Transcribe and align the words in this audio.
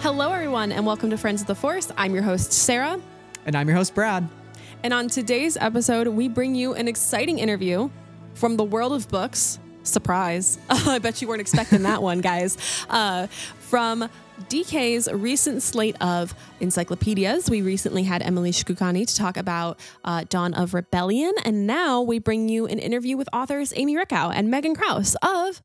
Hello, 0.00 0.32
everyone, 0.32 0.72
and 0.72 0.86
welcome 0.86 1.10
to 1.10 1.18
Friends 1.18 1.42
of 1.42 1.46
the 1.46 1.54
Force. 1.54 1.92
I'm 1.94 2.14
your 2.14 2.22
host, 2.22 2.54
Sarah. 2.54 2.98
And 3.44 3.54
I'm 3.54 3.68
your 3.68 3.76
host, 3.76 3.94
Brad. 3.94 4.26
And 4.82 4.94
on 4.94 5.08
today's 5.08 5.58
episode, 5.58 6.08
we 6.08 6.26
bring 6.26 6.54
you 6.54 6.72
an 6.72 6.88
exciting 6.88 7.38
interview 7.38 7.90
from 8.32 8.56
the 8.56 8.64
world 8.64 8.94
of 8.94 9.10
books. 9.10 9.58
Surprise. 9.82 10.58
I 10.70 11.00
bet 11.00 11.20
you 11.20 11.28
weren't 11.28 11.42
expecting 11.42 11.82
that 11.82 12.02
one, 12.02 12.22
guys. 12.22 12.56
Uh, 12.88 13.26
from 13.58 14.08
DK's 14.48 15.06
recent 15.12 15.62
slate 15.62 15.96
of 16.00 16.34
encyclopedias. 16.60 17.50
We 17.50 17.60
recently 17.60 18.04
had 18.04 18.22
Emily 18.22 18.52
Shkoukani 18.52 19.06
to 19.06 19.14
talk 19.14 19.36
about 19.36 19.78
uh, 20.02 20.24
Dawn 20.30 20.54
of 20.54 20.72
Rebellion. 20.72 21.34
And 21.44 21.66
now 21.66 22.00
we 22.00 22.18
bring 22.20 22.48
you 22.48 22.66
an 22.66 22.78
interview 22.78 23.18
with 23.18 23.28
authors 23.34 23.74
Amy 23.76 23.96
Richau 23.96 24.32
and 24.34 24.50
Megan 24.50 24.74
Crouse 24.74 25.14
of 25.22 25.62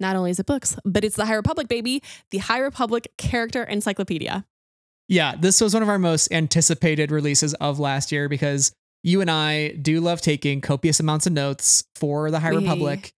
not 0.00 0.16
only 0.16 0.30
is 0.30 0.40
it 0.40 0.46
books, 0.46 0.76
but 0.84 1.04
it's 1.04 1.16
the 1.16 1.26
High 1.26 1.34
Republic, 1.34 1.68
baby, 1.68 2.02
the 2.30 2.38
High 2.38 2.58
Republic 2.58 3.12
Character 3.18 3.62
Encyclopedia. 3.62 4.44
Yeah, 5.08 5.34
this 5.36 5.60
was 5.60 5.74
one 5.74 5.82
of 5.82 5.88
our 5.88 5.98
most 5.98 6.32
anticipated 6.32 7.10
releases 7.10 7.54
of 7.54 7.78
last 7.78 8.12
year 8.12 8.28
because 8.28 8.72
you 9.02 9.20
and 9.20 9.30
I 9.30 9.68
do 9.72 10.00
love 10.00 10.20
taking 10.20 10.60
copious 10.60 11.00
amounts 11.00 11.26
of 11.26 11.32
notes 11.32 11.84
for 11.96 12.30
the 12.30 12.40
High 12.40 12.50
We- 12.52 12.58
Republic. 12.58 13.12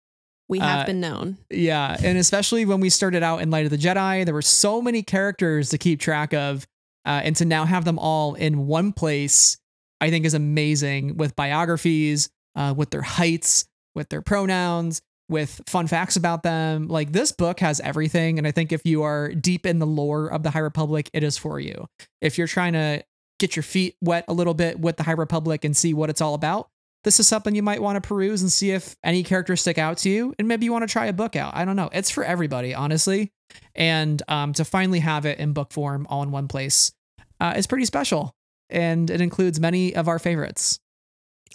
We 0.48 0.58
have 0.58 0.80
Uh, 0.80 0.86
been 0.86 1.00
known. 1.00 1.38
Yeah, 1.50 1.96
and 2.02 2.18
especially 2.18 2.64
when 2.66 2.80
we 2.80 2.90
started 2.90 3.22
out 3.22 3.40
in 3.40 3.50
Light 3.50 3.64
of 3.64 3.70
the 3.70 3.78
Jedi, 3.78 4.24
there 4.24 4.34
were 4.34 4.42
so 4.42 4.82
many 4.82 5.02
characters 5.02 5.70
to 5.70 5.78
keep 5.78 5.98
track 6.00 6.34
of, 6.34 6.66
uh, 7.06 7.20
and 7.24 7.34
to 7.36 7.44
now 7.46 7.64
have 7.64 7.84
them 7.86 7.98
all 7.98 8.34
in 8.34 8.66
one 8.66 8.92
place, 8.92 9.56
I 10.00 10.10
think 10.10 10.26
is 10.26 10.34
amazing. 10.34 11.16
With 11.16 11.36
biographies, 11.36 12.28
uh, 12.54 12.74
with 12.76 12.90
their 12.90 13.02
heights, 13.02 13.64
with 13.94 14.08
their 14.10 14.20
pronouns, 14.20 15.00
with 15.32 15.60
fun 15.66 15.88
facts 15.88 16.14
about 16.16 16.44
them. 16.44 16.86
Like 16.86 17.10
this 17.10 17.32
book 17.32 17.58
has 17.60 17.80
everything, 17.80 18.38
and 18.38 18.46
I 18.46 18.52
think 18.52 18.70
if 18.70 18.82
you 18.84 19.02
are 19.02 19.34
deep 19.34 19.66
in 19.66 19.80
the 19.80 19.86
lore 19.86 20.28
of 20.28 20.44
the 20.44 20.50
High 20.50 20.60
Republic, 20.60 21.10
it 21.12 21.24
is 21.24 21.36
for 21.36 21.58
you. 21.58 21.86
If 22.20 22.38
you're 22.38 22.46
trying 22.46 22.74
to 22.74 23.02
get 23.40 23.56
your 23.56 23.64
feet 23.64 23.96
wet 24.00 24.26
a 24.28 24.32
little 24.32 24.54
bit 24.54 24.78
with 24.78 24.96
the 24.96 25.02
High 25.02 25.12
Republic 25.12 25.64
and 25.64 25.76
see 25.76 25.94
what 25.94 26.10
it's 26.10 26.20
all 26.20 26.34
about, 26.34 26.68
this 27.04 27.18
is 27.18 27.26
something 27.26 27.54
you 27.54 27.62
might 27.62 27.82
want 27.82 27.96
to 27.96 28.06
peruse 28.06 28.42
and 28.42 28.52
see 28.52 28.70
if 28.70 28.94
any 29.02 29.24
characters 29.24 29.60
stick 29.60 29.78
out 29.78 29.98
to 29.98 30.08
you 30.08 30.34
and 30.38 30.46
maybe 30.46 30.64
you 30.64 30.72
want 30.72 30.86
to 30.86 30.92
try 30.92 31.06
a 31.06 31.12
book 31.12 31.34
out. 31.34 31.56
I 31.56 31.64
don't 31.64 31.76
know. 31.76 31.90
It's 31.92 32.10
for 32.10 32.22
everybody 32.22 32.74
honestly. 32.74 33.32
And 33.74 34.22
um, 34.28 34.52
to 34.54 34.64
finally 34.64 35.00
have 35.00 35.26
it 35.26 35.38
in 35.38 35.52
book 35.52 35.72
form 35.72 36.06
all 36.08 36.22
in 36.22 36.30
one 36.30 36.48
place 36.48 36.92
uh, 37.40 37.54
is 37.56 37.66
pretty 37.66 37.84
special. 37.86 38.34
And 38.70 39.10
it 39.10 39.20
includes 39.20 39.60
many 39.60 39.94
of 39.94 40.08
our 40.08 40.18
favorites 40.18 40.78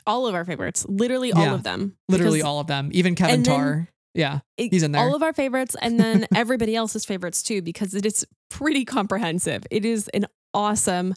All 0.07 0.25
of 0.25 0.33
our 0.33 0.45
favorites, 0.45 0.85
literally 0.89 1.31
all 1.33 1.43
Yeah, 1.43 1.53
of 1.53 1.63
them. 1.63 1.97
literally 2.09 2.41
all 2.41 2.59
of 2.59 2.67
them 2.67 2.89
even 2.93 3.13
kevin 3.15 3.35
and 3.35 3.45
then- 3.45 3.55
tar 3.55 3.87
yeah 4.15 4.39
it- 4.57 4.71
he's 4.73 4.81
in 4.83 4.91
there 4.93 5.01
All 5.03 5.13
of 5.15 5.21
our 5.21 5.33
favorites, 5.33 5.75
and 5.81 5.99
then 5.99 6.25
everybody 6.35 6.75
else's 6.75 7.05
favorites 7.05 7.43
too, 7.43 7.61
because 7.61 7.93
it 7.93 8.05
is 8.05 8.25
pretty 8.49 8.85
comprehensive. 8.85 9.63
It 9.69 9.85
is 9.85 10.07
an 10.15 10.25
awesome, 10.53 11.13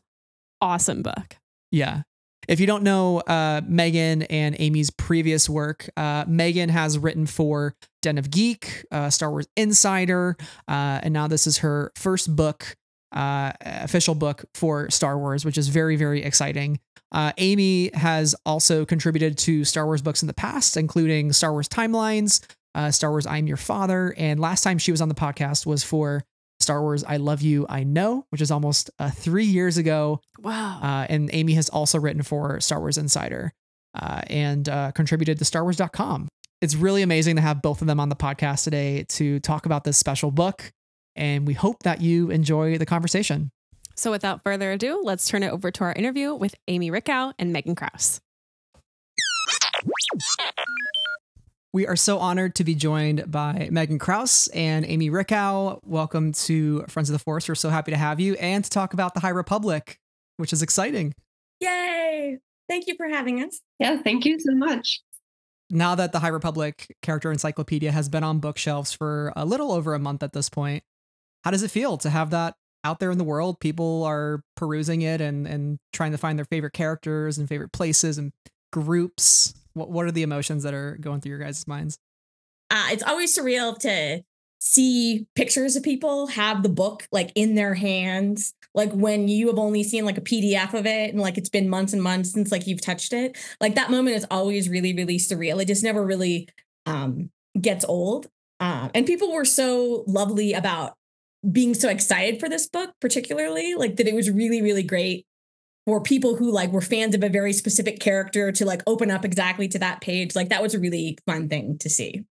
awesome 0.60 1.02
book. 1.02 1.36
Yeah. 1.70 2.02
If 2.48 2.58
you 2.58 2.66
don't 2.66 2.82
know 2.82 3.20
uh, 3.20 3.60
Megan 3.66 4.22
and 4.24 4.56
Amy's 4.58 4.91
previous 4.91 5.48
work, 5.48 5.88
uh, 5.97 6.25
Megan 6.27 6.69
has 6.69 6.98
written 6.98 7.27
for 7.27 7.75
Den 8.02 8.19
of 8.19 8.30
Geek, 8.30 8.84
uh, 8.91 9.08
Star 9.10 9.30
Wars 9.30 9.47
Insider, 9.56 10.36
uh, 10.66 11.00
and 11.03 11.15
now 11.15 11.28
this 11.28 11.47
is 11.47 11.59
her 11.59 11.92
first 11.97 12.34
book, 12.34 12.75
uh, 13.12 13.53
official 13.60 14.15
book 14.16 14.44
for 14.54 14.91
Star 14.91 15.16
Wars, 15.19 15.44
which 15.44 15.56
is 15.59 15.69
very, 15.69 15.94
very 15.97 16.22
exciting. 16.25 16.81
Uh, 17.12 17.32
Amy 17.38 17.91
has 17.94 18.34
also 18.47 18.84
contributed 18.84 19.37
to 19.38 19.65
Star 19.65 19.87
Wars 19.87 20.03
books 20.03 20.22
in 20.22 20.28
the 20.28 20.34
past, 20.34 20.76
including 20.76 21.32
Star 21.32 21.53
Wars 21.53 21.69
Timelines, 21.69 22.41
uh, 22.75 22.91
Star 22.91 23.10
Wars 23.10 23.26
I'm 23.26 23.47
Your 23.47 23.56
Father, 23.56 24.15
and 24.16 24.38
last 24.38 24.62
time 24.62 24.78
she 24.78 24.93
was 24.93 25.00
on 25.00 25.09
the 25.09 25.15
podcast 25.15 25.66
was 25.66 25.82
for 25.82 26.22
Star 26.60 26.82
Wars 26.82 27.03
I 27.04 27.16
Love 27.16 27.43
You, 27.43 27.66
I 27.69 27.84
Know, 27.84 28.26
which 28.31 28.41
is 28.41 28.50
almost 28.50 28.91
uh, 28.98 29.10
three 29.10 29.47
years 29.47 29.76
ago. 29.76 30.21
Wow. 30.38 30.81
Uh, 30.82 31.06
and 31.09 31.31
Amy 31.32 31.54
has 31.54 31.69
also 31.69 31.98
written 31.98 32.22
for 32.22 32.60
Star 32.60 32.78
Wars 32.78 32.98
Insider 32.98 33.53
uh, 33.94 34.21
and 34.28 34.69
uh, 34.69 34.92
contributed 34.92 35.38
to 35.38 35.44
StarWars.com. 35.44 36.28
It's 36.60 36.77
really 36.77 37.03
amazing 37.03 37.37
to 37.37 37.42
have 37.42 37.62
both 37.62 37.81
of 37.81 37.87
them 37.87 37.98
on 37.98 38.10
the 38.10 38.16
podcast 38.16 38.65
today 38.65 39.04
to 39.09 39.41
talk 39.41 39.65
about 39.65 39.84
this 39.84 39.97
special 39.97 40.31
book. 40.31 40.71
And 41.16 41.47
we 41.47 41.54
hope 41.54 41.82
that 41.82 42.03
you 42.03 42.31
enjoy 42.31 42.78
the 42.78 42.87
conversation. 42.87 43.50
So, 44.00 44.11
without 44.11 44.43
further 44.43 44.72
ado, 44.72 45.03
let's 45.05 45.28
turn 45.28 45.43
it 45.43 45.50
over 45.50 45.71
to 45.71 45.84
our 45.84 45.93
interview 45.93 46.34
with 46.34 46.55
Amy 46.69 46.91
Richau 46.91 47.34
and 47.38 47.53
Megan 47.53 47.75
Crouse. 47.75 48.22
We 51.75 51.87
are 51.87 51.97
so 51.97 52.19
honored 52.19 52.55
to 52.55 52.65
be 52.65 52.75
joined 52.75 53.31
by 53.31 53.69
Megan 53.71 53.99
Crouse 53.99 54.47
and 54.49 54.87
Amy 54.87 55.10
Richau. 55.10 55.81
Welcome 55.84 56.33
to 56.33 56.84
Friends 56.89 57.10
of 57.10 57.12
the 57.12 57.19
Force. 57.19 57.47
We're 57.47 57.55
so 57.55 57.69
happy 57.69 57.91
to 57.91 57.99
have 57.99 58.19
you 58.21 58.37
and 58.37 58.65
to 58.65 58.71
talk 58.71 58.94
about 58.94 59.12
the 59.12 59.21
High 59.21 59.28
Republic, 59.28 59.99
which 60.39 60.55
is 60.55 60.62
exciting. 60.62 61.15
Yay! 61.60 62.39
Thank 62.71 62.87
you 62.87 62.94
for 62.97 63.06
having 63.06 63.44
us. 63.44 63.60
Yeah, 63.78 63.99
thank 64.03 64.25
you 64.25 64.39
so 64.41 64.55
much. 64.55 65.03
now 65.69 65.94
that 65.94 66.12
the 66.12 66.21
High 66.21 66.28
Republic 66.28 66.97
Character 67.03 67.31
Encyclopedia 67.31 67.93
has 67.93 68.09
been 68.09 68.25
on 68.25 68.39
bookshelves 68.39 68.94
for 68.94 69.31
a 69.37 69.44
little 69.44 69.71
over 69.71 69.93
a 69.93 69.99
month 69.99 70.22
at 70.22 70.33
this 70.33 70.49
point, 70.49 70.84
how 71.44 71.50
does 71.50 71.62
it 71.62 71.71
feel 71.71 71.99
to 71.99 72.09
have 72.09 72.31
that 72.31 72.55
out 72.84 73.00
there 73.00 73.10
in 73.10 73.18
the 73.18 73.24
world? 73.24 73.60
People 73.60 74.04
are 74.04 74.42
perusing 74.56 75.02
it 75.02 75.20
and 75.20 75.46
and 75.46 75.78
trying 75.92 76.12
to 76.12 76.18
find 76.18 76.38
their 76.38 76.46
favorite 76.46 76.72
characters 76.72 77.38
and 77.38 77.48
favorite 77.48 77.72
places 77.72 78.18
and 78.18 78.32
groups. 78.72 79.54
What 79.74 79.91
what 79.91 80.06
are 80.06 80.12
the 80.12 80.22
emotions 80.22 80.62
that 80.62 80.74
are 80.74 80.96
going 81.00 81.20
through 81.20 81.30
your 81.30 81.38
guys' 81.38 81.66
minds? 81.66 81.98
Uh, 82.70 82.88
it's 82.91 83.02
always 83.02 83.36
surreal 83.36 83.76
to 83.78 84.22
see 84.60 85.26
pictures 85.34 85.74
of 85.74 85.82
people 85.82 86.26
have 86.26 86.62
the 86.62 86.68
book 86.68 87.08
like 87.10 87.32
in 87.34 87.54
their 87.54 87.72
hands 87.72 88.52
like 88.74 88.92
when 88.92 89.26
you 89.26 89.47
have 89.47 89.58
only 89.58 89.82
seen 89.82 90.04
like 90.04 90.18
a 90.18 90.22
pdf 90.22 90.74
of 90.74 90.84
it 90.84 91.10
and 91.10 91.20
like 91.20 91.38
it's 91.38 91.48
been 91.48 91.68
months 91.68 91.94
and 91.94 92.02
months 92.02 92.32
since 92.32 92.52
like 92.52 92.66
you've 92.66 92.82
touched 92.82 93.14
it 93.14 93.38
like 93.58 93.74
that 93.74 93.91
moment 93.91 94.16
is 94.16 94.26
always 94.30 94.68
really 94.68 94.94
really 94.94 95.16
surreal 95.16 95.60
it 95.62 95.64
just 95.64 95.82
never 95.82 96.04
really 96.04 96.47
um 96.84 97.30
gets 97.58 97.86
old 97.86 98.26
um 98.60 98.91
and 98.94 99.06
people 99.06 99.32
were 99.32 99.47
so 99.47 100.04
lovely 100.06 100.52
about 100.52 100.92
being 101.51 101.75
so 101.75 101.89
excited 101.89 102.39
for 102.39 102.49
this 102.49 102.67
book 102.67 102.91
particularly 103.01 103.75
like 103.75 103.97
that 103.97 104.06
it 104.06 104.15
was 104.15 104.31
really 104.31 104.61
really 104.61 104.83
great 104.83 105.27
for 105.87 106.03
people 106.03 106.37
who 106.37 106.53
like 106.53 106.71
were 106.71 106.83
fans 106.83 107.15
of 107.15 107.23
a 107.23 107.28
very 107.28 107.53
specific 107.53 107.99
character 108.01 108.53
to 108.53 108.65
like 108.67 108.83
open 108.87 109.11
up 109.11 109.25
exactly 109.25 109.67
to 109.69 109.78
that 109.78 110.01
page 110.01 110.37
like 110.37 110.51
that 110.51 110.62
was 110.62 110.75
a 110.75 110.78
really 110.78 111.17
fun 111.27 111.49
thing 111.49 111.78
to 111.78 111.89
see 111.89 112.25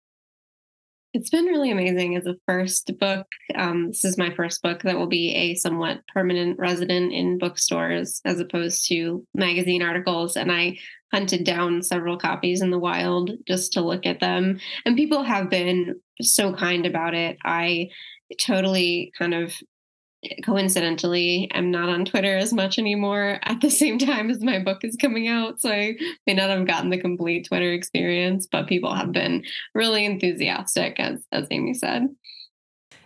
It's 1.11 1.31
been 1.31 1.45
really 1.45 1.71
amazing 1.71 2.15
as 2.17 2.27
a 2.27 2.35
first 2.45 2.91
book. 2.99 3.25
Um, 3.55 3.87
this 3.87 4.05
is 4.05 4.15
my 4.15 4.29
first 4.35 4.61
book 4.61 4.83
that 4.83 4.95
will 4.95 5.07
be 5.07 5.33
a 5.33 5.55
somewhat 5.55 6.01
permanent 6.13 6.59
resident 6.59 7.11
in 7.11 7.39
bookstores 7.39 8.21
as 8.25 8.39
opposed 8.39 8.87
to 8.89 9.25
magazine 9.33 9.81
articles. 9.81 10.37
And 10.37 10.51
I 10.51 10.77
hunted 11.11 11.43
down 11.43 11.81
several 11.81 12.15
copies 12.15 12.61
in 12.61 12.69
the 12.69 12.77
wild 12.77 13.31
just 13.47 13.73
to 13.73 13.81
look 13.81 14.05
at 14.05 14.19
them. 14.19 14.59
And 14.85 14.95
people 14.95 15.23
have 15.23 15.49
been 15.49 15.99
so 16.21 16.53
kind 16.53 16.85
about 16.85 17.15
it. 17.15 17.37
I 17.43 17.89
totally 18.37 19.11
kind 19.17 19.33
of 19.33 19.53
coincidentally 20.43 21.49
am 21.53 21.71
not 21.71 21.87
on 21.87 22.03
Twitter 22.03 22.35
as 22.35 22.51
much 22.51 22.77
anymore 22.77 23.39
at 23.43 23.61
the 23.61 23.69
same 23.69 23.97
time 23.99 24.29
as 24.29 24.41
my 24.41 24.59
book 24.59 24.83
is 24.83 24.95
coming 24.95 25.27
out. 25.27 25.61
So 25.61 25.69
I 25.69 25.95
may 26.27 26.33
not 26.33 26.49
have 26.49 26.67
gotten 26.67 26.89
the 26.89 26.97
complete 26.97 27.47
Twitter 27.47 27.71
experience, 27.71 28.47
but 28.51 28.67
people 28.67 28.93
have 28.93 29.11
been 29.11 29.43
really 29.73 30.05
enthusiastic, 30.05 30.99
as 30.99 31.25
as 31.31 31.47
Amy 31.51 31.73
said. 31.73 32.07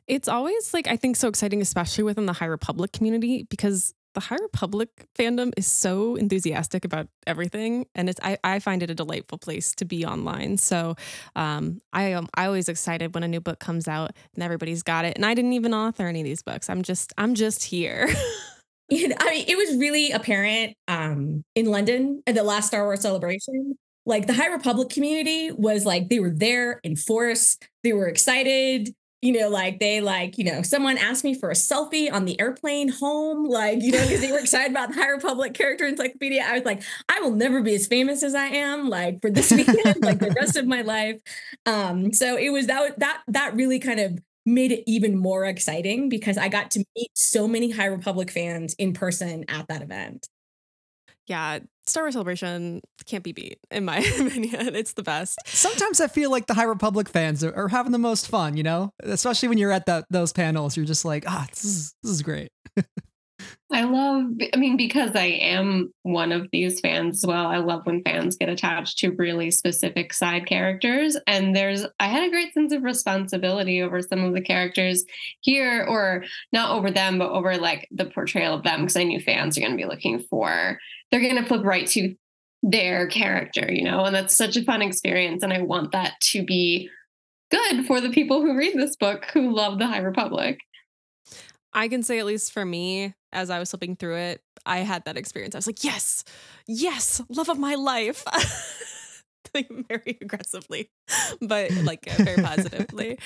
It's 0.07 0.27
always 0.27 0.73
like, 0.73 0.87
I 0.87 0.97
think, 0.97 1.15
so 1.15 1.29
exciting, 1.29 1.61
especially 1.61 2.03
within 2.03 2.25
the 2.25 2.33
High 2.33 2.47
Republic 2.47 2.91
community, 2.91 3.47
because 3.49 3.93
the 4.13 4.19
High 4.19 4.37
Republic 4.41 5.07
fandom 5.17 5.51
is 5.57 5.67
so 5.67 6.15
enthusiastic 6.15 6.85
about 6.85 7.07
everything, 7.27 7.85
and 7.95 8.09
it's 8.09 8.19
I, 8.23 8.37
I 8.43 8.59
find 8.59 8.83
it 8.83 8.89
a 8.89 8.95
delightful 8.95 9.37
place 9.37 9.73
to 9.75 9.85
be 9.85 10.05
online. 10.05 10.57
So 10.57 10.95
um, 11.35 11.79
I 11.91 12.03
am 12.03 12.27
I 12.35 12.45
always 12.45 12.69
excited 12.69 13.13
when 13.13 13.23
a 13.23 13.27
new 13.27 13.41
book 13.41 13.59
comes 13.59 13.87
out 13.87 14.11
and 14.35 14.43
everybody's 14.43 14.83
got 14.83 15.05
it, 15.05 15.15
and 15.15 15.25
I 15.25 15.33
didn't 15.33 15.53
even 15.53 15.73
author 15.73 16.07
any 16.07 16.21
of 16.21 16.25
these 16.25 16.43
books. 16.43 16.69
I'm 16.69 16.83
just 16.83 17.13
I'm 17.17 17.35
just 17.35 17.63
here. 17.63 18.09
Know, 18.91 19.15
I 19.19 19.31
mean, 19.31 19.45
it 19.47 19.57
was 19.57 19.77
really 19.77 20.11
apparent 20.11 20.75
um, 20.87 21.43
in 21.55 21.65
London 21.65 22.21
at 22.27 22.35
the 22.35 22.43
last 22.43 22.67
Star 22.67 22.83
Wars 22.83 23.01
celebration. 23.01 23.75
Like 24.05 24.27
the 24.27 24.33
High 24.33 24.49
Republic 24.49 24.89
community 24.89 25.51
was 25.51 25.85
like 25.85 26.09
they 26.09 26.19
were 26.19 26.29
there 26.29 26.79
in 26.83 26.95
force. 26.95 27.57
They 27.83 27.93
were 27.93 28.07
excited. 28.07 28.93
You 29.23 29.31
know, 29.31 29.47
like 29.47 29.79
they 29.79 30.01
like 30.01 30.37
you 30.37 30.43
know 30.43 30.61
someone 30.63 30.97
asked 30.97 31.23
me 31.23 31.33
for 31.33 31.49
a 31.49 31.53
selfie 31.53 32.11
on 32.11 32.25
the 32.25 32.37
airplane 32.41 32.89
home, 32.89 33.45
like 33.45 33.81
you 33.81 33.93
know 33.93 34.01
because 34.01 34.19
they 34.19 34.31
were 34.31 34.39
excited 34.39 34.71
about 34.71 34.89
the 34.89 34.95
High 34.95 35.11
Republic 35.11 35.53
character 35.53 35.85
encyclopedia. 35.85 36.43
I 36.43 36.53
was 36.55 36.65
like, 36.65 36.83
I 37.07 37.21
will 37.21 37.31
never 37.31 37.61
be 37.61 37.73
as 37.73 37.87
famous 37.87 38.21
as 38.21 38.35
I 38.35 38.47
am, 38.47 38.89
like 38.89 39.21
for 39.21 39.29
this 39.29 39.49
weekend, 39.51 40.03
like 40.03 40.19
the 40.19 40.33
rest 40.37 40.57
of 40.57 40.67
my 40.67 40.81
life. 40.81 41.21
Um, 41.65 42.11
so 42.11 42.35
it 42.37 42.49
was 42.49 42.67
that 42.67 42.99
that 42.99 43.21
that 43.27 43.55
really 43.55 43.79
kind 43.79 44.01
of 44.01 44.19
made 44.45 44.73
it 44.73 44.83
even 44.85 45.15
more 45.17 45.45
exciting 45.45 46.09
because 46.09 46.37
I 46.37 46.49
got 46.49 46.71
to 46.71 46.83
meet 46.95 47.11
so 47.15 47.47
many 47.47 47.71
High 47.71 47.85
Republic 47.85 48.29
fans 48.29 48.73
in 48.73 48.93
person 48.93 49.45
at 49.47 49.69
that 49.69 49.81
event. 49.81 50.27
Yeah, 51.27 51.59
Star 51.85 52.03
Wars 52.03 52.13
Celebration 52.13 52.81
can't 53.05 53.23
be 53.23 53.31
beat, 53.31 53.59
in 53.71 53.85
my 53.85 53.97
opinion. 54.19 54.75
It's 54.75 54.93
the 54.93 55.03
best. 55.03 55.39
Sometimes 55.45 55.99
I 55.99 56.07
feel 56.07 56.31
like 56.31 56.47
the 56.47 56.53
High 56.53 56.63
Republic 56.63 57.09
fans 57.09 57.43
are, 57.43 57.53
are 57.53 57.67
having 57.67 57.91
the 57.91 57.97
most 57.97 58.27
fun, 58.27 58.57
you 58.57 58.63
know? 58.63 58.91
Especially 59.01 59.49
when 59.49 59.57
you're 59.57 59.71
at 59.71 59.85
that 59.87 60.05
those 60.09 60.33
panels, 60.33 60.77
you're 60.77 60.85
just 60.85 61.05
like, 61.05 61.25
ah, 61.27 61.45
this 61.49 61.63
is 61.65 61.95
this 62.03 62.11
is 62.11 62.21
great. 62.21 62.51
I 63.71 63.83
love, 63.83 64.25
I 64.53 64.57
mean, 64.57 64.77
because 64.77 65.15
I 65.15 65.25
am 65.25 65.91
one 66.03 66.31
of 66.31 66.47
these 66.51 66.79
fans 66.79 67.23
as 67.23 67.27
well, 67.27 67.47
I 67.47 67.57
love 67.57 67.85
when 67.85 68.03
fans 68.03 68.37
get 68.37 68.49
attached 68.49 68.99
to 68.99 69.11
really 69.11 69.49
specific 69.49 70.13
side 70.13 70.45
characters. 70.45 71.17
And 71.25 71.55
there's, 71.55 71.85
I 71.99 72.07
had 72.07 72.23
a 72.23 72.29
great 72.29 72.53
sense 72.53 72.71
of 72.71 72.83
responsibility 72.83 73.81
over 73.81 74.01
some 74.01 74.23
of 74.23 74.33
the 74.33 74.41
characters 74.41 75.03
here, 75.41 75.85
or 75.89 76.23
not 76.51 76.71
over 76.71 76.91
them, 76.91 77.17
but 77.17 77.31
over 77.31 77.57
like 77.57 77.87
the 77.89 78.05
portrayal 78.05 78.53
of 78.53 78.63
them, 78.63 78.81
because 78.81 78.95
I 78.95 79.03
knew 79.03 79.19
fans 79.19 79.57
are 79.57 79.61
going 79.61 79.71
to 79.71 79.77
be 79.77 79.89
looking 79.89 80.19
for, 80.29 80.77
they're 81.11 81.21
going 81.21 81.37
to 81.37 81.45
flip 81.45 81.63
right 81.63 81.87
to 81.87 82.15
their 82.61 83.07
character, 83.07 83.71
you 83.71 83.83
know, 83.83 84.05
and 84.05 84.15
that's 84.15 84.37
such 84.37 84.55
a 84.55 84.63
fun 84.63 84.81
experience. 84.81 85.43
And 85.43 85.51
I 85.51 85.61
want 85.61 85.91
that 85.93 86.13
to 86.31 86.43
be 86.45 86.89
good 87.51 87.85
for 87.85 87.99
the 87.99 88.09
people 88.09 88.41
who 88.41 88.55
read 88.55 88.75
this 88.75 88.95
book 88.95 89.25
who 89.33 89.53
love 89.53 89.79
the 89.79 89.87
High 89.87 89.99
Republic. 89.99 90.59
I 91.73 91.87
can 91.87 92.03
say, 92.03 92.19
at 92.19 92.25
least 92.25 92.51
for 92.51 92.65
me, 92.65 93.15
as 93.33 93.49
I 93.49 93.59
was 93.59 93.69
flipping 93.69 93.95
through 93.95 94.17
it, 94.17 94.41
I 94.65 94.79
had 94.79 95.05
that 95.05 95.17
experience. 95.17 95.55
I 95.55 95.57
was 95.57 95.67
like, 95.67 95.83
yes, 95.83 96.23
yes, 96.67 97.21
love 97.29 97.49
of 97.49 97.59
my 97.59 97.75
life. 97.75 98.23
like 99.53 99.69
very 99.87 100.17
aggressively, 100.21 100.89
but 101.41 101.71
like 101.83 102.05
very 102.05 102.41
positively 102.43 103.19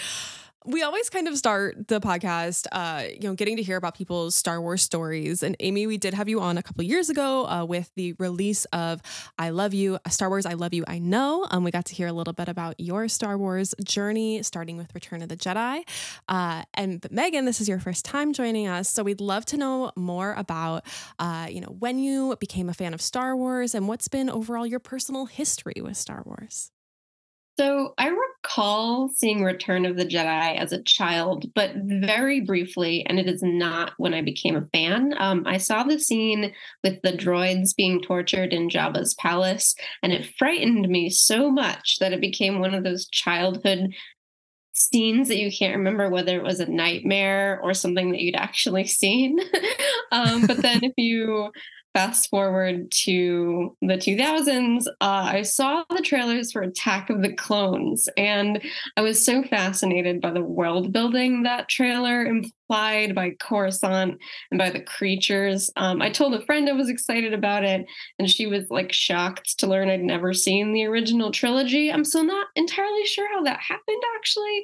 we 0.66 0.84
always 0.84 1.10
kind 1.10 1.28
of 1.28 1.38
start 1.38 1.88
the 1.88 2.02
podcast, 2.02 2.68
uh, 2.72 3.04
you 3.10 3.28
know, 3.30 3.36
getting 3.36 3.56
to 3.58 3.64
hear 3.64 3.78
about 3.78 3.96
people's 3.96 4.36
Star 4.36 4.62
Wars 4.62 4.82
stories. 4.82 5.42
And 5.42 5.56
Amy, 5.60 5.88
we 5.88 5.98
did 5.98 6.14
have 6.14 6.28
you 6.28 6.42
on 6.42 6.58
a 6.58 6.64
couple 6.64 6.84
years 6.84 7.10
ago 7.10 7.48
uh, 7.48 7.64
with 7.64 7.90
the 7.96 8.14
release 8.20 8.66
of 8.66 9.02
"I 9.40 9.52
Love 9.52 9.74
You," 9.74 9.98
Star 10.10 10.30
Wars 10.30 10.46
"I 10.46 10.54
Love 10.54 10.74
You." 10.74 10.84
I 10.88 11.00
know. 11.00 11.48
Um, 11.50 11.64
we 11.64 11.72
got 11.72 11.86
to 11.86 11.96
hear 11.96 12.08
a 12.08 12.14
little 12.14 12.34
bit 12.34 12.50
about 12.50 12.80
your 12.80 13.08
Star 13.08 13.38
Wars 13.38 13.74
journey, 13.84 14.44
starting 14.44 14.78
with 14.78 14.94
Return 14.94 15.22
of 15.22 15.30
the 15.30 15.38
Jedi. 15.38 15.84
Uh, 16.28 16.64
and 16.74 17.06
Megan, 17.12 17.46
this 17.46 17.62
is 17.62 17.70
your 17.70 17.80
first 17.80 18.04
time 18.04 18.34
joining 18.34 18.68
us, 18.68 18.90
so 18.90 19.04
we'd 19.04 19.22
love 19.22 19.46
to 19.46 19.58
know 19.58 19.92
more 19.96 20.34
about, 20.34 20.86
uh, 21.20 21.48
you 21.50 21.62
know, 21.62 21.76
when 21.80 22.00
you 22.00 22.36
became 22.40 22.68
a 22.68 22.74
fan 22.74 22.94
of 22.94 23.02
Star 23.02 23.38
Wars 23.38 23.74
and 23.74 23.88
what's 23.88 24.08
been 24.08 24.30
overall 24.30 24.66
your 24.66 24.80
personal 24.80 25.28
history 25.28 25.82
with 25.82 25.96
Star 25.96 26.24
Wars. 26.26 26.72
So 27.60 27.96
I 27.98 28.10
recall 28.10 29.10
seeing 29.10 29.44
Return 29.44 29.86
of 29.86 29.98
the 29.98 30.06
Jedi 30.06 30.58
as 30.58 30.72
a 30.72 30.84
child, 30.84 31.52
but 31.56 31.72
very 31.76 32.40
briefly, 32.40 33.04
and 33.08 33.20
it 33.20 33.28
is 33.28 33.42
not 33.42 33.94
when 33.98 34.14
I 34.14 34.22
became 34.22 34.56
a 34.56 34.68
fan. 34.72 35.16
Um, 35.18 35.44
I 35.48 35.58
saw 35.58 35.82
the 35.84 35.98
scene 35.98 36.54
with 36.84 37.02
the 37.02 37.14
droids 37.14 37.76
being 37.76 38.00
tortured 38.00 38.54
in 38.54 38.70
Jabba's 38.70 39.16
palace, 39.16 39.76
and 40.04 40.14
it 40.14 40.32
frightened 40.38 40.88
me 40.88 41.10
so 41.10 41.50
much 41.50 41.98
that 42.00 42.14
it 42.14 42.22
became 42.22 42.60
one 42.60 42.76
of 42.76 42.84
those 42.84 43.08
childhood 43.08 43.92
scenes 44.74 45.28
that 45.28 45.38
you 45.38 45.52
can't 45.52 45.76
remember 45.76 46.10
whether 46.10 46.38
it 46.38 46.44
was 46.44 46.60
a 46.60 46.72
nightmare 46.72 47.60
or 47.64 47.74
something 47.74 48.12
that 48.12 48.22
you'd 48.22 48.36
actually 48.36 48.86
seen. 48.86 49.40
um, 50.12 50.46
but 50.46 50.58
then 50.58 50.84
if 50.84 50.94
you 50.96 51.52
fast 51.94 52.30
forward 52.30 52.92
to 52.92 53.76
the 53.82 53.96
2000s, 53.96 54.88
uh, 54.88 54.92
I 55.02 55.42
saw 55.42 55.84
the 55.90 56.02
trailers 56.02 56.52
for 56.52 56.62
Attack 56.62 57.10
of 57.10 57.22
the 57.22 57.34
Clones, 57.34 58.08
and 58.18 58.62
I 58.96 59.02
was 59.02 59.24
so 59.24 59.44
fascinated 59.44 60.22
by 60.22 60.32
the 60.32 60.42
world 60.42 60.94
building 60.94 61.44
that 61.44 61.70
trailer 61.70 62.26
implied 62.26 63.16
by 63.16 63.32
Coruscant 63.40 64.20
and 64.52 64.58
by 64.58 64.70
the 64.70 64.82
creatures. 64.82 65.72
Um, 65.76 66.02
I 66.02 66.10
told 66.10 66.34
a 66.34 66.46
friend 66.46 66.70
I 66.70 66.74
was 66.74 66.90
excited 66.90 67.34
about 67.34 67.64
it, 67.64 67.86
and 68.20 68.30
she 68.30 68.46
was 68.46 68.70
like 68.70 68.92
shocked 68.92 69.58
to 69.60 69.68
learn 69.68 69.90
I'd 69.90 70.02
never 70.02 70.34
seen 70.34 70.74
the 70.74 70.86
original 70.86 71.32
trilogy. 71.32 71.92
I'm 71.92 72.06
still 72.06 72.24
not 72.24 72.48
entirely 72.56 73.06
sure 73.06 73.28
how 73.34 73.42
that 73.44 73.60
happened, 73.60 74.02
actually. 74.18 74.64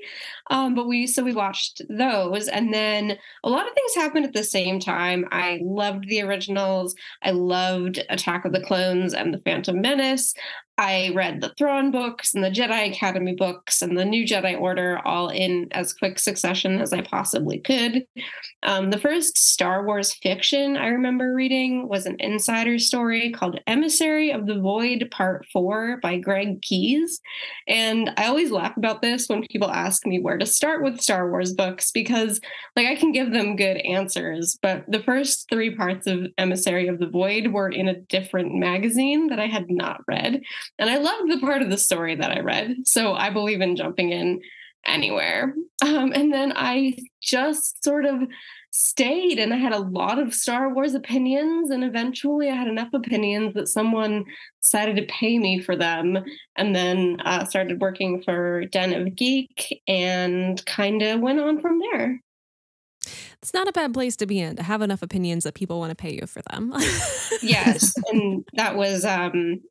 Um, 0.50 0.76
but 0.76 0.88
we 0.88 1.08
so 1.08 1.24
we 1.24 1.34
watched 1.34 1.82
those, 1.90 2.48
and 2.48 2.74
then 2.74 3.18
a 3.44 3.50
lot 3.50 3.68
of 3.68 3.74
things 3.74 3.96
happened 3.96 4.26
at 4.26 4.34
the 4.34 4.44
same 4.44 4.80
time. 4.80 5.26
I 5.32 5.60
loved 5.64 6.08
the 6.08 6.22
originals. 6.22 6.96
I 7.24 7.32
loved 7.32 8.00
Attack 8.10 8.46
of 8.46 8.52
the 8.52 8.62
Clones 8.62 9.14
and 9.14 9.34
The 9.34 9.40
Phantom 9.40 9.80
Menace. 9.82 10.34
I 10.78 11.12
read 11.14 11.42
the 11.42 11.54
Thrawn 11.56 11.92
books 11.92 12.34
and 12.34 12.44
the 12.44 12.50
Jedi 12.50 12.90
Academy 12.90 13.36
books 13.36 13.84
and 13.84 13.96
the 13.96 14.06
New 14.06 14.26
Jedi 14.26 14.60
Order 14.60 15.00
all 15.06 15.30
in 15.30 15.68
as 15.72 15.94
quick 15.94 16.18
succession 16.18 16.82
as 16.82 16.92
I 16.92 17.02
possibly 17.02 17.60
could. 17.60 18.08
Um, 18.64 18.90
the 18.90 18.98
first 18.98 19.38
Star 19.38 19.86
Wars 19.86 20.14
fiction 20.14 20.76
I 20.78 20.88
remember 20.88 21.34
reading 21.34 21.88
was 21.88 22.06
an 22.06 22.16
insider 22.20 22.80
story 22.80 23.32
called 23.32 23.60
Emissary 23.68 24.32
of 24.32 24.48
the 24.48 24.60
Void 24.60 25.10
Part 25.12 25.46
4 25.54 26.00
by 26.02 26.18
Greg 26.18 26.62
Keyes. 26.62 27.20
And 27.68 28.12
I 28.18 28.26
always 28.26 28.50
laugh 28.50 28.76
about 28.76 29.02
this 29.02 29.28
when 29.28 29.46
people 29.52 29.70
ask 29.70 30.08
me 30.08 30.20
where 30.20 30.38
to 30.38 30.46
start 30.46 30.84
with 30.84 31.02
Star 31.02 31.30
Wars 31.30 31.54
books 31.54 31.92
because, 31.92 32.42
like, 32.76 32.88
I 32.88 32.96
can 32.96 33.12
give 33.12 33.32
them 33.32 33.56
good 33.56 33.78
answers, 33.78 34.58
but 34.62 34.86
the 34.88 35.04
first 35.04 35.50
three 35.50 35.76
parts 35.76 36.08
of 36.08 36.28
Emissary 36.38 36.88
of 36.88 37.00
the 37.00 37.08
Void 37.08 37.48
were 37.48 37.70
in 37.70 37.88
a 37.88 38.00
different 38.00 38.56
magazine 38.56 39.28
that 39.28 39.40
I 39.40 39.48
had 39.48 39.70
not 39.70 40.02
read. 40.08 40.42
And 40.80 40.90
I 40.90 40.98
loved 40.98 41.32
the 41.32 41.40
part 41.40 41.62
of 41.62 41.70
the 41.70 41.78
story 41.78 42.16
that 42.16 42.32
I 42.32 42.40
read. 42.40 42.88
So 42.88 43.14
I 43.14 43.30
believe 43.30 43.62
in 43.62 43.76
jumping 43.76 44.12
in 44.12 44.42
anywhere. 44.86 45.56
Um, 45.84 46.12
and 46.14 46.34
then 46.34 46.54
I 46.56 46.98
just 47.22 47.84
sort 47.84 48.06
of 48.06 48.22
stayed 48.72 49.38
and 49.38 49.54
I 49.54 49.58
had 49.58 49.72
a 49.72 49.80
lot 49.80 50.18
of 50.18 50.34
Star 50.34 50.74
Wars 50.74 50.96
opinions. 50.96 51.70
And 51.70 51.84
eventually 51.84 52.50
I 52.50 52.56
had 52.56 52.68
enough 52.68 52.90
opinions 52.94 53.54
that 53.54 53.68
someone 53.68 54.26
decided 54.62 54.96
to 54.98 55.06
pay 55.14 55.38
me 55.38 55.62
for 55.62 55.76
them. 55.76 56.18
And 56.56 56.76
then 56.76 57.18
uh, 57.24 57.46
started 57.46 57.80
working 57.80 58.22
for 58.24 58.66
Den 58.66 58.94
of 58.94 59.16
Geek 59.16 59.82
and 59.88 60.64
kind 60.66 61.02
of 61.02 61.22
went 61.22 61.40
on 61.40 61.62
from 61.62 61.80
there. 61.80 62.20
It's 63.42 63.54
not 63.54 63.68
a 63.68 63.74
bad 63.74 63.94
place 63.94 64.16
to 64.18 64.26
be 64.26 64.40
in 64.40 64.56
to 64.56 64.64
have 64.64 64.82
enough 64.82 65.02
opinions 65.02 65.44
that 65.44 65.54
people 65.54 65.78
want 65.78 65.92
to 65.92 65.96
pay 65.96 66.14
you 66.14 66.26
for 66.26 66.42
them. 66.50 66.74
yes. 67.42 67.94
And 68.10 68.46
that 68.54 68.78
was 68.78 69.04
um, 69.04 69.62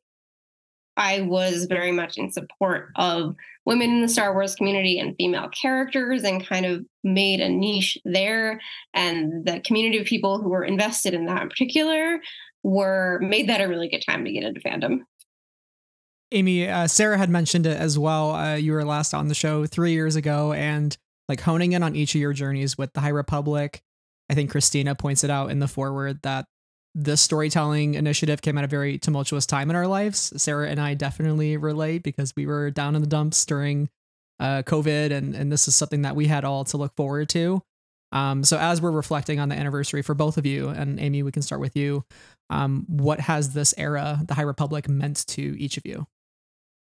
I 0.97 1.21
was 1.21 1.65
very 1.65 1.91
much 1.91 2.17
in 2.17 2.31
support 2.31 2.89
of 2.95 3.35
women 3.65 3.89
in 3.89 4.01
the 4.01 4.09
Star 4.09 4.33
Wars 4.33 4.55
community 4.55 4.99
and 4.99 5.15
female 5.15 5.49
characters 5.49 6.23
and 6.23 6.45
kind 6.45 6.65
of 6.65 6.85
made 7.03 7.39
a 7.39 7.49
niche 7.49 7.97
there. 8.05 8.59
And 8.93 9.45
the 9.45 9.59
community 9.61 9.99
of 9.99 10.05
people 10.05 10.41
who 10.41 10.49
were 10.49 10.63
invested 10.63 11.13
in 11.13 11.25
that 11.25 11.41
in 11.41 11.49
particular 11.49 12.19
were 12.61 13.19
made 13.21 13.49
that 13.49 13.61
a 13.61 13.67
really 13.67 13.89
good 13.89 14.03
time 14.05 14.25
to 14.25 14.31
get 14.31 14.43
into 14.43 14.61
fandom. 14.61 14.99
Amy, 16.31 16.67
uh, 16.67 16.87
Sarah 16.87 17.17
had 17.17 17.29
mentioned 17.29 17.65
it 17.65 17.77
as 17.77 17.97
well. 17.97 18.31
Uh, 18.31 18.55
you 18.55 18.73
were 18.73 18.83
last 18.83 19.13
on 19.13 19.27
the 19.27 19.35
show 19.35 19.65
three 19.65 19.91
years 19.91 20.15
ago 20.15 20.51
and 20.53 20.97
like 21.29 21.41
honing 21.41 21.73
in 21.73 21.83
on 21.83 21.95
each 21.95 22.15
of 22.15 22.21
your 22.21 22.33
journeys 22.33 22.77
with 22.77 22.91
the 22.93 23.01
High 23.01 23.09
Republic. 23.09 23.81
I 24.29 24.33
think 24.33 24.49
Christina 24.49 24.95
points 24.95 25.23
it 25.23 25.29
out 25.29 25.51
in 25.51 25.59
the 25.59 25.67
foreword 25.67 26.21
that 26.23 26.45
this 26.95 27.21
storytelling 27.21 27.95
initiative 27.95 28.41
came 28.41 28.57
at 28.57 28.63
a 28.63 28.67
very 28.67 28.97
tumultuous 28.97 29.45
time 29.45 29.69
in 29.69 29.75
our 29.75 29.87
lives. 29.87 30.33
Sarah 30.41 30.69
and 30.69 30.79
I 30.79 30.93
definitely 30.93 31.57
relate 31.57 32.03
because 32.03 32.35
we 32.35 32.45
were 32.45 32.69
down 32.71 32.95
in 32.95 33.01
the 33.01 33.07
dumps 33.07 33.45
during 33.45 33.89
uh, 34.39 34.63
COVID, 34.63 35.11
and 35.11 35.35
and 35.35 35.51
this 35.51 35.67
is 35.67 35.75
something 35.75 36.03
that 36.03 36.15
we 36.15 36.27
had 36.27 36.43
all 36.45 36.63
to 36.65 36.77
look 36.77 36.95
forward 36.95 37.29
to. 37.29 37.61
Um, 38.11 38.43
so 38.43 38.59
as 38.59 38.79
we're 38.79 38.91
reflecting 38.91 39.39
on 39.39 39.49
the 39.49 39.55
anniversary 39.55 40.03
for 40.03 40.13
both 40.13 40.37
of 40.37 40.45
you, 40.45 40.69
and 40.69 40.99
Amy, 40.99 41.23
we 41.23 41.31
can 41.31 41.41
start 41.41 41.59
with 41.59 41.75
you. 41.75 42.05
Um, 42.49 42.85
what 42.87 43.19
has 43.19 43.53
this 43.53 43.73
era, 43.77 44.19
the 44.23 44.35
High 44.35 44.43
Republic, 44.43 44.87
meant 44.87 45.25
to 45.27 45.59
each 45.59 45.77
of 45.77 45.85
you? 45.85 46.05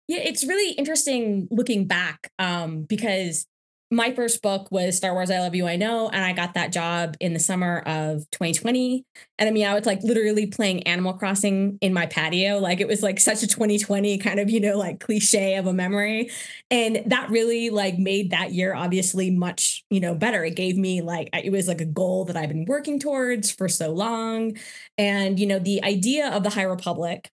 Yeah, 0.09 0.19
it's 0.19 0.45
really 0.45 0.73
interesting 0.75 1.49
looking 1.51 1.87
back 1.87 2.31
um, 2.39 2.83
because 2.83 3.47
my 3.91 4.13
first 4.15 4.43
book 4.43 4.69
was 4.71 4.97
Star 4.97 5.13
Wars 5.13 5.31
I 5.31 5.39
Love 5.39 5.55
You 5.55 5.67
I 5.67 5.77
Know 5.77 6.09
and 6.09 6.25
I 6.25 6.33
got 6.33 6.55
that 6.55 6.73
job 6.73 7.17
in 7.21 7.33
the 7.33 7.39
summer 7.39 7.79
of 7.87 8.29
2020 8.31 9.05
and 9.39 9.49
I 9.49 9.53
mean 9.53 9.67
I 9.67 9.75
was 9.75 9.87
like 9.87 10.03
literally 10.03 10.47
playing 10.47 10.85
Animal 10.85 11.15
Crossing 11.15 11.79
in 11.81 11.93
my 11.93 12.07
patio. 12.07 12.59
Like 12.59 12.81
it 12.81 12.89
was 12.89 13.03
like 13.03 13.21
such 13.21 13.43
a 13.43 13.47
2020 13.47 14.19
kind 14.19 14.41
of 14.41 14.51
you 14.51 14.61
know 14.61 14.77
like 14.79 15.01
cliche 15.01 15.57
of 15.57 15.67
a 15.67 15.73
memory. 15.73 16.31
And 16.71 17.03
that 17.07 17.31
really 17.31 17.71
like 17.71 17.99
made 17.99 18.31
that 18.31 18.53
year 18.53 18.75
obviously 18.75 19.31
much 19.31 19.85
you 19.91 20.01
know 20.01 20.15
better. 20.15 20.45
It 20.45 20.57
gave 20.57 20.77
me 20.77 21.03
like 21.03 21.29
it 21.33 21.53
was 21.53 21.69
like 21.69 21.81
a 21.81 21.87
goal 21.87 22.25
that 22.27 22.37
I've 22.37 22.49
been 22.49 22.65
working 22.67 22.99
towards 22.99 23.51
for 23.51 23.69
so 23.69 23.93
long. 23.93 24.57
And 24.99 25.39
you 25.39 25.47
know 25.47 25.59
the 25.59 25.83
idea 25.85 26.31
of 26.31 26.43
the 26.43 26.51
High 26.51 26.63
Republic 26.63 27.31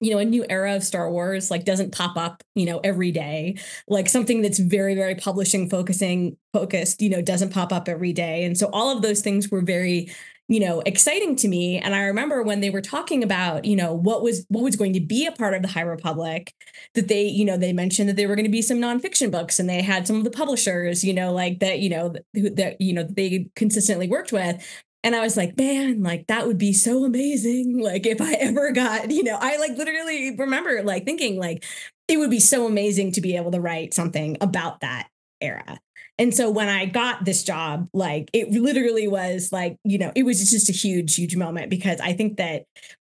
you 0.00 0.10
know 0.10 0.18
a 0.18 0.24
new 0.24 0.44
era 0.48 0.74
of 0.76 0.82
star 0.82 1.10
wars 1.10 1.50
like 1.50 1.64
doesn't 1.64 1.92
pop 1.92 2.16
up 2.16 2.42
you 2.54 2.66
know 2.66 2.80
every 2.82 3.12
day. 3.12 3.56
Like 3.88 4.08
something 4.08 4.42
that's 4.42 4.58
very 4.58 4.94
very 4.94 5.14
publishing 5.14 5.68
focusing 5.68 6.36
focused 6.52 7.00
you 7.02 7.10
know 7.10 7.22
doesn't 7.22 7.52
pop 7.52 7.72
up 7.72 7.88
every 7.88 8.12
day. 8.12 8.44
And 8.44 8.56
so 8.56 8.68
all 8.72 8.94
of 8.94 9.02
those 9.02 9.20
things 9.20 9.50
were 9.50 9.62
very 9.62 10.10
you 10.48 10.58
know 10.60 10.82
exciting 10.84 11.36
to 11.36 11.48
me. 11.48 11.78
And 11.78 11.94
i 11.94 12.02
remember 12.02 12.42
when 12.42 12.60
they 12.60 12.70
were 12.70 12.80
talking 12.80 13.22
about 13.22 13.64
you 13.64 13.76
know 13.76 13.94
what 13.94 14.22
was 14.22 14.44
what 14.48 14.64
was 14.64 14.76
going 14.76 14.92
to 14.94 15.00
be 15.00 15.26
a 15.26 15.32
part 15.32 15.54
of 15.54 15.62
the 15.62 15.68
high 15.68 15.80
republic 15.82 16.52
that 16.94 17.08
they 17.08 17.22
you 17.24 17.44
know 17.44 17.56
they 17.56 17.72
mentioned 17.72 18.08
that 18.08 18.16
there 18.16 18.28
were 18.28 18.34
going 18.36 18.44
to 18.44 18.50
be 18.50 18.62
some 18.62 18.78
nonfiction 18.78 19.30
books 19.30 19.58
and 19.58 19.68
they 19.68 19.80
had 19.82 20.06
some 20.06 20.16
of 20.16 20.24
the 20.24 20.30
publishers 20.30 21.04
you 21.04 21.14
know 21.14 21.32
like 21.32 21.60
that 21.60 21.78
you 21.78 21.88
know 21.88 22.12
that 22.34 22.76
you 22.80 22.92
know 22.92 23.04
they 23.04 23.48
consistently 23.54 24.08
worked 24.08 24.32
with 24.32 24.62
And 25.02 25.16
I 25.16 25.20
was 25.20 25.36
like, 25.36 25.56
man, 25.56 26.02
like 26.02 26.26
that 26.26 26.46
would 26.46 26.58
be 26.58 26.72
so 26.72 27.04
amazing. 27.04 27.78
Like 27.78 28.06
if 28.06 28.20
I 28.20 28.34
ever 28.34 28.70
got, 28.72 29.10
you 29.10 29.24
know, 29.24 29.38
I 29.40 29.56
like 29.56 29.76
literally 29.76 30.36
remember 30.36 30.82
like 30.82 31.04
thinking 31.04 31.38
like 31.38 31.64
it 32.08 32.18
would 32.18 32.30
be 32.30 32.40
so 32.40 32.66
amazing 32.66 33.12
to 33.12 33.20
be 33.20 33.36
able 33.36 33.52
to 33.52 33.60
write 33.60 33.94
something 33.94 34.36
about 34.40 34.80
that 34.80 35.08
era. 35.40 35.78
And 36.18 36.34
so 36.34 36.50
when 36.50 36.68
I 36.68 36.84
got 36.84 37.24
this 37.24 37.42
job, 37.44 37.88
like 37.94 38.28
it 38.34 38.50
literally 38.50 39.08
was 39.08 39.52
like, 39.52 39.78
you 39.84 39.96
know, 39.96 40.12
it 40.14 40.24
was 40.24 40.50
just 40.50 40.68
a 40.68 40.72
huge, 40.72 41.14
huge 41.16 41.34
moment 41.34 41.70
because 41.70 41.98
I 41.98 42.12
think 42.12 42.36
that 42.36 42.64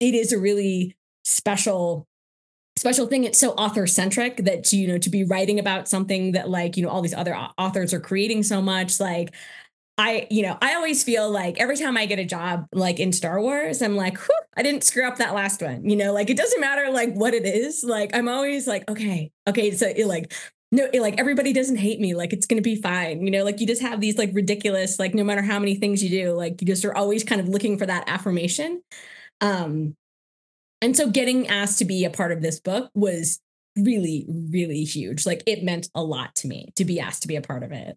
it 0.01 0.15
is 0.15 0.33
a 0.33 0.39
really 0.39 0.97
special 1.25 2.07
special 2.77 3.07
thing 3.07 3.25
it's 3.25 3.39
so 3.39 3.53
author 3.53 3.87
centric 3.87 4.39
that 4.39 4.73
you 4.73 4.89
know 4.89 4.99
to 4.99 5.09
be 5.09 5.23
writing 5.23 5.61
about 5.61 5.89
something 5.89 6.33
that 6.33 6.51
like 6.51 6.77
you 6.77 6.83
know 6.83 6.89
all 6.89 7.03
these 7.03 7.15
other 7.15 7.35
authors 7.57 7.95
are 7.95 8.01
creating 8.01 8.43
so 8.43 8.61
much 8.61 8.99
like 8.99 9.33
I, 9.97 10.27
you 10.29 10.43
know, 10.43 10.59
I 10.61 10.75
always 10.75 11.05
feel 11.05 11.31
like 11.31 11.59
every 11.59 11.77
time 11.77 11.97
I 11.97 12.07
get 12.07 12.19
a 12.19 12.25
job 12.25 12.67
like 12.73 12.99
in 12.99 13.13
Star 13.13 13.41
Wars, 13.41 13.81
I'm 13.81 13.95
like, 13.95 14.19
I 14.57 14.63
didn't 14.63 14.83
screw 14.83 15.07
up 15.07 15.19
that 15.19 15.35
last 15.35 15.63
one. 15.63 15.89
You 15.89 15.97
know, 15.97 16.13
like 16.13 16.31
it 16.31 16.37
doesn't 16.37 16.61
matter 16.61 16.91
like 16.91 17.15
what 17.15 17.35
it 17.35 17.47
is. 17.47 17.85
Like 17.85 18.11
I'm 18.15 18.29
always 18.29 18.67
like, 18.67 18.89
okay, 18.91 19.31
okay, 19.49 19.71
so 19.71 19.87
it, 19.87 20.07
like 20.07 20.33
no, 20.73 20.89
it, 20.93 21.01
like 21.01 21.19
everybody 21.19 21.53
doesn't 21.53 21.77
hate 21.77 22.01
me. 22.01 22.15
Like 22.15 22.33
it's 22.33 22.47
gonna 22.47 22.61
be 22.61 22.75
fine. 22.75 23.25
You 23.25 23.31
know, 23.31 23.45
like 23.45 23.61
you 23.61 23.67
just 23.67 23.83
have 23.83 24.01
these 24.01 24.19
like 24.19 24.31
ridiculous, 24.33 24.99
like 24.99 25.15
no 25.15 25.23
matter 25.23 25.43
how 25.43 25.61
many 25.61 25.77
things 25.77 26.03
you 26.03 26.11
do, 26.11 26.33
like 26.33 26.61
you 26.61 26.67
just 26.67 26.85
are 26.85 26.97
always 26.97 27.23
kind 27.23 27.41
of 27.41 27.49
looking 27.49 27.79
for 27.79 27.87
that 27.87 28.09
affirmation. 28.09 28.83
Um, 29.41 29.95
and 30.83 30.97
so 30.97 31.09
getting 31.09 31.47
asked 31.47 31.79
to 31.79 31.85
be 31.85 32.05
a 32.05 32.11
part 32.11 32.33
of 32.33 32.43
this 32.43 32.59
book 32.61 32.91
was 32.95 33.41
really, 33.77 34.27
really 34.29 34.85
huge. 34.85 35.25
Like 35.25 35.43
it 35.47 35.63
meant 35.63 35.89
a 35.95 36.03
lot 36.03 36.35
to 36.37 36.49
me 36.49 36.73
to 36.77 36.85
be 36.85 36.99
asked 36.99 37.23
to 37.23 37.29
be 37.29 37.37
a 37.37 37.41
part 37.41 37.63
of 37.63 37.73
it. 37.73 37.97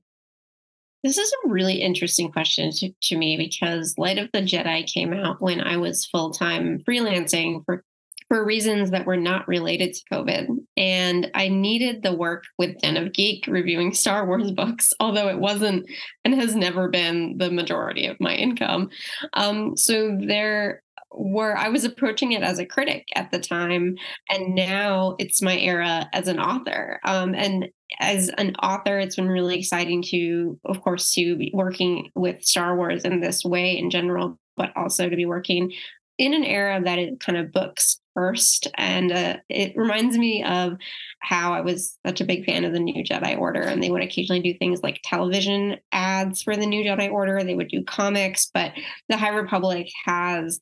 This 1.03 1.17
is 1.17 1.31
a 1.31 1.49
really 1.49 1.81
interesting 1.81 2.31
question 2.31 2.71
to, 2.71 2.91
to 3.03 3.17
me 3.17 3.37
because 3.37 3.95
Light 3.97 4.17
of 4.17 4.29
the 4.33 4.41
Jedi 4.41 4.85
came 4.91 5.13
out 5.13 5.41
when 5.41 5.61
I 5.61 5.77
was 5.77 6.05
full 6.05 6.31
time 6.31 6.79
freelancing 6.87 7.63
for 7.65 7.83
for 8.27 8.43
reasons 8.43 8.91
that 8.91 9.05
were 9.05 9.17
not 9.17 9.47
related 9.47 9.93
to 9.93 10.03
COVID. 10.11 10.47
And 10.75 11.31
I 11.33 11.47
needed 11.47 12.03
the 12.03 12.13
work 12.13 12.43
with 12.57 12.77
Den 12.79 12.97
of 12.97 13.13
Geek 13.13 13.47
reviewing 13.47 13.93
Star 13.93 14.25
Wars 14.25 14.51
books, 14.51 14.91
although 14.99 15.29
it 15.29 15.39
wasn't 15.39 15.89
and 16.25 16.33
has 16.35 16.55
never 16.55 16.89
been 16.89 17.37
the 17.37 17.51
majority 17.51 18.05
of 18.07 18.19
my 18.19 18.35
income. 18.35 18.89
Um, 19.33 19.77
so 19.77 20.17
there 20.19 20.83
were, 21.11 21.57
I 21.57 21.69
was 21.69 21.83
approaching 21.83 22.33
it 22.33 22.43
as 22.43 22.59
a 22.59 22.65
critic 22.65 23.07
at 23.15 23.31
the 23.31 23.39
time, 23.39 23.95
and 24.29 24.55
now 24.55 25.15
it's 25.19 25.41
my 25.41 25.57
era 25.57 26.09
as 26.13 26.27
an 26.27 26.39
author. 26.39 26.99
Um, 27.03 27.33
and 27.35 27.69
as 27.99 28.29
an 28.37 28.55
author, 28.55 28.99
it's 28.99 29.15
been 29.15 29.29
really 29.29 29.57
exciting 29.59 30.03
to, 30.09 30.59
of 30.65 30.81
course, 30.81 31.13
to 31.13 31.35
be 31.37 31.51
working 31.53 32.11
with 32.15 32.43
Star 32.43 32.75
Wars 32.75 33.05
in 33.05 33.21
this 33.21 33.43
way 33.43 33.77
in 33.77 33.89
general, 33.89 34.37
but 34.55 34.71
also 34.75 35.09
to 35.09 35.15
be 35.15 35.25
working 35.25 35.71
in 36.17 36.33
an 36.33 36.43
era 36.43 36.81
that 36.83 36.99
is 36.99 37.17
kind 37.19 37.37
of 37.37 37.51
books 37.51 37.99
first. 38.13 38.67
And 38.75 39.11
uh, 39.11 39.37
it 39.49 39.73
reminds 39.75 40.17
me 40.17 40.43
of 40.43 40.73
how 41.19 41.53
I 41.53 41.61
was 41.61 41.97
such 42.05 42.21
a 42.21 42.25
big 42.25 42.45
fan 42.45 42.65
of 42.65 42.73
the 42.73 42.79
New 42.79 43.03
Jedi 43.03 43.37
Order, 43.37 43.61
and 43.61 43.81
they 43.81 43.91
would 43.91 44.01
occasionally 44.01 44.41
do 44.41 44.57
things 44.57 44.81
like 44.81 44.99
television 45.03 45.77
ads 45.91 46.41
for 46.41 46.55
the 46.57 46.65
New 46.65 46.83
Jedi 46.83 47.11
Order. 47.11 47.43
They 47.43 47.53
would 47.53 47.69
do 47.69 47.83
comics, 47.83 48.49
but 48.53 48.71
the 49.09 49.17
High 49.17 49.29
Republic 49.29 49.87
has 50.05 50.59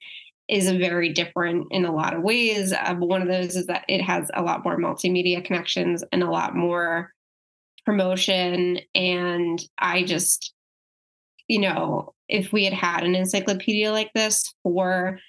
is 0.48 0.70
very 0.72 1.12
different 1.12 1.68
in 1.72 1.86
a 1.86 1.94
lot 1.94 2.14
of 2.14 2.22
ways. 2.22 2.72
Uh, 2.72 2.96
one 2.96 3.22
of 3.22 3.28
those 3.28 3.56
is 3.56 3.66
that 3.68 3.86
it 3.88 4.02
has 4.02 4.30
a 4.34 4.44
lot 4.44 4.64
more 4.64 4.78
multimedia 4.78 5.44
connections 5.44 6.04
and 6.12 6.22
a 6.22 6.30
lot 6.30 6.56
more 6.56 7.12
promotion. 7.86 8.80
And 8.94 9.62
I 9.78 10.04
just, 10.04 10.54
you 11.48 11.60
know, 11.60 12.14
if 12.28 12.52
we 12.52 12.64
had 12.64 12.74
had 12.74 13.04
an 13.04 13.16
encyclopedia 13.16 13.92
like 13.92 14.12
this 14.14 14.54
for 14.64 15.20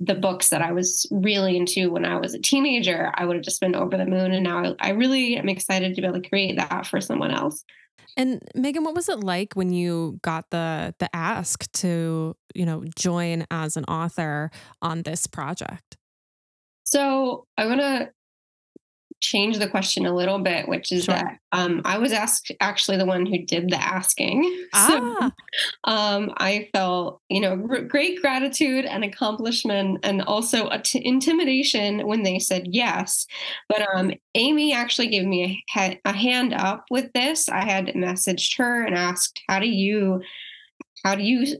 the 0.00 0.14
books 0.14 0.48
that 0.48 0.62
I 0.62 0.72
was 0.72 1.06
really 1.10 1.56
into 1.56 1.90
when 1.90 2.04
I 2.04 2.18
was 2.18 2.34
a 2.34 2.40
teenager, 2.40 3.12
I 3.14 3.24
would 3.24 3.36
have 3.36 3.44
just 3.44 3.60
been 3.60 3.76
over 3.76 3.96
the 3.96 4.06
moon. 4.06 4.32
And 4.32 4.44
now 4.44 4.58
I, 4.58 4.88
I 4.88 4.90
really 4.90 5.36
am 5.36 5.48
excited 5.48 5.94
to 5.94 6.00
be 6.00 6.06
able 6.06 6.20
to 6.20 6.28
create 6.28 6.56
that 6.56 6.86
for 6.86 7.00
someone 7.00 7.30
else. 7.30 7.64
And 8.16 8.40
Megan, 8.54 8.84
what 8.84 8.94
was 8.94 9.08
it 9.08 9.20
like 9.20 9.54
when 9.54 9.72
you 9.72 10.18
got 10.22 10.50
the 10.50 10.94
the 10.98 11.14
ask 11.14 11.70
to, 11.72 12.36
you 12.54 12.66
know, 12.66 12.84
join 12.96 13.44
as 13.50 13.76
an 13.76 13.84
author 13.84 14.50
on 14.80 15.02
this 15.02 15.26
project? 15.26 15.96
So 16.84 17.46
I 17.56 17.66
want 17.66 17.80
to 17.80 18.10
change 19.24 19.58
the 19.58 19.68
question 19.68 20.06
a 20.06 20.14
little 20.14 20.38
bit, 20.38 20.68
which 20.68 20.92
is 20.92 21.04
sure. 21.04 21.14
that 21.14 21.38
um, 21.52 21.82
I 21.84 21.98
was 21.98 22.12
asked 22.12 22.52
actually 22.60 22.98
the 22.98 23.06
one 23.06 23.26
who 23.26 23.38
did 23.38 23.70
the 23.70 23.76
asking. 23.76 24.50
Ah. 24.76 25.30
So 25.84 25.90
um, 25.90 26.32
I 26.38 26.68
felt, 26.72 27.20
you 27.28 27.40
know, 27.40 27.56
great 27.56 28.20
gratitude 28.20 28.84
and 28.84 29.04
accomplishment 29.04 30.00
and 30.02 30.22
also 30.22 30.68
intimidation 30.94 32.06
when 32.08 32.24
they 32.24 32.40
said 32.40 32.66
yes. 32.70 33.26
But 33.68 33.86
um, 33.94 34.12
Amy 34.34 34.72
actually 34.74 35.08
gave 35.08 35.24
me 35.24 35.64
a, 35.76 36.00
a 36.04 36.12
hand 36.12 36.54
up 36.54 36.86
with 36.90 37.12
this. 37.12 37.48
I 37.48 37.60
had 37.64 37.86
messaged 37.88 38.56
her 38.58 38.84
and 38.84 38.96
asked, 38.96 39.40
how 39.48 39.60
do 39.60 39.68
you 39.68 40.22
how 41.04 41.14
do 41.14 41.22
you 41.22 41.58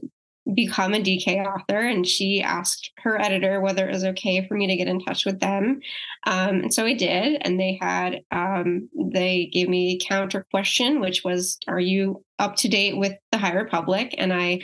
become 0.53 0.93
a 0.93 0.99
DK 0.99 1.45
author, 1.45 1.79
and 1.79 2.05
she 2.05 2.41
asked 2.41 2.91
her 2.99 3.19
editor 3.19 3.59
whether 3.59 3.87
it 3.87 3.93
was 3.93 4.05
okay 4.05 4.45
for 4.47 4.55
me 4.55 4.67
to 4.67 4.75
get 4.75 4.87
in 4.87 4.99
touch 4.99 5.25
with 5.25 5.39
them. 5.39 5.79
Um, 6.27 6.61
and 6.61 6.73
so 6.73 6.85
I 6.85 6.93
did, 6.93 7.41
and 7.41 7.59
they 7.59 7.77
had 7.81 8.21
um, 8.31 8.89
they 9.11 9.49
gave 9.51 9.69
me 9.69 9.93
a 9.93 10.05
counter 10.07 10.45
question, 10.51 10.99
which 10.99 11.23
was, 11.23 11.57
"Are 11.67 11.79
you 11.79 12.23
up 12.37 12.55
to 12.57 12.67
date 12.67 12.97
with 12.97 13.13
the 13.31 13.37
High 13.37 13.53
Republic?" 13.53 14.13
And 14.17 14.31
I 14.31 14.59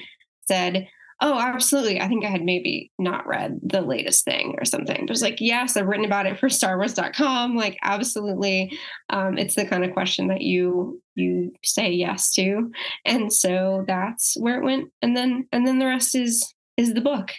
said, 0.47 0.87
oh, 1.21 1.39
absolutely. 1.39 2.01
I 2.01 2.07
think 2.07 2.25
I 2.25 2.29
had 2.29 2.43
maybe 2.43 2.91
not 2.97 3.27
read 3.27 3.59
the 3.61 3.81
latest 3.81 4.25
thing 4.25 4.55
or 4.57 4.65
something. 4.65 4.95
It 4.95 5.09
was 5.09 5.21
like, 5.21 5.39
yes, 5.39 5.77
I've 5.77 5.85
written 5.85 6.05
about 6.05 6.25
it 6.25 6.39
for 6.39 6.49
StarWars.com. 6.49 7.55
Like, 7.55 7.77
absolutely. 7.83 8.77
Um, 9.09 9.37
it's 9.37 9.55
the 9.55 9.65
kind 9.65 9.85
of 9.85 9.93
question 9.93 10.27
that 10.29 10.41
you 10.41 11.01
you 11.15 11.53
say 11.63 11.91
yes 11.91 12.31
to. 12.31 12.71
And 13.05 13.31
so 13.31 13.83
that's 13.87 14.35
where 14.39 14.59
it 14.59 14.63
went. 14.63 14.89
And 15.01 15.15
then 15.15 15.47
and 15.51 15.65
then 15.65 15.77
the 15.79 15.85
rest 15.85 16.15
is 16.15 16.53
is 16.75 16.93
the 16.93 17.01
book. 17.01 17.31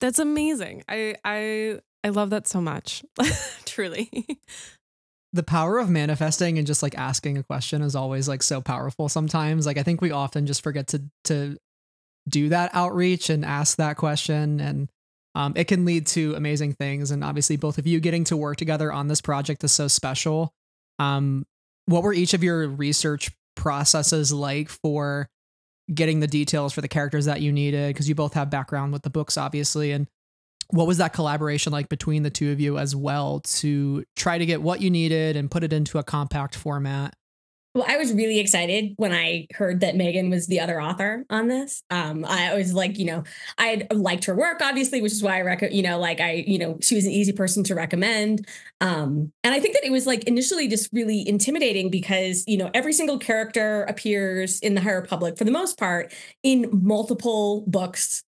That's 0.00 0.20
amazing. 0.20 0.84
I 0.88 1.16
I 1.24 1.80
I 2.04 2.10
love 2.10 2.30
that 2.30 2.46
so 2.46 2.60
much. 2.60 3.02
Truly. 3.64 4.08
the 5.32 5.42
power 5.42 5.78
of 5.78 5.90
manifesting 5.90 6.56
and 6.56 6.66
just 6.66 6.82
like 6.82 6.96
asking 6.96 7.36
a 7.36 7.42
question 7.42 7.82
is 7.82 7.94
always 7.94 8.28
like 8.28 8.42
so 8.42 8.62
powerful 8.62 9.10
sometimes 9.10 9.66
like 9.66 9.76
i 9.76 9.82
think 9.82 10.00
we 10.00 10.10
often 10.10 10.46
just 10.46 10.62
forget 10.62 10.86
to 10.86 11.02
to 11.22 11.54
do 12.28 12.48
that 12.50 12.70
outreach 12.74 13.30
and 13.30 13.44
ask 13.44 13.76
that 13.76 13.96
question 13.96 14.60
and 14.60 14.88
um, 15.34 15.52
it 15.56 15.64
can 15.64 15.84
lead 15.84 16.06
to 16.08 16.34
amazing 16.34 16.72
things 16.72 17.10
and 17.10 17.22
obviously 17.22 17.56
both 17.56 17.78
of 17.78 17.86
you 17.86 18.00
getting 18.00 18.24
to 18.24 18.36
work 18.36 18.56
together 18.56 18.92
on 18.92 19.08
this 19.08 19.20
project 19.20 19.62
is 19.62 19.72
so 19.72 19.88
special. 19.88 20.52
Um, 20.98 21.46
what 21.86 22.02
were 22.02 22.12
each 22.12 22.34
of 22.34 22.42
your 22.42 22.68
research 22.68 23.30
processes 23.54 24.32
like 24.32 24.68
for 24.68 25.28
getting 25.92 26.20
the 26.20 26.26
details 26.26 26.72
for 26.72 26.80
the 26.80 26.88
characters 26.88 27.26
that 27.26 27.40
you 27.40 27.52
needed? 27.52 27.94
Because 27.94 28.08
you 28.08 28.14
both 28.14 28.34
have 28.34 28.50
background 28.50 28.92
with 28.92 29.02
the 29.02 29.10
books 29.10 29.36
obviously 29.36 29.92
and 29.92 30.08
what 30.70 30.86
was 30.86 30.98
that 30.98 31.12
collaboration 31.12 31.72
like 31.72 31.88
between 31.88 32.22
the 32.22 32.30
two 32.30 32.52
of 32.52 32.60
you 32.60 32.78
as 32.78 32.94
well 32.94 33.40
to 33.40 34.04
try 34.16 34.36
to 34.36 34.44
get 34.44 34.60
what 34.60 34.82
you 34.82 34.90
needed 34.90 35.36
and 35.36 35.50
put 35.50 35.64
it 35.64 35.72
into 35.72 35.98
a 35.98 36.02
compact 36.02 36.54
format 36.54 37.14
well, 37.78 37.86
I 37.88 37.96
was 37.96 38.12
really 38.12 38.40
excited 38.40 38.94
when 38.96 39.12
I 39.12 39.46
heard 39.54 39.80
that 39.80 39.94
Megan 39.94 40.30
was 40.30 40.48
the 40.48 40.58
other 40.58 40.82
author 40.82 41.24
on 41.30 41.46
this. 41.46 41.84
Um, 41.90 42.24
I 42.24 42.52
was 42.56 42.74
like, 42.74 42.98
you 42.98 43.04
know, 43.04 43.22
I 43.56 43.86
liked 43.92 44.24
her 44.24 44.34
work, 44.34 44.60
obviously, 44.60 45.00
which 45.00 45.12
is 45.12 45.22
why 45.22 45.38
I 45.38 45.42
recommend, 45.42 45.76
you 45.76 45.84
know, 45.84 45.96
like 45.96 46.20
I, 46.20 46.44
you 46.44 46.58
know, 46.58 46.78
she 46.80 46.96
was 46.96 47.04
an 47.04 47.12
easy 47.12 47.32
person 47.32 47.62
to 47.64 47.76
recommend. 47.76 48.48
Um, 48.80 49.32
and 49.44 49.54
I 49.54 49.60
think 49.60 49.74
that 49.74 49.86
it 49.86 49.92
was 49.92 50.08
like 50.08 50.24
initially 50.24 50.66
just 50.66 50.88
really 50.92 51.26
intimidating 51.28 51.88
because, 51.88 52.42
you 52.48 52.56
know, 52.56 52.68
every 52.74 52.92
single 52.92 53.16
character 53.16 53.84
appears 53.84 54.58
in 54.58 54.74
the 54.74 54.80
High 54.80 54.90
Republic 54.90 55.38
for 55.38 55.44
the 55.44 55.52
most 55.52 55.78
part 55.78 56.12
in 56.42 56.68
multiple 56.72 57.62
books, 57.68 58.24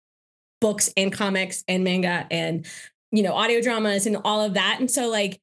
books 0.61 0.93
and 0.97 1.13
comics 1.13 1.63
and 1.69 1.85
manga 1.85 2.27
and, 2.33 2.67
you 3.13 3.23
know, 3.23 3.35
audio 3.35 3.61
dramas 3.61 4.07
and 4.07 4.17
all 4.25 4.43
of 4.43 4.55
that. 4.55 4.79
And 4.81 4.91
so 4.91 5.09
like 5.09 5.41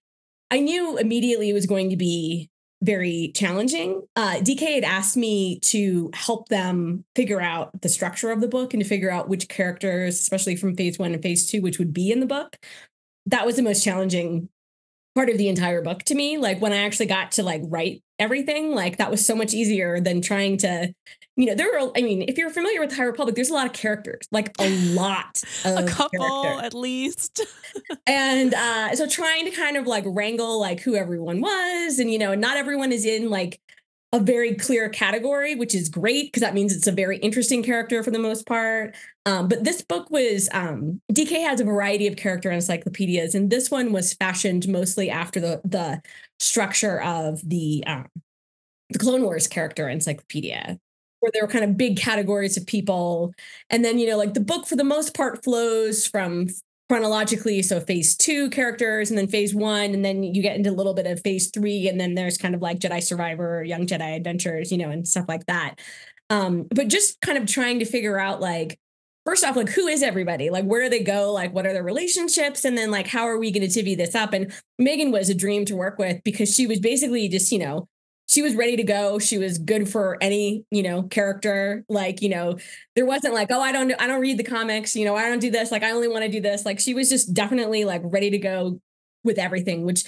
I 0.51 0.59
knew 0.59 0.97
immediately 0.97 1.49
it 1.49 1.53
was 1.53 1.67
going 1.67 1.89
to 1.89 1.95
be 1.95 2.49
very 2.83 3.31
challenging. 3.33 4.03
Uh, 4.15 4.35
DK 4.35 4.75
had 4.75 4.83
asked 4.83 5.15
me 5.15 5.59
to 5.59 6.11
help 6.13 6.49
them 6.49 7.05
figure 7.15 7.39
out 7.39 7.81
the 7.81 7.89
structure 7.89 8.29
of 8.31 8.41
the 8.41 8.47
book 8.47 8.73
and 8.73 8.83
to 8.83 8.87
figure 8.87 9.09
out 9.09 9.29
which 9.29 9.47
characters, 9.47 10.19
especially 10.19 10.55
from 10.55 10.75
phase 10.75 10.99
one 10.99 11.13
and 11.13 11.23
phase 11.23 11.49
two, 11.49 11.61
which 11.61 11.79
would 11.79 11.93
be 11.93 12.11
in 12.11 12.19
the 12.19 12.25
book. 12.25 12.57
That 13.25 13.45
was 13.45 13.55
the 13.55 13.61
most 13.61 13.83
challenging 13.83 14.49
part 15.15 15.29
of 15.29 15.37
the 15.37 15.47
entire 15.47 15.81
book 15.81 16.03
to 16.03 16.15
me. 16.15 16.37
Like 16.37 16.61
when 16.61 16.73
I 16.73 16.77
actually 16.77 17.05
got 17.05 17.31
to 17.33 17.43
like 17.43 17.61
write 17.65 18.03
everything, 18.23 18.73
like 18.73 18.97
that 18.97 19.11
was 19.11 19.25
so 19.25 19.35
much 19.35 19.53
easier 19.53 19.99
than 19.99 20.21
trying 20.21 20.57
to, 20.57 20.93
you 21.35 21.45
know, 21.45 21.55
there 21.55 21.77
are, 21.77 21.91
I 21.95 22.01
mean, 22.01 22.23
if 22.23 22.37
you're 22.37 22.49
familiar 22.49 22.79
with 22.79 22.91
the 22.91 22.95
High 22.95 23.03
Republic, 23.03 23.35
there's 23.35 23.49
a 23.49 23.53
lot 23.53 23.67
of 23.67 23.73
characters, 23.73 24.27
like 24.31 24.55
a 24.59 24.69
lot 24.93 25.41
a 25.65 25.83
couple 25.83 26.43
characters. 26.43 26.65
at 26.65 26.73
least. 26.73 27.45
and 28.07 28.53
uh, 28.53 28.95
so 28.95 29.07
trying 29.07 29.45
to 29.45 29.51
kind 29.51 29.77
of 29.77 29.85
like 29.85 30.05
wrangle 30.07 30.59
like 30.59 30.79
who 30.79 30.95
everyone 30.95 31.41
was 31.41 31.99
and, 31.99 32.11
you 32.11 32.17
know, 32.17 32.33
not 32.33 32.57
everyone 32.57 32.91
is 32.91 33.05
in 33.05 33.29
like 33.29 33.59
a 34.13 34.19
very 34.19 34.53
clear 34.53 34.89
category, 34.89 35.55
which 35.55 35.73
is 35.73 35.89
great 35.89 36.27
because 36.27 36.41
that 36.41 36.53
means 36.53 36.73
it's 36.73 36.85
a 36.85 36.91
very 36.91 37.17
interesting 37.17 37.63
character 37.63 38.03
for 38.03 38.11
the 38.11 38.19
most 38.19 38.45
part. 38.45 38.95
Um, 39.25 39.47
but 39.47 39.63
this 39.63 39.81
book 39.81 40.09
was 40.11 40.47
um, 40.53 41.01
DK 41.11 41.43
has 41.43 41.59
a 41.59 41.63
variety 41.65 42.05
of 42.05 42.15
character 42.15 42.51
encyclopedias, 42.51 43.33
and 43.33 43.49
this 43.49 43.71
one 43.71 43.91
was 43.91 44.13
fashioned 44.13 44.67
mostly 44.67 45.09
after 45.09 45.39
the 45.39 45.61
the 45.65 45.99
structure 46.39 47.01
of 47.01 47.41
the 47.49 47.83
um, 47.87 48.05
the 48.91 48.99
Clone 48.99 49.23
Wars 49.23 49.47
character 49.47 49.89
encyclopedia, 49.89 50.77
where 51.19 51.31
there 51.33 51.41
were 51.41 51.51
kind 51.51 51.65
of 51.65 51.75
big 51.75 51.97
categories 51.97 52.55
of 52.55 52.67
people, 52.67 53.33
and 53.71 53.83
then 53.83 53.97
you 53.97 54.07
know 54.07 54.17
like 54.17 54.35
the 54.35 54.41
book 54.41 54.67
for 54.67 54.75
the 54.75 54.83
most 54.83 55.15
part 55.15 55.43
flows 55.43 56.05
from 56.05 56.49
chronologically 56.89 57.61
so 57.61 57.79
phase 57.79 58.15
two 58.15 58.49
characters 58.49 59.09
and 59.09 59.17
then 59.17 59.27
phase 59.27 59.55
one 59.55 59.93
and 59.93 60.03
then 60.03 60.21
you 60.21 60.41
get 60.41 60.55
into 60.55 60.69
a 60.69 60.73
little 60.73 60.93
bit 60.93 61.07
of 61.07 61.21
phase 61.21 61.49
three 61.49 61.87
and 61.87 61.99
then 61.99 62.13
there's 62.13 62.37
kind 62.37 62.53
of 62.53 62.61
like 62.61 62.79
jedi 62.79 63.01
survivor 63.01 63.63
young 63.63 63.87
jedi 63.87 64.15
adventures 64.15 64.71
you 64.71 64.77
know 64.77 64.89
and 64.89 65.07
stuff 65.07 65.25
like 65.27 65.45
that. 65.45 65.75
Um 66.29 66.67
but 66.69 66.89
just 66.89 67.19
kind 67.21 67.37
of 67.37 67.47
trying 67.47 67.79
to 67.79 67.85
figure 67.85 68.19
out 68.19 68.41
like 68.41 68.79
first 69.25 69.43
off 69.45 69.55
like 69.55 69.69
who 69.69 69.87
is 69.87 70.03
everybody? 70.03 70.49
Like 70.49 70.65
where 70.65 70.83
do 70.83 70.89
they 70.89 71.03
go? 71.03 71.31
Like 71.31 71.53
what 71.53 71.65
are 71.65 71.73
their 71.73 71.83
relationships? 71.83 72.65
And 72.65 72.77
then 72.77 72.91
like 72.91 73.07
how 73.07 73.23
are 73.23 73.37
we 73.37 73.51
going 73.51 73.67
to 73.67 73.73
divvy 73.73 73.95
this 73.95 74.15
up? 74.15 74.33
And 74.33 74.51
megan 74.77 75.11
was 75.11 75.29
a 75.29 75.33
dream 75.33 75.65
to 75.65 75.75
work 75.75 75.97
with 75.97 76.21
because 76.23 76.53
she 76.53 76.67
was 76.67 76.79
basically 76.79 77.27
just 77.29 77.51
you 77.51 77.59
know 77.59 77.87
she 78.33 78.41
was 78.41 78.55
ready 78.55 78.75
to 78.75 78.83
go. 78.83 79.19
She 79.19 79.37
was 79.37 79.57
good 79.57 79.87
for 79.87 80.17
any, 80.19 80.65
you 80.71 80.81
know, 80.81 81.03
character. 81.03 81.85
Like, 81.87 82.21
you 82.21 82.29
know, 82.29 82.57
there 82.95 83.05
wasn't 83.05 83.33
like, 83.33 83.49
oh, 83.51 83.61
I 83.61 83.71
don't, 83.71 83.91
I 84.01 84.07
don't 84.07 84.21
read 84.21 84.39
the 84.39 84.43
comics. 84.43 84.95
You 84.95 85.05
know, 85.05 85.15
I 85.15 85.29
don't 85.29 85.39
do 85.39 85.51
this. 85.51 85.71
Like, 85.71 85.83
I 85.83 85.91
only 85.91 86.07
want 86.07 86.23
to 86.23 86.31
do 86.31 86.41
this. 86.41 86.65
Like, 86.65 86.79
she 86.79 86.93
was 86.93 87.09
just 87.09 87.33
definitely 87.33 87.85
like 87.85 88.01
ready 88.03 88.31
to 88.31 88.39
go 88.39 88.79
with 89.23 89.37
everything, 89.37 89.85
which, 89.85 90.03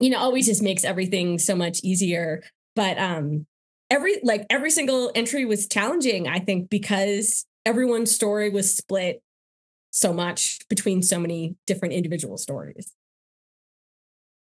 you 0.00 0.10
know, 0.10 0.18
always 0.18 0.46
just 0.46 0.62
makes 0.62 0.84
everything 0.84 1.38
so 1.38 1.54
much 1.54 1.80
easier. 1.82 2.42
But 2.74 2.98
um, 2.98 3.46
every 3.90 4.20
like 4.22 4.46
every 4.48 4.70
single 4.70 5.10
entry 5.14 5.44
was 5.44 5.66
challenging. 5.66 6.28
I 6.28 6.38
think 6.38 6.70
because 6.70 7.44
everyone's 7.66 8.14
story 8.14 8.50
was 8.50 8.74
split 8.74 9.22
so 9.90 10.12
much 10.12 10.60
between 10.68 11.02
so 11.02 11.18
many 11.18 11.56
different 11.66 11.94
individual 11.94 12.38
stories. 12.38 12.94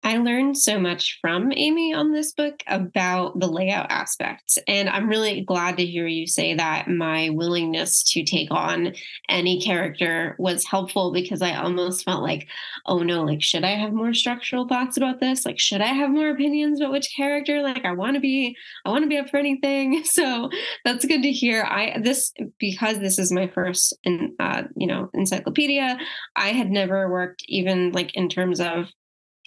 I 0.01 0.17
learned 0.17 0.57
so 0.57 0.79
much 0.79 1.17
from 1.19 1.51
Amy 1.53 1.93
on 1.93 2.13
this 2.13 2.31
book 2.31 2.63
about 2.67 3.37
the 3.37 3.47
layout 3.47 3.91
aspects. 3.91 4.57
And 4.65 4.89
I'm 4.89 5.09
really 5.09 5.41
glad 5.41 5.75
to 5.77 5.85
hear 5.85 6.07
you 6.07 6.25
say 6.25 6.53
that 6.53 6.87
my 6.87 7.29
willingness 7.31 8.03
to 8.13 8.23
take 8.23 8.49
on 8.49 8.93
any 9.27 9.61
character 9.61 10.37
was 10.39 10.65
helpful 10.65 11.11
because 11.11 11.41
I 11.41 11.55
almost 11.55 12.05
felt 12.05 12.23
like, 12.23 12.47
oh 12.85 12.99
no, 12.99 13.23
like, 13.23 13.41
should 13.41 13.65
I 13.65 13.71
have 13.71 13.91
more 13.91 14.13
structural 14.13 14.67
thoughts 14.67 14.95
about 14.95 15.19
this? 15.19 15.45
Like, 15.45 15.59
should 15.59 15.81
I 15.81 15.87
have 15.87 16.11
more 16.11 16.29
opinions 16.29 16.79
about 16.79 16.93
which 16.93 17.13
character? 17.13 17.61
Like, 17.61 17.83
I 17.83 17.91
want 17.91 18.13
to 18.15 18.21
be, 18.21 18.55
I 18.85 18.89
want 18.89 19.03
to 19.03 19.09
be 19.09 19.17
up 19.17 19.29
for 19.29 19.37
anything. 19.37 20.03
So 20.19 20.49
that's 20.83 21.05
good 21.05 21.21
to 21.21 21.31
hear. 21.31 21.63
I, 21.63 21.99
this, 22.01 22.33
because 22.59 22.99
this 22.99 23.19
is 23.19 23.31
my 23.31 23.47
first, 23.47 23.95
in, 24.03 24.35
uh, 24.39 24.63
you 24.75 24.87
know, 24.87 25.09
encyclopedia, 25.13 25.97
I 26.35 26.49
had 26.49 26.69
never 26.69 27.09
worked 27.09 27.43
even 27.47 27.91
like 27.91 28.15
in 28.15 28.27
terms 28.27 28.59
of 28.59 28.87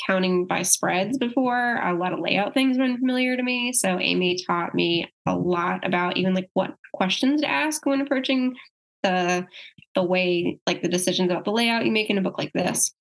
counting 0.07 0.47
by 0.47 0.63
spreads 0.63 1.19
before. 1.19 1.77
A 1.77 1.95
lot 1.95 2.13
of 2.13 2.21
layout 2.21 2.55
things 2.55 2.79
were 2.79 2.87
familiar 2.99 3.37
to 3.37 3.43
me. 3.43 3.73
So 3.73 3.99
Amy 3.99 4.39
taught 4.47 4.75
me 4.75 5.11
a 5.27 5.37
lot 5.37 5.87
about 5.87 6.17
even 6.17 6.35
like 6.35 6.51
what 6.55 6.75
questions 6.93 7.41
to 7.43 7.51
ask 7.51 7.85
when 7.87 8.01
approaching 8.01 8.55
the 9.03 9.47
the 9.95 10.03
way 10.03 10.59
like 10.67 10.83
the 10.83 10.89
decisions 10.89 11.31
about 11.31 11.45
the 11.45 11.53
layout 11.53 11.85
you 11.85 11.93
make 11.93 12.11
in 12.11 12.19
a 12.19 12.23
book 12.23 12.39
like 12.39 12.53
this. 12.53 12.95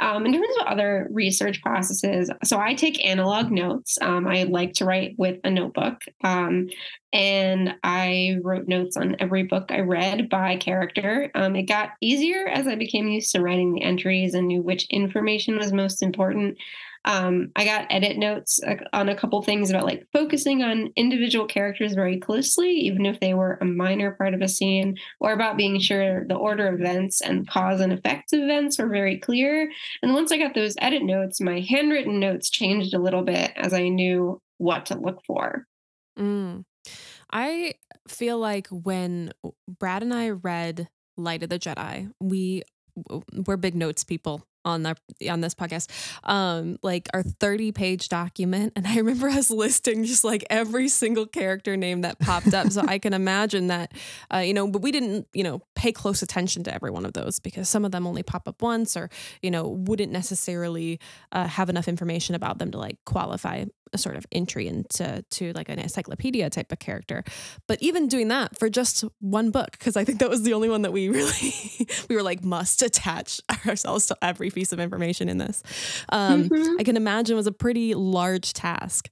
Um, 0.00 0.26
in 0.26 0.32
terms 0.32 0.46
of 0.60 0.66
other 0.66 1.08
research 1.10 1.60
processes 1.62 2.30
so 2.44 2.58
i 2.58 2.74
take 2.74 3.04
analog 3.04 3.50
notes. 3.50 3.98
Um, 4.00 4.26
i 4.26 4.44
like 4.44 4.74
to 4.74 4.84
write 4.84 5.14
with 5.18 5.38
a 5.44 5.50
notebook. 5.50 6.02
Um, 6.22 6.68
and 7.12 7.74
i 7.82 8.36
wrote 8.42 8.68
notes 8.68 8.96
on 8.96 9.16
every 9.18 9.44
book 9.44 9.66
i 9.70 9.80
read 9.80 10.28
by 10.28 10.56
character. 10.56 11.30
Um, 11.34 11.56
it 11.56 11.62
got 11.62 11.90
easier 12.00 12.46
as 12.48 12.66
i 12.66 12.74
became 12.74 13.08
used 13.08 13.32
to 13.32 13.42
writing 13.42 13.74
the 13.74 13.82
entries 13.82 14.34
and 14.34 14.48
knew 14.48 14.62
which 14.62 14.86
information 14.90 15.56
was 15.58 15.72
most 15.72 16.02
important 16.02 16.58
um, 17.04 17.52
I 17.56 17.64
got 17.64 17.86
edit 17.90 18.16
notes 18.18 18.60
uh, 18.66 18.76
on 18.92 19.08
a 19.08 19.16
couple 19.16 19.40
things 19.42 19.70
about 19.70 19.84
like 19.84 20.06
focusing 20.12 20.62
on 20.62 20.92
individual 20.96 21.46
characters 21.46 21.94
very 21.94 22.18
closely, 22.18 22.70
even 22.70 23.06
if 23.06 23.20
they 23.20 23.34
were 23.34 23.58
a 23.60 23.64
minor 23.64 24.12
part 24.12 24.34
of 24.34 24.42
a 24.42 24.48
scene, 24.48 24.96
or 25.20 25.32
about 25.32 25.56
being 25.56 25.78
sure 25.80 26.26
the 26.26 26.34
order 26.34 26.68
of 26.68 26.80
events 26.80 27.20
and 27.20 27.48
cause 27.48 27.80
and 27.80 27.92
effects 27.92 28.32
of 28.32 28.40
events 28.40 28.78
were 28.78 28.88
very 28.88 29.18
clear. 29.18 29.70
And 30.02 30.14
once 30.14 30.32
I 30.32 30.38
got 30.38 30.54
those 30.54 30.74
edit 30.80 31.02
notes, 31.02 31.40
my 31.40 31.60
handwritten 31.60 32.20
notes 32.20 32.50
changed 32.50 32.94
a 32.94 32.98
little 32.98 33.22
bit 33.22 33.52
as 33.56 33.72
I 33.72 33.88
knew 33.88 34.40
what 34.58 34.86
to 34.86 34.98
look 34.98 35.24
for. 35.26 35.66
Mm. 36.18 36.64
I 37.30 37.74
feel 38.08 38.38
like 38.38 38.66
when 38.68 39.32
Brad 39.66 40.02
and 40.02 40.14
I 40.14 40.30
read 40.30 40.88
Light 41.16 41.42
of 41.42 41.50
the 41.50 41.58
Jedi, 41.58 42.10
we 42.20 42.62
we're 43.46 43.56
big 43.56 43.76
notes 43.76 44.02
people 44.02 44.44
on 44.68 44.86
our 44.86 44.94
on 45.28 45.40
this 45.40 45.54
podcast 45.54 45.90
um 46.24 46.78
like 46.82 47.08
our 47.14 47.22
30 47.22 47.72
page 47.72 48.08
document 48.08 48.72
and 48.76 48.86
i 48.86 48.96
remember 48.96 49.28
us 49.28 49.50
listing 49.50 50.04
just 50.04 50.24
like 50.24 50.44
every 50.50 50.88
single 50.88 51.26
character 51.26 51.76
name 51.76 52.02
that 52.02 52.18
popped 52.18 52.54
up 52.54 52.70
so 52.70 52.82
i 52.86 52.98
can 52.98 53.12
imagine 53.12 53.68
that 53.68 53.92
uh, 54.32 54.38
you 54.38 54.54
know 54.54 54.66
but 54.68 54.82
we 54.82 54.92
didn't 54.92 55.26
you 55.32 55.42
know 55.42 55.60
pay 55.74 55.92
close 55.92 56.22
attention 56.22 56.62
to 56.62 56.72
every 56.72 56.90
one 56.90 57.04
of 57.04 57.12
those 57.14 57.40
because 57.40 57.68
some 57.68 57.84
of 57.84 57.92
them 57.92 58.06
only 58.06 58.22
pop 58.22 58.46
up 58.46 58.60
once 58.62 58.96
or 58.96 59.08
you 59.42 59.50
know 59.50 59.68
wouldn't 59.68 60.12
necessarily 60.12 61.00
uh, 61.32 61.46
have 61.46 61.68
enough 61.68 61.88
information 61.88 62.34
about 62.34 62.58
them 62.58 62.70
to 62.70 62.78
like 62.78 62.98
qualify 63.04 63.64
a 63.92 63.98
sort 63.98 64.16
of 64.16 64.26
entry 64.32 64.66
into 64.66 65.24
to 65.30 65.52
like 65.52 65.68
an 65.68 65.78
encyclopedia 65.78 66.50
type 66.50 66.72
of 66.72 66.78
character. 66.78 67.24
But 67.66 67.78
even 67.82 68.08
doing 68.08 68.28
that 68.28 68.58
for 68.58 68.68
just 68.68 69.04
one 69.20 69.50
book, 69.50 69.72
because 69.72 69.96
I 69.96 70.04
think 70.04 70.18
that 70.20 70.28
was 70.28 70.42
the 70.42 70.54
only 70.54 70.68
one 70.68 70.82
that 70.82 70.92
we 70.92 71.08
really 71.18 71.54
we 72.08 72.16
were 72.16 72.22
like 72.22 72.44
must 72.44 72.82
attach 72.82 73.40
ourselves 73.66 74.06
to 74.06 74.16
every 74.22 74.50
piece 74.58 74.72
of 74.72 74.80
information 74.80 75.28
in 75.28 75.38
this. 75.38 75.62
Um, 76.08 76.48
mm-hmm. 76.48 76.80
I 76.80 76.82
can 76.82 76.96
imagine 76.96 77.36
was 77.36 77.46
a 77.46 77.52
pretty 77.52 77.94
large 77.94 78.52
task. 78.52 79.08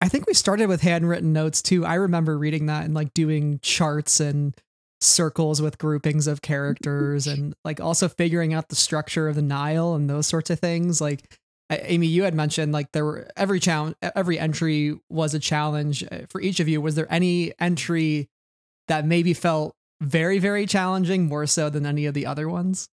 I 0.00 0.08
think 0.08 0.26
we 0.26 0.32
started 0.34 0.68
with 0.68 0.80
handwritten 0.80 1.32
notes 1.32 1.60
too. 1.60 1.84
I 1.84 1.94
remember 1.94 2.38
reading 2.38 2.66
that 2.66 2.84
and 2.84 2.94
like 2.94 3.12
doing 3.12 3.60
charts 3.62 4.20
and 4.20 4.54
circles 5.02 5.60
with 5.60 5.78
groupings 5.78 6.26
of 6.26 6.40
characters 6.42 7.26
and 7.26 7.54
like 7.64 7.80
also 7.80 8.08
figuring 8.08 8.54
out 8.54 8.68
the 8.68 8.76
structure 8.76 9.28
of 9.28 9.36
the 9.36 9.42
Nihil 9.42 9.94
and 9.94 10.08
those 10.08 10.26
sorts 10.26 10.48
of 10.48 10.58
things. 10.58 11.00
Like 11.00 11.38
Amy, 11.70 12.06
you 12.06 12.22
had 12.22 12.34
mentioned 12.34 12.72
like 12.72 12.92
there 12.92 13.04
were 13.04 13.28
every 13.36 13.60
challenge, 13.60 13.96
every 14.16 14.38
entry 14.38 14.98
was 15.10 15.34
a 15.34 15.38
challenge 15.38 16.04
uh, 16.10 16.20
for 16.30 16.40
each 16.40 16.58
of 16.58 16.68
you. 16.68 16.80
Was 16.80 16.94
there 16.94 17.12
any 17.12 17.52
entry 17.60 18.28
that 18.88 19.04
maybe 19.04 19.34
felt 19.34 19.74
very, 20.00 20.38
very 20.38 20.66
challenging, 20.66 21.26
more 21.26 21.46
so 21.46 21.68
than 21.70 21.86
any 21.86 22.06
of 22.06 22.14
the 22.14 22.26
other 22.26 22.48
ones? 22.48 22.88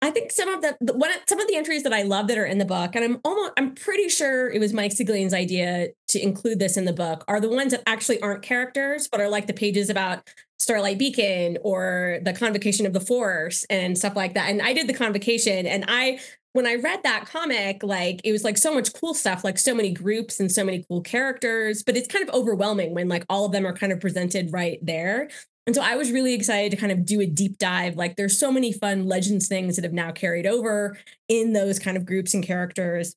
I 0.00 0.10
think 0.10 0.30
some 0.30 0.48
of 0.48 0.62
the, 0.62 0.76
one 0.94 1.10
some 1.28 1.40
of 1.40 1.48
the 1.48 1.56
entries 1.56 1.82
that 1.82 1.92
I 1.92 2.02
love 2.02 2.28
that 2.28 2.38
are 2.38 2.46
in 2.46 2.58
the 2.58 2.64
book, 2.64 2.94
and 2.94 3.04
I'm 3.04 3.20
almost 3.24 3.52
I'm 3.56 3.74
pretty 3.74 4.08
sure 4.08 4.48
it 4.48 4.60
was 4.60 4.72
Mike 4.72 4.92
Siglain's 4.92 5.34
idea 5.34 5.88
to 6.08 6.22
include 6.22 6.60
this 6.60 6.76
in 6.76 6.84
the 6.84 6.92
book, 6.92 7.24
are 7.26 7.40
the 7.40 7.48
ones 7.48 7.72
that 7.72 7.82
actually 7.86 8.20
aren't 8.22 8.42
characters, 8.42 9.08
but 9.08 9.20
are 9.20 9.28
like 9.28 9.48
the 9.48 9.52
pages 9.52 9.90
about 9.90 10.28
Starlight 10.58 10.98
Beacon 10.98 11.58
or 11.62 12.20
the 12.22 12.32
convocation 12.32 12.86
of 12.86 12.92
the 12.92 13.00
Force 13.00 13.64
and 13.70 13.98
stuff 13.98 14.14
like 14.14 14.34
that. 14.34 14.50
And 14.50 14.62
I 14.62 14.72
did 14.72 14.86
the 14.86 14.94
convocation, 14.94 15.66
and 15.66 15.84
I 15.88 16.20
when 16.52 16.66
I 16.66 16.76
read 16.76 17.02
that 17.02 17.26
comic, 17.26 17.82
like 17.82 18.20
it 18.24 18.32
was 18.32 18.44
like 18.44 18.56
so 18.56 18.72
much 18.72 18.92
cool 18.92 19.14
stuff, 19.14 19.44
like 19.44 19.58
so 19.58 19.74
many 19.74 19.92
groups 19.92 20.40
and 20.40 20.50
so 20.50 20.64
many 20.64 20.84
cool 20.88 21.00
characters, 21.00 21.82
but 21.82 21.96
it's 21.96 22.08
kind 22.08 22.26
of 22.26 22.34
overwhelming 22.34 22.94
when 22.94 23.08
like 23.08 23.24
all 23.28 23.46
of 23.46 23.52
them 23.52 23.66
are 23.66 23.72
kind 23.72 23.92
of 23.92 24.00
presented 24.00 24.52
right 24.52 24.78
there. 24.80 25.28
And 25.68 25.74
so 25.74 25.82
I 25.82 25.96
was 25.96 26.10
really 26.10 26.32
excited 26.32 26.70
to 26.70 26.78
kind 26.78 26.90
of 26.90 27.04
do 27.04 27.20
a 27.20 27.26
deep 27.26 27.58
dive. 27.58 27.94
Like 27.94 28.16
there's 28.16 28.40
so 28.40 28.50
many 28.50 28.72
fun 28.72 29.06
legends 29.06 29.48
things 29.48 29.76
that 29.76 29.84
have 29.84 29.92
now 29.92 30.10
carried 30.10 30.46
over 30.46 30.96
in 31.28 31.52
those 31.52 31.78
kind 31.78 31.98
of 31.98 32.06
groups 32.06 32.32
and 32.32 32.42
characters. 32.42 33.14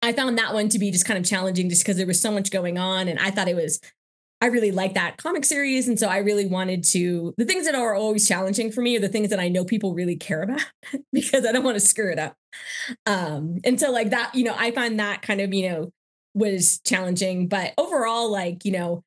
I 0.00 0.14
found 0.14 0.38
that 0.38 0.54
one 0.54 0.70
to 0.70 0.78
be 0.78 0.90
just 0.90 1.04
kind 1.04 1.18
of 1.18 1.26
challenging 1.26 1.68
just 1.68 1.82
because 1.82 1.98
there 1.98 2.06
was 2.06 2.18
so 2.18 2.30
much 2.30 2.50
going 2.50 2.78
on. 2.78 3.08
And 3.08 3.18
I 3.18 3.30
thought 3.30 3.46
it 3.46 3.56
was 3.56 3.78
I 4.40 4.46
really 4.46 4.72
like 4.72 4.94
that 4.94 5.18
comic 5.18 5.44
series. 5.44 5.86
And 5.86 5.98
so 5.98 6.08
I 6.08 6.16
really 6.16 6.46
wanted 6.46 6.82
to, 6.84 7.34
the 7.36 7.44
things 7.44 7.66
that 7.66 7.74
are 7.74 7.94
always 7.94 8.26
challenging 8.26 8.72
for 8.72 8.80
me 8.80 8.96
are 8.96 9.00
the 9.00 9.08
things 9.10 9.28
that 9.28 9.38
I 9.38 9.48
know 9.48 9.66
people 9.66 9.92
really 9.92 10.16
care 10.16 10.40
about 10.40 10.64
because 11.12 11.44
I 11.44 11.52
don't 11.52 11.62
want 11.62 11.76
to 11.76 11.86
screw 11.86 12.10
it 12.10 12.18
up. 12.18 12.36
Um, 13.04 13.58
and 13.64 13.78
so, 13.78 13.90
like 13.90 14.08
that, 14.10 14.34
you 14.34 14.44
know, 14.44 14.54
I 14.56 14.70
find 14.70 14.98
that 14.98 15.20
kind 15.20 15.42
of, 15.42 15.52
you 15.52 15.68
know, 15.68 15.92
was 16.32 16.80
challenging. 16.86 17.48
But 17.48 17.74
overall, 17.76 18.32
like, 18.32 18.64
you 18.64 18.72
know, 18.72 19.04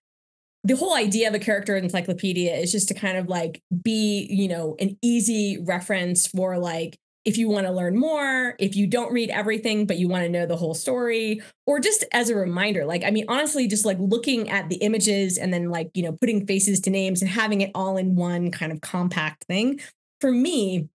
the 0.64 0.76
whole 0.76 0.96
idea 0.96 1.28
of 1.28 1.34
a 1.36 1.40
character 1.40 1.76
encyclopedia 1.76 2.56
is 2.56 2.72
just 2.72 2.88
to 2.88 2.94
kind 2.94 3.18
of 3.18 3.28
like 3.28 3.62
be, 3.82 4.28
you 4.30 4.48
know, 4.48 4.76
an 4.80 4.98
easy 5.02 5.58
reference 5.62 6.28
for 6.28 6.58
like 6.58 6.98
if 7.26 7.38
you 7.38 7.48
want 7.48 7.66
to 7.66 7.72
learn 7.72 7.98
more, 7.98 8.56
if 8.60 8.76
you 8.76 8.86
don't 8.86 9.14
read 9.14 9.30
everything, 9.30 9.86
but 9.86 9.98
you 9.98 10.10
want 10.10 10.24
to 10.24 10.30
know 10.30 10.46
the 10.46 10.58
whole 10.58 10.74
story, 10.74 11.42
or 11.66 11.80
just 11.80 12.04
as 12.12 12.30
a 12.30 12.36
reminder, 12.36 12.86
like, 12.86 13.04
I 13.04 13.12
mean, 13.12 13.26
honestly, 13.30 13.66
just 13.68 13.86
like 13.86 13.98
looking 14.00 14.50
at 14.50 14.68
the 14.68 14.76
images 14.78 15.38
and 15.38 15.54
then 15.54 15.70
like, 15.70 15.90
you 15.94 16.04
know, 16.04 16.18
putting 16.20 16.46
faces 16.46 16.82
to 16.82 16.90
names 16.90 17.22
and 17.22 17.32
having 17.32 17.62
it 17.62 17.72
all 17.74 17.96
in 17.96 18.16
one 18.16 18.52
kind 18.52 18.72
of 18.74 18.82
compact 18.82 19.46
thing 19.46 19.80
for 20.20 20.32
me 20.32 20.90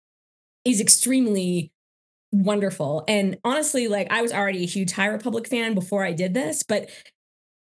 is 0.65 0.81
extremely 0.81 1.71
wonderful. 2.33 3.05
And 3.07 3.39
honestly, 3.45 3.87
like, 3.87 4.11
I 4.11 4.21
was 4.23 4.33
already 4.33 4.65
a 4.65 4.67
huge 4.67 4.93
High 4.93 5.07
Republic 5.07 5.47
fan 5.47 5.75
before 5.75 6.05
I 6.05 6.13
did 6.13 6.35
this, 6.35 6.65
but 6.65 6.91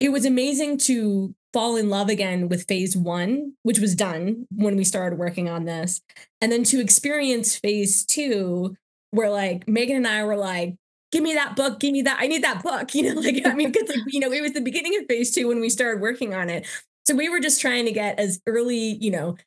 it 0.03 0.11
was 0.11 0.25
amazing 0.25 0.77
to 0.77 1.33
fall 1.53 1.77
in 1.77 1.89
love 1.89 2.09
again 2.09 2.49
with 2.49 2.67
phase 2.67 2.95
one, 2.97 3.53
which 3.63 3.79
was 3.79 3.95
done 3.95 4.45
when 4.53 4.75
we 4.75 4.83
started 4.83 5.17
working 5.17 5.49
on 5.49 5.63
this. 5.63 6.01
And 6.41 6.51
then 6.51 6.65
to 6.65 6.81
experience 6.81 7.55
phase 7.55 8.05
two, 8.05 8.75
where 9.11 9.29
like 9.29 9.65
Megan 9.65 9.95
and 9.95 10.07
I 10.07 10.25
were 10.25 10.35
like, 10.35 10.75
give 11.13 11.23
me 11.23 11.35
that 11.35 11.55
book, 11.55 11.79
give 11.79 11.93
me 11.93 12.01
that, 12.01 12.17
I 12.19 12.27
need 12.27 12.43
that 12.43 12.61
book. 12.61 12.89
You 12.93 13.15
know, 13.15 13.21
like, 13.21 13.41
I 13.45 13.53
mean, 13.53 13.71
because 13.71 13.87
like, 13.87 13.99
you 14.07 14.19
know, 14.19 14.29
it 14.33 14.41
was 14.41 14.51
the 14.51 14.59
beginning 14.59 14.99
of 14.99 15.05
phase 15.07 15.33
two 15.33 15.47
when 15.47 15.61
we 15.61 15.69
started 15.69 16.01
working 16.01 16.33
on 16.33 16.49
it. 16.49 16.67
So 17.05 17.15
we 17.15 17.29
were 17.29 17.39
just 17.39 17.61
trying 17.61 17.85
to 17.85 17.93
get 17.93 18.19
as 18.19 18.41
early, 18.45 18.97
you 18.99 19.11
know, 19.11 19.37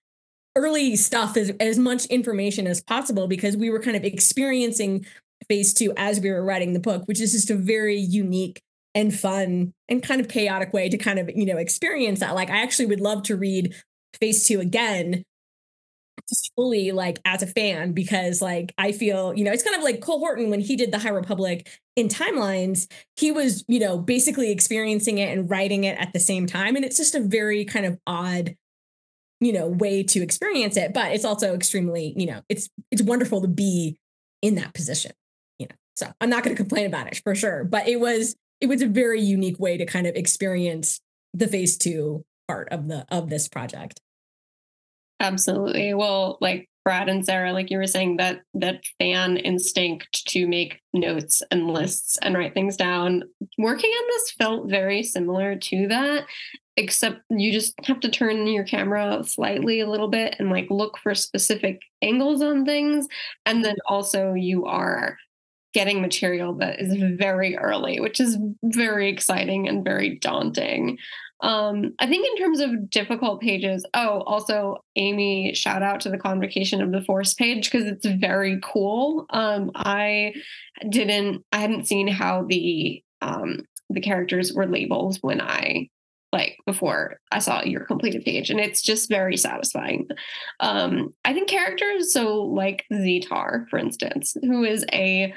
early 0.57 0.97
stuff 0.97 1.37
as, 1.37 1.51
as 1.61 1.79
much 1.79 2.07
information 2.07 2.67
as 2.67 2.81
possible 2.81 3.29
because 3.29 3.59
we 3.59 3.69
were 3.69 3.81
kind 3.81 3.97
of 3.97 4.05
experiencing 4.05 5.05
phase 5.51 5.75
two 5.75 5.93
as 5.99 6.19
we 6.19 6.31
were 6.31 6.43
writing 6.43 6.73
the 6.73 6.81
book, 6.81 7.05
which 7.05 7.21
is 7.21 7.33
just 7.33 7.51
a 7.51 7.57
very 7.57 7.99
unique 7.99 8.63
and 8.97 9.15
fun 9.15 9.75
and 9.91 10.03
kind 10.03 10.23
of 10.23 10.29
chaotic 10.29 10.73
way 10.73 10.89
to 10.89 10.97
kind 10.97 11.19
of, 11.19 11.31
you 11.37 11.45
know, 11.45 11.59
experience 11.59 12.21
that. 12.21 12.35
Like 12.35 12.49
I 12.51 12.63
actually 12.63 12.87
would 12.87 13.01
love 13.01 13.23
to 13.25 13.37
read 13.37 13.75
phase 14.19 14.49
two 14.49 14.59
again 14.59 15.23
just 16.31 16.51
fully 16.57 16.93
like 16.93 17.21
as 17.27 17.43
a 17.43 17.47
fan 17.47 17.93
because 17.93 18.41
like 18.41 18.73
I 18.79 18.93
feel, 18.93 19.35
you 19.35 19.45
know, 19.45 19.53
it's 19.53 19.63
kind 19.63 19.77
of 19.77 19.83
like 19.83 20.01
Cole 20.01 20.19
Horton 20.19 20.49
when 20.49 20.61
he 20.61 20.75
did 20.75 20.91
the 20.91 20.99
High 20.99 21.11
Republic 21.11 21.69
in 21.95 22.09
timelines, 22.09 22.91
he 23.17 23.31
was, 23.31 23.65
you 23.69 23.79
know, 23.79 23.99
basically 23.99 24.51
experiencing 24.51 25.19
it 25.19 25.37
and 25.37 25.49
writing 25.49 25.85
it 25.85 25.99
at 26.01 26.15
the 26.15 26.19
same 26.19 26.47
time. 26.47 26.75
And 26.75 26.87
it's 26.87 26.97
just 26.97 27.15
a 27.15 27.21
very 27.21 27.67
kind 27.67 27.85
of 27.85 27.99
odd, 28.07 28.57
you 29.41 29.53
know, 29.53 29.69
way 29.69 30.03
to 30.05 30.23
experience 30.23 30.79
it. 30.79 30.95
But 30.95 31.13
it's 31.13 31.25
also 31.25 31.55
extremely, 31.55 32.15
you 32.17 32.27
know, 32.27 32.41
it's 32.49 32.71
it's 32.91 33.03
wonderful 33.03 33.43
to 33.43 33.49
be 33.49 33.99
in 34.41 34.55
that 34.57 34.73
position. 34.73 35.13
You 35.59 35.67
know, 35.69 35.77
so 35.97 36.13
I'm 36.21 36.31
not 36.31 36.43
going 36.43 36.57
to 36.57 36.61
complain 36.61 36.87
about 36.87 37.07
it 37.09 37.21
for 37.23 37.35
sure. 37.35 37.63
But 37.63 37.89
it 37.89 38.01
was 38.01 38.35
it 38.61 38.69
was 38.69 38.83
a 38.83 38.87
very 38.87 39.21
unique 39.21 39.59
way 39.59 39.77
to 39.77 39.87
kind 39.87 40.07
of 40.07 40.15
experience 40.15 41.01
the 41.35 41.47
phase 41.47 41.77
two 41.77 42.25
part 42.49 42.69
of 42.71 42.89
the 42.89 43.07
of 43.11 43.29
this 43.31 43.49
project. 43.49 44.01
Absolutely. 45.21 45.95
Well 45.95 46.39
like 46.41 46.69
brad 46.85 47.09
and 47.09 47.27
sarah 47.27 47.53
like 47.53 47.69
you 47.69 47.79
were 47.79 47.87
saying 47.87 48.17
that 48.17 48.43
that 48.55 48.85
fan 49.01 49.37
instinct 49.39 50.25
to 50.25 50.47
make 50.47 50.81
notes 50.93 51.43
and 51.51 51.69
lists 51.69 52.17
and 52.23 52.37
write 52.37 52.55
things 52.55 52.77
down 52.77 53.25
working 53.59 53.91
on 53.91 54.05
this 54.07 54.31
felt 54.39 54.71
very 54.71 55.03
similar 55.03 55.57
to 55.57 55.89
that 55.89 56.27
except 56.77 57.23
you 57.31 57.53
just 57.53 57.75
have 57.85 58.01
to 58.01 58.11
turn 58.11 58.47
your 58.47 58.65
camera 58.65 59.23
slightly 59.25 59.81
a 59.81 59.89
little 59.89 60.09
bit 60.09 60.37
and 60.39 60.51
like 60.51 60.67
look 60.71 60.99
for 60.99 61.15
specific 61.15 61.81
angles 62.03 62.43
on 62.43 62.65
things. 62.65 63.09
And 63.47 63.65
then 63.65 63.77
also 63.87 64.35
you 64.35 64.67
are 64.67 65.17
getting 65.77 66.01
material 66.01 66.55
that 66.55 66.81
is 66.81 66.95
very 67.19 67.55
early, 67.59 68.01
which 68.01 68.19
is 68.19 68.39
very 68.63 69.11
exciting 69.11 69.69
and 69.69 69.85
very 69.85 70.19
daunting. 70.21 70.97
Um, 71.43 71.93
I 71.99 72.07
think 72.07 72.27
in 72.27 72.43
terms 72.43 72.61
of 72.61 72.89
difficult 72.89 73.43
pages, 73.43 73.85
oh, 73.93 74.23
also 74.23 74.79
Amy, 74.97 75.53
shout 75.53 75.83
out 75.83 76.01
to 76.01 76.09
the 76.09 76.17
convocation 76.17 76.81
of 76.81 76.93
the 76.93 77.03
force 77.03 77.35
page 77.35 77.71
because 77.71 77.87
it's 77.87 78.07
very 78.07 78.59
cool. 78.63 79.27
Um, 79.29 79.71
I 79.75 80.33
didn't, 80.89 81.45
I 81.53 81.59
hadn't 81.59 81.87
seen 81.87 82.09
how 82.09 82.47
the 82.49 83.03
um, 83.21 83.67
the 83.91 84.01
characters 84.01 84.55
were 84.55 84.67
labeled 84.67 85.19
when 85.21 85.43
I 85.43 85.91
like 86.33 86.57
before 86.65 87.21
I 87.31 87.39
saw 87.41 87.63
your 87.65 87.85
completed 87.85 88.25
page, 88.25 88.49
and 88.49 88.59
it's 88.59 88.81
just 88.81 89.11
very 89.11 89.37
satisfying. 89.37 90.09
Um, 90.61 91.13
I 91.27 91.35
think 91.35 91.51
characters, 91.51 92.15
so 92.15 92.45
like 92.45 92.87
Zeetar, 92.91 93.69
for 93.69 93.79
instance, 93.79 94.35
who 94.41 94.65
is 94.65 94.87
a 94.91 95.35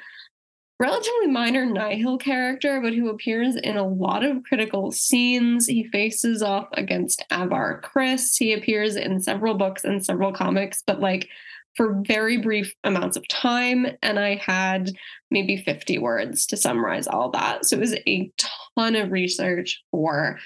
relatively 0.80 1.28
minor 1.28 1.66
Nihil 1.66 2.18
character, 2.18 2.80
but 2.82 2.94
who 2.94 3.10
appears 3.10 3.56
in 3.56 3.76
a 3.76 3.88
lot 3.88 4.24
of 4.24 4.44
critical 4.44 4.92
scenes. 4.92 5.68
He 5.68 5.84
faces 5.86 6.42
off 6.42 6.68
against 6.74 7.24
Avar 7.32 7.82
Kriss. 7.82 8.38
He 8.38 8.54
appears 8.54 8.96
in 8.96 9.22
several 9.22 9.56
books 9.56 9.84
and 9.84 10.04
several 10.04 10.32
comics, 10.32 10.82
but 10.86 11.02
like 11.02 11.28
for 11.76 12.02
very 12.06 12.38
brief 12.38 12.74
amounts 12.84 13.18
of 13.18 13.28
time. 13.28 13.88
And 14.02 14.20
I 14.20 14.36
had 14.36 14.92
maybe 15.30 15.58
50 15.58 15.98
words 16.00 16.46
to 16.48 16.58
summarize 16.58 17.08
all 17.08 17.30
that. 17.32 17.66
So 17.66 17.76
it 17.76 17.80
was 17.80 17.96
a 18.08 18.32
ton 18.76 18.96
of 18.96 19.12
research 19.12 19.82
for 19.92 20.40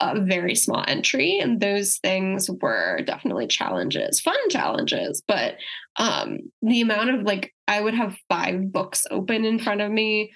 a 0.00 0.20
very 0.20 0.54
small 0.54 0.84
entry 0.88 1.38
and 1.38 1.60
those 1.60 1.98
things 1.98 2.50
were 2.62 3.00
definitely 3.04 3.46
challenges 3.46 4.20
fun 4.20 4.36
challenges 4.48 5.22
but 5.28 5.54
um 5.96 6.38
the 6.62 6.80
amount 6.80 7.10
of 7.10 7.22
like 7.22 7.54
i 7.68 7.80
would 7.80 7.94
have 7.94 8.16
five 8.28 8.72
books 8.72 9.06
open 9.10 9.44
in 9.44 9.58
front 9.58 9.80
of 9.80 9.90
me 9.90 10.32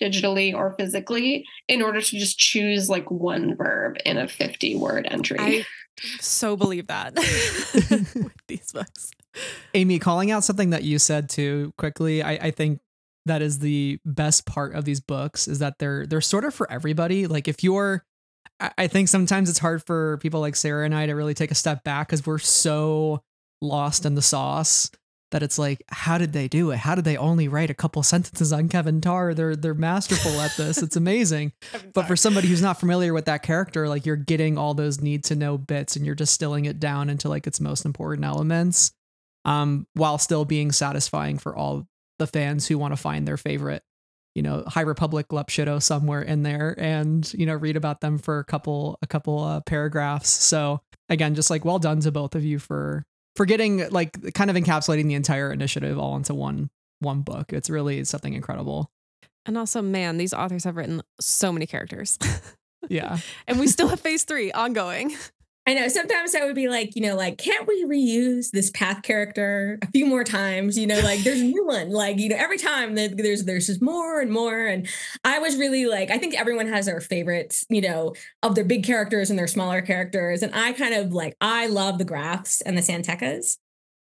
digitally 0.00 0.54
or 0.54 0.74
physically 0.78 1.44
in 1.68 1.82
order 1.82 2.00
to 2.00 2.18
just 2.18 2.38
choose 2.38 2.88
like 2.88 3.10
one 3.10 3.56
verb 3.56 3.96
in 4.04 4.18
a 4.18 4.26
50 4.26 4.76
word 4.76 5.06
entry. 5.10 5.38
I 5.38 5.64
so 6.20 6.56
believe 6.56 6.88
that. 6.88 7.14
With 8.14 8.32
these 8.48 8.72
books. 8.72 9.10
Amy 9.74 9.98
calling 9.98 10.30
out 10.30 10.44
something 10.44 10.70
that 10.70 10.82
you 10.82 10.98
said 10.98 11.28
too 11.28 11.72
quickly 11.76 12.22
I, 12.22 12.32
I 12.32 12.50
think 12.50 12.80
that 13.26 13.42
is 13.42 13.58
the 13.58 13.98
best 14.04 14.46
part 14.46 14.74
of 14.74 14.84
these 14.84 15.00
books 15.00 15.48
is 15.48 15.58
that 15.60 15.78
they're 15.78 16.06
they're 16.06 16.20
sort 16.20 16.44
of 16.44 16.54
for 16.54 16.70
everybody. 16.70 17.26
Like 17.26 17.48
if 17.48 17.64
you're 17.64 18.04
I 18.60 18.86
think 18.86 19.08
sometimes 19.08 19.50
it's 19.50 19.58
hard 19.58 19.82
for 19.82 20.18
people 20.18 20.40
like 20.40 20.56
Sarah 20.56 20.84
and 20.84 20.94
I 20.94 21.06
to 21.06 21.14
really 21.14 21.34
take 21.34 21.50
a 21.50 21.56
step 21.56 21.82
back 21.84 22.08
because 22.08 22.24
we're 22.24 22.38
so 22.38 23.22
lost 23.60 24.06
in 24.06 24.14
the 24.14 24.22
sauce 24.22 24.90
that 25.32 25.42
it's 25.42 25.58
like, 25.58 25.82
how 25.88 26.16
did 26.16 26.32
they 26.32 26.46
do 26.46 26.70
it? 26.70 26.76
How 26.76 26.94
did 26.94 27.04
they 27.04 27.16
only 27.16 27.48
write 27.48 27.68
a 27.68 27.74
couple 27.74 28.02
sentences 28.04 28.52
on 28.52 28.68
Keven 28.68 29.00
Tarr? 29.00 29.34
They're 29.34 29.56
they're 29.56 29.74
masterful 29.74 30.40
at 30.40 30.56
this. 30.56 30.80
It's 30.80 30.94
amazing. 30.94 31.52
but 31.92 32.06
for 32.06 32.14
somebody 32.14 32.46
who's 32.46 32.62
not 32.62 32.78
familiar 32.78 33.12
with 33.12 33.24
that 33.24 33.42
character, 33.42 33.88
like 33.88 34.06
you're 34.06 34.14
getting 34.14 34.56
all 34.56 34.74
those 34.74 35.00
need 35.00 35.24
to 35.24 35.34
know 35.34 35.58
bits 35.58 35.96
and 35.96 36.06
you're 36.06 36.14
distilling 36.14 36.66
it 36.66 36.78
down 36.78 37.10
into 37.10 37.28
like 37.28 37.48
its 37.48 37.60
most 37.60 37.84
important 37.84 38.24
elements, 38.24 38.92
um, 39.44 39.88
while 39.94 40.18
still 40.18 40.44
being 40.44 40.70
satisfying 40.70 41.38
for 41.38 41.56
all 41.56 41.88
the 42.20 42.28
fans 42.28 42.68
who 42.68 42.78
want 42.78 42.92
to 42.92 42.96
find 42.96 43.26
their 43.26 43.36
favorite 43.36 43.82
you 44.34 44.42
know 44.42 44.64
High 44.66 44.82
Republic 44.82 45.28
Lepshido 45.28 45.82
somewhere 45.82 46.22
in 46.22 46.42
there 46.42 46.74
and 46.78 47.32
you 47.34 47.46
know 47.46 47.54
read 47.54 47.76
about 47.76 48.00
them 48.00 48.18
for 48.18 48.38
a 48.38 48.44
couple 48.44 48.98
a 49.02 49.06
couple 49.06 49.38
uh, 49.42 49.60
paragraphs. 49.60 50.28
So 50.28 50.80
again, 51.08 51.34
just 51.34 51.50
like 51.50 51.64
well 51.64 51.78
done 51.78 52.00
to 52.00 52.12
both 52.12 52.34
of 52.34 52.44
you 52.44 52.58
for 52.58 53.04
for 53.36 53.46
getting 53.46 53.88
like 53.90 54.34
kind 54.34 54.50
of 54.50 54.56
encapsulating 54.56 55.06
the 55.06 55.14
entire 55.14 55.52
initiative 55.52 55.98
all 55.98 56.16
into 56.16 56.34
one 56.34 56.70
one 57.00 57.22
book. 57.22 57.52
It's 57.52 57.70
really 57.70 58.04
something 58.04 58.34
incredible. 58.34 58.90
And 59.46 59.58
also, 59.58 59.82
man, 59.82 60.16
these 60.16 60.32
authors 60.32 60.64
have 60.64 60.76
written 60.76 61.02
so 61.20 61.52
many 61.52 61.66
characters. 61.66 62.18
yeah. 62.88 63.18
and 63.46 63.60
we 63.60 63.66
still 63.66 63.88
have 63.88 64.00
phase 64.00 64.24
three 64.24 64.50
ongoing. 64.52 65.14
I 65.66 65.72
know 65.72 65.88
sometimes 65.88 66.34
I 66.34 66.44
would 66.44 66.54
be 66.54 66.68
like, 66.68 66.94
you 66.94 67.00
know, 67.00 67.16
like, 67.16 67.38
can't 67.38 67.66
we 67.66 67.84
reuse 67.84 68.50
this 68.50 68.70
path 68.70 69.02
character 69.02 69.78
a 69.80 69.86
few 69.92 70.04
more 70.04 70.22
times? 70.22 70.76
You 70.76 70.86
know, 70.86 71.00
like 71.00 71.20
there's 71.20 71.40
a 71.40 71.44
new 71.44 71.64
one. 71.66 71.88
Like, 71.90 72.18
you 72.18 72.28
know, 72.28 72.36
every 72.36 72.58
time 72.58 72.94
there's 72.94 73.44
there's 73.44 73.66
just 73.66 73.80
more 73.80 74.20
and 74.20 74.30
more. 74.30 74.66
And 74.66 74.86
I 75.24 75.38
was 75.38 75.56
really 75.56 75.86
like, 75.86 76.10
I 76.10 76.18
think 76.18 76.34
everyone 76.38 76.68
has 76.68 76.84
their 76.84 77.00
favorites, 77.00 77.64
you 77.70 77.80
know, 77.80 78.12
of 78.42 78.54
their 78.54 78.64
big 78.64 78.84
characters 78.84 79.30
and 79.30 79.38
their 79.38 79.46
smaller 79.46 79.80
characters. 79.80 80.42
And 80.42 80.54
I 80.54 80.74
kind 80.74 80.94
of 80.94 81.14
like, 81.14 81.34
I 81.40 81.66
love 81.68 81.96
the 81.96 82.04
Grafs 82.04 82.60
and 82.60 82.76
the 82.76 82.82
San 82.82 83.02
Tekkas. 83.02 83.56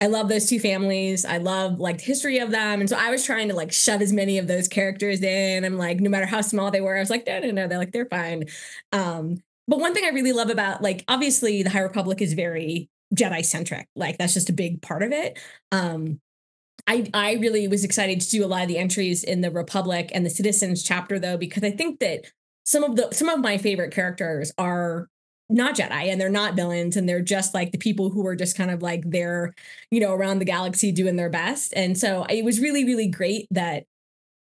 I 0.02 0.08
love 0.08 0.28
those 0.28 0.46
two 0.46 0.60
families. 0.60 1.24
I 1.24 1.38
love 1.38 1.80
like 1.80 1.96
the 1.98 2.04
history 2.04 2.38
of 2.38 2.50
them. 2.50 2.80
And 2.80 2.88
so 2.90 2.98
I 2.98 3.10
was 3.10 3.24
trying 3.24 3.48
to 3.48 3.54
like 3.54 3.72
shove 3.72 4.02
as 4.02 4.12
many 4.12 4.36
of 4.36 4.46
those 4.46 4.68
characters 4.68 5.22
in. 5.22 5.64
I'm 5.64 5.78
like, 5.78 6.00
no 6.00 6.10
matter 6.10 6.26
how 6.26 6.42
small 6.42 6.70
they 6.70 6.82
were, 6.82 6.94
I 6.96 7.00
was 7.00 7.08
like, 7.08 7.26
no, 7.26 7.38
no, 7.40 7.50
no, 7.50 7.66
they're 7.66 7.78
like, 7.78 7.92
they're 7.92 8.04
fine. 8.04 8.44
Um, 8.92 9.38
but 9.68 9.78
one 9.78 9.94
thing 9.94 10.04
I 10.04 10.10
really 10.10 10.32
love 10.32 10.50
about 10.50 10.82
like 10.82 11.04
obviously 11.08 11.62
the 11.62 11.70
High 11.70 11.80
Republic 11.80 12.20
is 12.22 12.34
very 12.34 12.88
Jedi 13.14 13.44
centric. 13.44 13.88
Like 13.94 14.18
that's 14.18 14.34
just 14.34 14.50
a 14.50 14.54
big 14.54 14.82
part 14.82 15.02
of 15.02 15.12
it. 15.12 15.38
Um 15.72 16.20
I 16.86 17.08
I 17.14 17.34
really 17.34 17.68
was 17.68 17.84
excited 17.84 18.20
to 18.20 18.30
do 18.30 18.44
a 18.44 18.46
lot 18.46 18.62
of 18.62 18.68
the 18.68 18.78
entries 18.78 19.24
in 19.24 19.40
the 19.40 19.50
Republic 19.50 20.10
and 20.14 20.24
the 20.24 20.30
Citizens 20.30 20.82
chapter 20.82 21.18
though 21.18 21.36
because 21.36 21.64
I 21.64 21.70
think 21.70 22.00
that 22.00 22.26
some 22.64 22.84
of 22.84 22.96
the 22.96 23.12
some 23.12 23.28
of 23.28 23.40
my 23.40 23.58
favorite 23.58 23.92
characters 23.92 24.52
are 24.58 25.08
not 25.48 25.76
Jedi 25.76 26.10
and 26.10 26.20
they're 26.20 26.28
not 26.28 26.54
villains 26.54 26.96
and 26.96 27.08
they're 27.08 27.22
just 27.22 27.54
like 27.54 27.72
the 27.72 27.78
people 27.78 28.10
who 28.10 28.26
are 28.26 28.34
just 28.36 28.56
kind 28.56 28.70
of 28.70 28.82
like 28.82 29.02
they're, 29.06 29.54
you 29.90 30.00
know, 30.00 30.12
around 30.12 30.40
the 30.40 30.44
galaxy 30.44 30.90
doing 30.90 31.16
their 31.16 31.30
best. 31.30 31.72
And 31.76 31.96
so 31.96 32.24
it 32.28 32.44
was 32.44 32.60
really, 32.60 32.84
really 32.84 33.06
great 33.06 33.46
that 33.52 33.84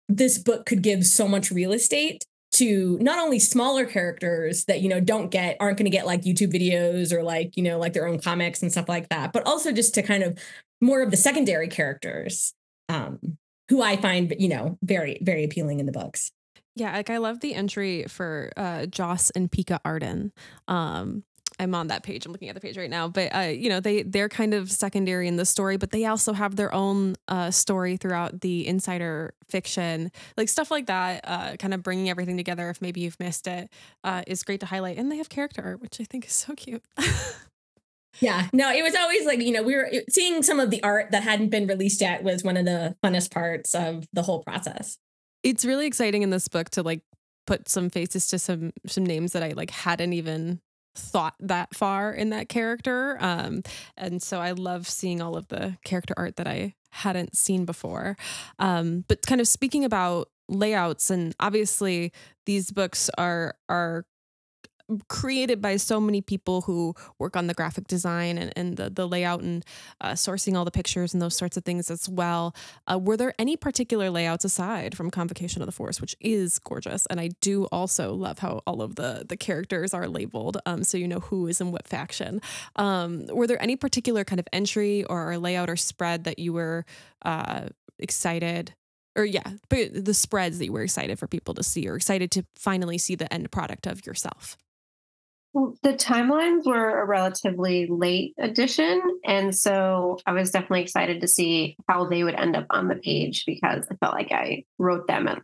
this 0.08 0.38
book 0.38 0.66
could 0.66 0.82
give 0.82 1.06
so 1.06 1.28
much 1.28 1.52
real 1.52 1.74
estate 1.74 2.24
to 2.54 2.98
not 3.02 3.20
only 3.20 3.40
smaller 3.40 3.86
characters 3.86 4.66
that 4.66 4.82
you 4.82 4.90
know 4.90 5.00
don't 5.00 5.30
get 5.30 5.58
aren't 5.60 5.78
going 5.78 5.86
to 5.86 5.96
get 5.96 6.06
like 6.06 6.22
YouTube 6.22 6.54
videos 6.54 7.12
or 7.12 7.24
like 7.24 7.58
you 7.58 7.64
know 7.64 7.78
like 7.78 7.94
their 7.94 8.08
own 8.08 8.20
comics 8.20 8.62
and 8.62 8.72
stuff 8.72 8.88
like 8.88 9.10
that, 9.10 9.34
but 9.34 9.46
also 9.46 9.72
just 9.72 9.94
to 9.96 10.02
kind 10.02 10.24
of 10.24 10.38
more 10.82 11.02
of 11.02 11.12
the 11.12 11.18
secondary 11.18 11.68
characters 11.68 12.54
um, 12.90 13.38
who 13.70 13.82
I 13.82 13.98
find 13.98 14.34
you 14.38 14.50
know 14.50 14.78
very 14.82 15.18
very 15.22 15.44
appealing 15.44 15.80
in 15.80 15.86
the 15.86 15.92
books. 15.92 16.32
Yeah, 16.76 16.94
like 16.94 17.10
I 17.10 17.18
love 17.18 17.40
the 17.40 17.54
entry 17.54 18.06
for 18.08 18.52
uh, 18.58 18.88
Joss 18.88 19.30
and 19.32 19.52
Pikka 19.52 19.80
Adren. 19.86 20.32
Um, 20.68 21.24
I'm 21.60 21.76
on 21.76 21.88
that 21.88 22.04
page. 22.04 22.26
I'm 22.26 22.32
looking 22.32 22.50
at 22.50 22.56
the 22.56 22.62
page 22.62 22.78
right 22.78 22.90
now, 22.90 23.08
but 23.08 23.34
uh, 23.36 23.40
you 23.42 23.70
know, 23.70 23.80
they 23.80 24.04
they're 24.04 24.30
kind 24.30 24.54
of 24.54 24.72
secondary 24.72 25.28
in 25.28 25.36
the 25.36 25.46
story, 25.46 25.78
but 25.78 25.92
they 25.92 26.06
also 26.06 26.34
have 26.34 26.56
their 26.56 26.74
own 26.74 27.16
uh, 27.28 27.52
story 27.52 27.98
throughout 27.98 28.42
the 28.42 28.68
insider 28.68 29.34
fiction, 29.48 30.12
like 30.38 30.50
stuff 30.50 30.72
like 30.72 30.88
that. 30.88 31.22
Uh, 31.24 31.56
kind 31.58 31.74
of 31.74 31.84
bringing 31.84 32.10
everything 32.10 32.38
together. 32.38 32.70
If 32.70 32.82
maybe 32.82 33.02
you've 33.02 33.20
missed 33.20 33.48
it, 33.48 33.70
uh, 34.04 34.24
is 34.28 34.44
great 34.44 34.60
to 34.62 34.66
highlight, 34.66 34.98
and 34.98 35.12
they 35.12 35.18
have 35.18 35.30
character 35.30 35.62
art, 35.64 35.82
which 35.82 36.00
I 36.00 36.04
think 36.04 36.26
is 36.26 36.34
so 36.34 36.54
cute. 36.56 36.84
Yeah, 38.20 38.48
no, 38.54 38.72
it 38.72 38.84
was 38.84 38.96
always 38.96 39.26
like, 39.26 39.40
you 39.42 39.52
know, 39.52 39.64
we 39.64 39.76
were 39.76 39.90
seeing 40.10 40.44
some 40.44 40.60
of 40.60 40.70
the 40.70 40.84
art 40.84 41.12
that 41.12 41.24
hadn't 41.24 41.50
been 41.50 41.68
released 41.68 42.00
yet 42.02 42.24
was 42.24 42.44
one 42.44 42.58
of 42.58 42.66
the 42.66 42.96
funnest 43.04 43.32
parts 43.32 43.74
of 43.74 44.08
the 44.14 44.22
whole 44.22 44.44
process. 44.44 44.98
It's 45.42 45.66
really 45.66 45.88
exciting 45.88 46.22
in 46.22 46.30
this 46.30 46.48
book 46.48 46.70
to 46.72 46.84
like 46.84 47.02
put 47.46 47.68
some 47.68 47.90
faces 47.90 48.28
to 48.28 48.40
some 48.40 48.72
some 48.86 49.06
names 49.06 49.34
that 49.34 49.44
I 49.44 49.50
like 49.50 49.72
hadn't 49.72 50.14
even 50.14 50.62
thought 50.96 51.36
that 51.40 51.76
far 51.76 52.12
in 52.12 52.30
that 52.30 52.50
character. 52.50 53.18
Um, 53.20 53.64
and 53.98 54.22
so 54.22 54.40
I 54.40 54.52
love 54.52 54.88
seeing 54.88 55.22
all 55.22 55.36
of 55.36 55.48
the 55.48 55.78
character 55.84 56.14
art 56.18 56.36
that 56.38 56.48
I 56.48 56.76
hadn't 56.92 57.36
seen 57.36 57.66
before. 57.66 58.16
Um, 58.60 59.04
but 59.08 59.26
kind 59.26 59.42
of 59.42 59.48
speaking 59.48 59.84
about 59.84 60.30
layouts 60.50 61.10
and 61.10 61.34
obviously 61.40 62.12
these 62.46 62.70
books 62.70 63.10
are 63.18 63.56
are 63.70 64.06
created 65.08 65.62
by 65.62 65.78
so 65.78 66.00
many 66.00 66.22
people 66.22 66.62
who 66.62 66.94
work 67.18 67.36
on 67.36 67.48
the 67.48 67.54
graphic 67.54 67.88
design 67.88 68.38
and, 68.38 68.54
and 68.56 68.78
the, 68.78 68.90
the 68.90 69.08
layout 69.08 69.42
and 69.42 69.66
uh, 70.02 70.12
sourcing 70.12 70.58
all 70.58 70.66
the 70.66 70.72
pictures 70.72 71.14
and 71.14 71.22
those 71.22 71.36
sorts 71.36 71.58
of 71.58 71.64
things 71.64 71.90
as 71.90 72.10
well. 72.10 72.56
Uh, 72.92 73.00
were 73.00 73.18
there 73.18 73.34
any 73.40 73.56
particular 73.56 74.10
layouts 74.10 74.46
aside 74.46 74.96
from 74.96 75.10
Convocation 75.10 75.62
of 75.62 75.66
the 75.66 75.72
Force, 75.72 76.02
which 76.02 76.16
is 76.20 76.60
gorgeous? 76.60 77.06
And 77.08 77.20
I 77.20 77.30
do 77.42 77.66
also 77.66 78.14
love 78.14 78.40
how 78.40 78.62
all 78.68 78.82
of 78.82 78.96
the, 78.96 79.26
the 79.28 79.38
characters 79.38 79.94
are 79.94 80.08
labeled 80.08 80.58
um, 80.66 80.84
so 80.84 80.98
you 80.98 81.08
know 81.08 81.20
who 81.20 81.48
is 81.48 81.62
in 81.62 81.72
what 81.72 81.88
faction. 81.88 82.42
Um, 82.76 83.26
were 83.28 83.48
there 83.48 83.62
any 83.62 83.76
particular 83.76 84.24
kind 84.24 84.40
of 84.40 84.48
entry 84.52 85.04
or 85.06 85.38
layout 85.38 85.70
or 85.70 85.76
spread 85.76 86.26
that 86.26 86.40
you 86.40 86.54
were 86.54 86.86
uh, 87.24 87.68
excited 88.00 88.74
or 89.16 89.26
yeah, 89.26 89.44
but 89.70 90.06
the 90.06 90.14
spreads 90.14 90.58
that 90.58 90.66
you 90.66 90.74
were 90.74 90.82
excited 90.82 91.20
for 91.20 91.28
people 91.28 91.54
to 91.54 91.64
see 91.64 91.88
or 91.88 91.96
excited 91.96 92.32
to 92.32 92.44
finally 92.56 92.98
see 92.98 93.16
the 93.16 93.32
end 93.32 93.52
product 93.52 93.86
of 93.86 94.06
yourself? 94.06 94.58
The 95.54 95.94
timelines 95.94 96.66
were 96.66 97.02
a 97.02 97.06
relatively 97.06 97.86
late 97.88 98.34
addition. 98.40 99.02
And 99.24 99.56
so 99.56 100.18
I 100.26 100.32
was 100.32 100.50
definitely 100.50 100.82
excited 100.82 101.22
to 101.22 101.28
see 101.28 101.78
how 101.88 102.08
they 102.08 102.24
would 102.24 102.36
end 102.36 102.56
up 102.56 102.66
on 102.72 102.88
the 102.88 102.96
page 102.96 103.44
because 103.46 103.86
I 103.92 103.96
felt 103.96 104.16
like 104.16 104.32
I 104.32 104.64
wrote 104.80 105.08
them 105.08 105.28
at, 105.28 105.42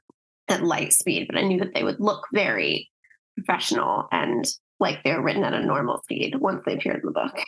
at 0.48 0.64
light 0.64 0.94
speed, 0.94 1.28
but 1.30 1.38
I 1.38 1.44
knew 1.44 1.60
that 1.60 1.76
they 1.76 1.84
would 1.84 2.00
look 2.00 2.26
very 2.34 2.90
professional 3.38 4.08
and 4.12 4.46
like 4.80 5.04
they 5.04 5.14
were 5.14 5.22
written 5.22 5.44
at 5.44 5.54
a 5.54 5.64
normal 5.64 6.02
speed 6.02 6.36
once 6.40 6.64
they 6.66 6.74
appeared 6.74 7.02
in 7.04 7.06
the 7.06 7.12
book. 7.12 7.40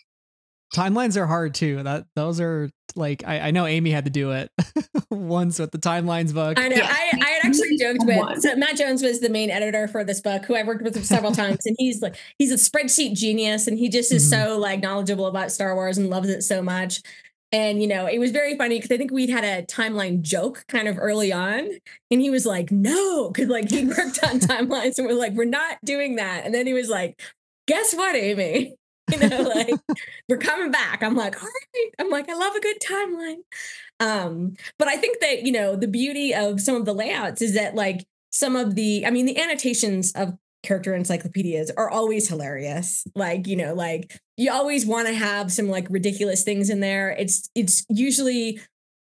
Timelines 0.74 1.18
are 1.18 1.28
hard 1.28 1.54
too. 1.54 1.84
That 1.84 2.06
those 2.16 2.40
are 2.40 2.70
like 2.96 3.24
I, 3.26 3.40
I 3.40 3.52
know 3.52 3.66
Amy 3.66 3.92
had 3.92 4.06
to 4.06 4.12
do 4.12 4.32
it 4.32 4.50
once 5.10 5.60
with 5.60 5.72
the 5.72 5.78
timelines 5.78 6.34
book. 6.34 6.58
I 6.58 6.68
know. 6.70 6.78
Yeah. 6.78 6.88
I, 6.90 7.12
I 7.14 7.30
had 7.30 7.46
actually 7.46 7.78
joked 7.78 8.06
with 8.06 8.42
so 8.42 8.56
Matt 8.56 8.78
Jones 8.78 9.04
was 9.04 9.20
the 9.20 9.30
main 9.30 9.50
editor 9.50 9.88
for 9.88 10.04
this 10.04 10.22
book, 10.22 10.46
who 10.46 10.56
I 10.56 10.64
worked 10.64 10.84
with 10.84 11.04
several 11.06 11.32
times, 11.34 11.66
and 11.66 11.76
he's 11.78 12.02
like 12.02 12.16
he's 12.38 12.52
a 12.52 12.56
spreadsheet 12.56 13.16
genius, 13.16 13.68
and 13.68 13.78
he 13.78 13.90
just 13.90 14.12
is 14.12 14.32
mm-hmm. 14.32 14.50
so 14.50 14.58
like 14.58 14.82
knowledgeable 14.82 15.28
about 15.28 15.52
Star 15.52 15.76
Wars 15.76 15.98
and 15.98 16.10
loves 16.10 16.30
it 16.30 16.42
so 16.42 16.62
much. 16.62 17.02
And 17.52 17.82
you 17.82 17.88
know, 17.88 18.06
it 18.06 18.20
was 18.20 18.32
very 18.32 18.58
funny 18.58 18.78
because 18.78 18.92
I 18.92 18.98
think 18.98 19.12
we'd 19.12 19.30
had 19.30 19.44
a 19.44 19.66
timeline 19.66 20.22
joke 20.22 20.64
kind 20.70 20.88
of 20.88 20.98
early 20.98 21.34
on, 21.34 21.70
and 22.10 22.22
he 22.22 22.30
was 22.30 22.46
like, 22.46 22.72
"No," 22.72 23.30
because 23.30 23.50
like 23.50 23.70
he 23.70 23.86
worked 23.88 24.24
on 24.24 24.40
timelines, 24.40 24.98
and 24.98 25.08
we're 25.08 25.14
like, 25.14 25.34
"We're 25.34 25.46
not 25.46 25.78
doing 25.84 26.16
that." 26.16 26.46
And 26.46 26.54
then 26.54 26.66
he 26.66 26.74
was 26.74 26.90
like, 26.90 27.22
"Guess 27.68 27.94
what, 27.94 28.16
Amy?" 28.16 28.76
you 29.22 29.30
know, 29.30 29.42
like 29.42 29.74
we're 30.30 30.38
coming 30.38 30.72
back. 30.72 31.04
I'm 31.04 31.16
like, 31.16 31.42
all 31.42 31.48
right. 31.48 31.92
I'm 32.00 32.10
like, 32.10 32.30
I 32.30 32.34
love 32.34 32.56
a 32.56 32.62
good 32.62 32.78
timeline. 32.80 33.42
Um, 34.00 34.54
but 34.80 34.88
I 34.88 34.98
think 34.98 35.20
that, 35.20 35.44
you 35.44 35.52
know, 35.52 35.76
the 35.76 35.88
beauty 35.88 36.34
of 36.34 36.60
some 36.62 36.76
of 36.76 36.86
the 36.86 36.94
layouts 36.94 37.42
is 37.42 37.54
that 37.54 37.76
like 37.76 38.06
some 38.32 38.56
of 38.56 38.76
the, 38.76 39.06
I 39.06 39.12
mean, 39.12 39.26
the 39.26 39.40
annotations 39.40 40.12
of 40.14 40.34
character 40.64 40.94
encyclopedias 40.94 41.72
are 41.72 41.90
always 41.90 42.28
hilarious. 42.28 43.06
Like, 43.16 43.48
you 43.48 43.56
know, 43.56 43.74
like 43.74 44.20
you 44.38 44.52
always 44.52 44.86
want 44.86 45.08
to 45.08 45.14
have 45.14 45.52
some 45.52 45.70
like 45.70 45.88
ridiculous 45.90 46.44
things 46.44 46.70
in 46.70 46.80
there. 46.80 47.12
It's 47.12 47.50
it's 47.56 47.86
usually 47.90 48.60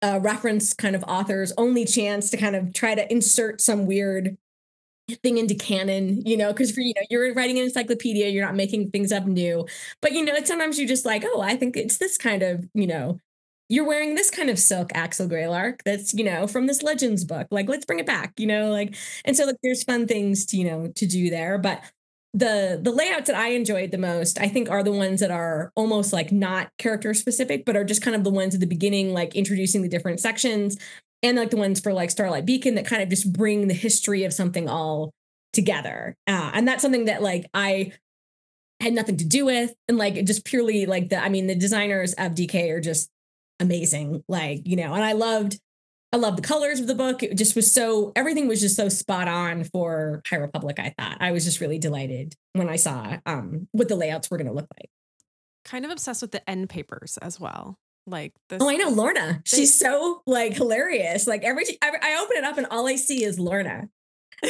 a 0.01 0.19
reference 0.19 0.73
kind 0.73 0.95
of 0.95 1.03
author's 1.07 1.53
only 1.57 1.85
chance 1.85 2.29
to 2.31 2.37
kind 2.37 2.55
of 2.55 2.73
try 2.73 2.93
to 2.93 3.09
insert 3.11 3.61
some 3.61 3.85
weird 3.85 4.37
thing 5.21 5.37
into 5.37 5.55
canon, 5.55 6.25
you 6.25 6.37
know, 6.37 6.51
because 6.51 6.71
for 6.71 6.81
you 6.81 6.93
know, 6.95 7.03
you're 7.09 7.33
writing 7.33 7.57
an 7.57 7.65
encyclopedia, 7.65 8.29
you're 8.29 8.45
not 8.45 8.55
making 8.55 8.91
things 8.91 9.11
up 9.11 9.25
new. 9.25 9.65
But 10.01 10.13
you 10.13 10.23
know, 10.25 10.35
sometimes 10.43 10.77
you're 10.79 10.87
just 10.87 11.05
like, 11.05 11.23
oh, 11.25 11.41
I 11.41 11.55
think 11.55 11.77
it's 11.77 11.97
this 11.97 12.17
kind 12.17 12.43
of, 12.43 12.67
you 12.73 12.87
know, 12.87 13.19
you're 13.69 13.87
wearing 13.87 14.15
this 14.15 14.29
kind 14.29 14.49
of 14.49 14.59
silk 14.59 14.91
Axel 14.93 15.27
Greylark 15.27 15.79
that's, 15.85 16.13
you 16.13 16.23
know, 16.23 16.47
from 16.47 16.67
this 16.67 16.83
legends 16.83 17.23
book. 17.25 17.47
Like, 17.49 17.69
let's 17.69 17.85
bring 17.85 17.99
it 17.99 18.05
back, 18.05 18.33
you 18.39 18.47
know, 18.47 18.69
like, 18.69 18.95
and 19.25 19.35
so 19.35 19.45
like 19.45 19.55
there's 19.63 19.83
fun 19.83 20.07
things 20.07 20.45
to, 20.47 20.57
you 20.57 20.65
know, 20.65 20.91
to 20.95 21.05
do 21.05 21.29
there. 21.29 21.57
But 21.57 21.81
the 22.33 22.79
the 22.81 22.91
layouts 22.91 23.27
that 23.27 23.35
I 23.35 23.49
enjoyed 23.49 23.91
the 23.91 23.97
most, 23.97 24.39
I 24.39 24.47
think, 24.47 24.69
are 24.69 24.83
the 24.83 24.91
ones 24.91 25.19
that 25.19 25.31
are 25.31 25.71
almost 25.75 26.13
like 26.13 26.31
not 26.31 26.69
character 26.77 27.13
specific, 27.13 27.63
but 27.65 27.75
are 27.75 27.83
just 27.83 28.01
kind 28.01 28.15
of 28.15 28.23
the 28.23 28.31
ones 28.31 28.53
at 28.55 28.59
the 28.59 28.67
beginning, 28.67 29.13
like 29.13 29.35
introducing 29.35 29.81
the 29.83 29.89
different 29.89 30.19
sections, 30.19 30.77
and 31.23 31.37
like 31.37 31.49
the 31.49 31.57
ones 31.57 31.79
for 31.79 31.93
like 31.93 32.11
Starlight 32.11 32.45
Beacon 32.45 32.75
that 32.75 32.85
kind 32.85 33.01
of 33.01 33.09
just 33.09 33.31
bring 33.31 33.67
the 33.67 33.73
history 33.73 34.25
of 34.25 34.33
something 34.33 34.67
all 34.69 35.13
together. 35.53 36.17
Uh, 36.27 36.51
and 36.53 36.67
that's 36.67 36.81
something 36.81 37.05
that 37.05 37.23
like 37.23 37.45
I 37.53 37.93
had 38.81 38.93
nothing 38.93 39.17
to 39.17 39.25
do 39.25 39.45
with. 39.45 39.73
And 39.87 39.97
like 39.97 40.25
just 40.25 40.43
purely 40.43 40.85
like 40.85 41.09
the, 41.09 41.17
I 41.17 41.29
mean, 41.29 41.47
the 41.47 41.55
designers 41.55 42.13
of 42.13 42.33
DK 42.33 42.71
are 42.71 42.81
just 42.81 43.09
amazing. 43.59 44.23
Like, 44.27 44.67
you 44.67 44.75
know, 44.75 44.93
and 44.93 45.03
I 45.03 45.13
loved, 45.13 45.59
I 46.11 46.17
loved 46.17 46.37
the 46.37 46.43
colors 46.43 46.79
of 46.79 46.87
the 46.87 46.95
book. 46.95 47.23
It 47.23 47.37
just 47.37 47.55
was 47.55 47.71
so, 47.71 48.11
everything 48.15 48.47
was 48.47 48.59
just 48.59 48.75
so 48.75 48.89
spot 48.89 49.27
on 49.27 49.63
for 49.63 50.21
High 50.27 50.35
Republic, 50.35 50.77
I 50.79 50.93
thought. 50.97 51.17
I 51.21 51.31
was 51.31 51.45
just 51.45 51.61
really 51.61 51.79
delighted 51.79 52.35
when 52.51 52.69
I 52.69 52.75
saw 52.75 53.17
um, 53.25 53.67
what 53.71 53.87
the 53.87 53.95
layouts 53.95 54.29
were 54.29 54.37
going 54.37 54.47
to 54.47 54.53
look 54.53 54.67
like. 54.77 54.89
Kind 55.65 55.85
of 55.85 55.91
obsessed 55.91 56.21
with 56.21 56.31
the 56.31 56.47
end 56.47 56.69
papers 56.69 57.17
as 57.21 57.39
well. 57.39 57.79
Like 58.05 58.33
this. 58.49 58.61
Oh, 58.61 58.69
I 58.69 58.75
know 58.75 58.91
Lourna. 58.91 59.43
They, 59.49 59.57
She's 59.57 59.77
so 59.77 60.21
like 60.25 60.53
hilarious. 60.53 61.25
Like 61.25 61.43
every 61.43 61.65
I, 61.81 61.91
I 62.01 62.21
open 62.23 62.37
it 62.37 62.43
up 62.43 62.57
and 62.57 62.67
all 62.69 62.87
I 62.87 62.95
see 62.95 63.23
is 63.23 63.39
Lourna. 63.39 63.89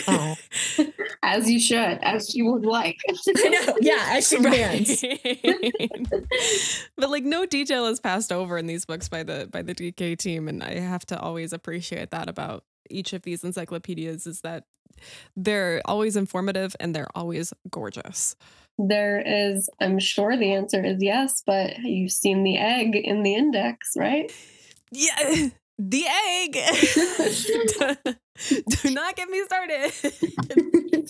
Oh. 0.07 0.35
as 1.23 1.49
you 1.49 1.59
should, 1.59 1.99
as 2.01 2.33
you 2.35 2.45
would 2.45 2.65
like. 2.65 2.97
I 3.37 3.49
know. 3.49 3.77
Yeah, 3.81 4.05
as 4.09 4.27
she 4.27 4.37
demands. 4.41 5.03
but 6.97 7.09
like 7.09 7.23
no 7.23 7.45
detail 7.45 7.85
is 7.85 7.99
passed 7.99 8.31
over 8.31 8.57
in 8.57 8.67
these 8.67 8.85
books 8.85 9.09
by 9.09 9.23
the 9.23 9.47
by 9.51 9.61
the 9.61 9.75
DK 9.75 10.17
team, 10.17 10.47
and 10.47 10.63
I 10.63 10.79
have 10.79 11.05
to 11.07 11.19
always 11.19 11.53
appreciate 11.53 12.11
that 12.11 12.29
about 12.29 12.63
each 12.89 13.13
of 13.13 13.21
these 13.23 13.43
encyclopedias 13.43 14.27
is 14.27 14.41
that 14.41 14.65
they're 15.35 15.81
always 15.85 16.15
informative 16.15 16.75
and 16.79 16.95
they're 16.95 17.07
always 17.15 17.53
gorgeous. 17.69 18.35
There 18.77 19.21
is, 19.25 19.69
I'm 19.79 19.99
sure 19.99 20.35
the 20.35 20.53
answer 20.53 20.83
is 20.83 20.97
yes, 20.99 21.43
but 21.45 21.77
you've 21.79 22.11
seen 22.11 22.43
the 22.43 22.57
egg 22.57 22.95
in 22.95 23.23
the 23.23 23.35
index, 23.35 23.93
right? 23.95 24.31
Yeah, 24.91 25.49
the 25.77 26.05
egg. 26.37 26.57
do, 28.05 28.13
do 28.81 28.93
not 28.93 29.15
get 29.15 29.29
me 29.29 29.43
started. 29.45 29.91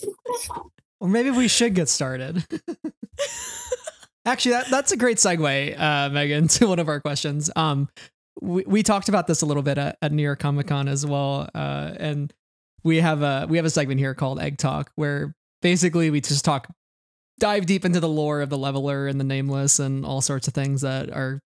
or 1.00 1.08
maybe 1.08 1.30
we 1.30 1.48
should 1.48 1.74
get 1.74 1.88
started. 1.88 2.44
Actually, 4.26 4.52
that, 4.52 4.70
that's 4.70 4.92
a 4.92 4.96
great 4.96 5.18
segue, 5.18 5.78
uh, 5.78 6.08
Megan, 6.10 6.48
to 6.48 6.66
one 6.66 6.78
of 6.78 6.88
our 6.88 7.00
questions. 7.00 7.50
Um, 7.56 7.88
we, 8.40 8.64
we 8.66 8.82
talked 8.82 9.08
about 9.08 9.26
this 9.26 9.42
a 9.42 9.46
little 9.46 9.62
bit 9.62 9.78
at, 9.78 9.98
at 10.00 10.12
New 10.12 10.22
York 10.22 10.38
Comic 10.38 10.66
Con 10.68 10.88
as 10.88 11.04
well, 11.04 11.48
uh, 11.54 11.92
and 11.96 12.32
we 12.82 13.00
have 13.00 13.22
a 13.22 13.46
we 13.48 13.56
have 13.58 13.66
a 13.66 13.70
segment 13.70 14.00
here 14.00 14.14
called 14.14 14.40
Egg 14.40 14.58
Talk, 14.58 14.92
where 14.96 15.34
basically 15.62 16.10
we 16.10 16.20
just 16.20 16.44
talk 16.44 16.68
dive 17.44 17.66
deep 17.66 17.84
into 17.84 18.00
the 18.00 18.08
lore 18.08 18.40
of 18.40 18.48
the 18.48 18.56
leveler 18.56 19.06
and 19.06 19.20
the 19.20 19.24
nameless 19.24 19.78
and 19.78 20.02
all 20.06 20.22
sorts 20.22 20.48
of 20.48 20.54
things 20.54 20.80
that 20.80 21.10
are 21.10 21.42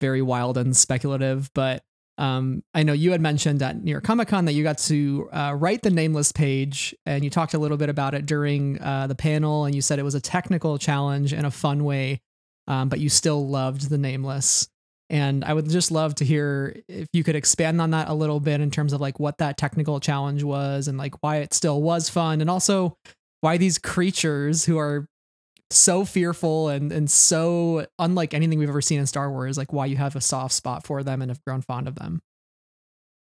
very 0.00 0.22
wild 0.22 0.56
and 0.56 0.74
speculative. 0.74 1.50
But 1.54 1.82
um, 2.16 2.62
I 2.72 2.82
know 2.82 2.94
you 2.94 3.12
had 3.12 3.20
mentioned 3.20 3.62
at 3.62 3.84
New 3.84 3.90
York 3.90 4.04
Comic 4.04 4.28
Con 4.28 4.46
that 4.46 4.54
you 4.54 4.62
got 4.62 4.78
to 4.78 5.28
uh, 5.30 5.54
write 5.54 5.82
the 5.82 5.90
nameless 5.90 6.32
page, 6.32 6.96
and 7.04 7.22
you 7.22 7.28
talked 7.28 7.52
a 7.52 7.58
little 7.58 7.76
bit 7.76 7.90
about 7.90 8.14
it 8.14 8.24
during 8.24 8.80
uh, 8.80 9.06
the 9.06 9.14
panel, 9.14 9.66
and 9.66 9.74
you 9.74 9.82
said 9.82 9.98
it 9.98 10.02
was 10.02 10.14
a 10.14 10.20
technical 10.20 10.78
challenge 10.78 11.34
in 11.34 11.44
a 11.44 11.50
fun 11.50 11.84
way, 11.84 12.22
um, 12.66 12.88
but 12.88 12.98
you 12.98 13.10
still 13.10 13.46
loved 13.46 13.90
the 13.90 13.98
nameless. 13.98 14.66
And 15.10 15.44
I 15.44 15.52
would 15.52 15.68
just 15.68 15.90
love 15.90 16.14
to 16.16 16.24
hear 16.24 16.80
if 16.88 17.06
you 17.12 17.22
could 17.22 17.36
expand 17.36 17.82
on 17.82 17.90
that 17.90 18.08
a 18.08 18.14
little 18.14 18.40
bit 18.40 18.62
in 18.62 18.70
terms 18.70 18.94
of 18.94 19.02
like 19.02 19.20
what 19.20 19.36
that 19.38 19.58
technical 19.58 20.00
challenge 20.00 20.42
was 20.42 20.88
and 20.88 20.96
like 20.96 21.22
why 21.22 21.36
it 21.36 21.52
still 21.52 21.82
was 21.82 22.08
fun, 22.08 22.40
and 22.40 22.48
also 22.48 22.96
why 23.42 23.58
these 23.58 23.76
creatures 23.76 24.64
who 24.64 24.78
are 24.78 25.06
so 25.70 26.04
fearful 26.04 26.68
and 26.68 26.92
and 26.92 27.10
so 27.10 27.86
unlike 27.98 28.34
anything 28.34 28.58
we've 28.58 28.68
ever 28.68 28.80
seen 28.80 29.00
in 29.00 29.06
Star 29.06 29.30
Wars, 29.30 29.58
like 29.58 29.72
why 29.72 29.86
you 29.86 29.96
have 29.96 30.16
a 30.16 30.20
soft 30.20 30.54
spot 30.54 30.86
for 30.86 31.02
them 31.02 31.22
and 31.22 31.30
have 31.30 31.42
grown 31.44 31.62
fond 31.62 31.88
of 31.88 31.96
them. 31.96 32.20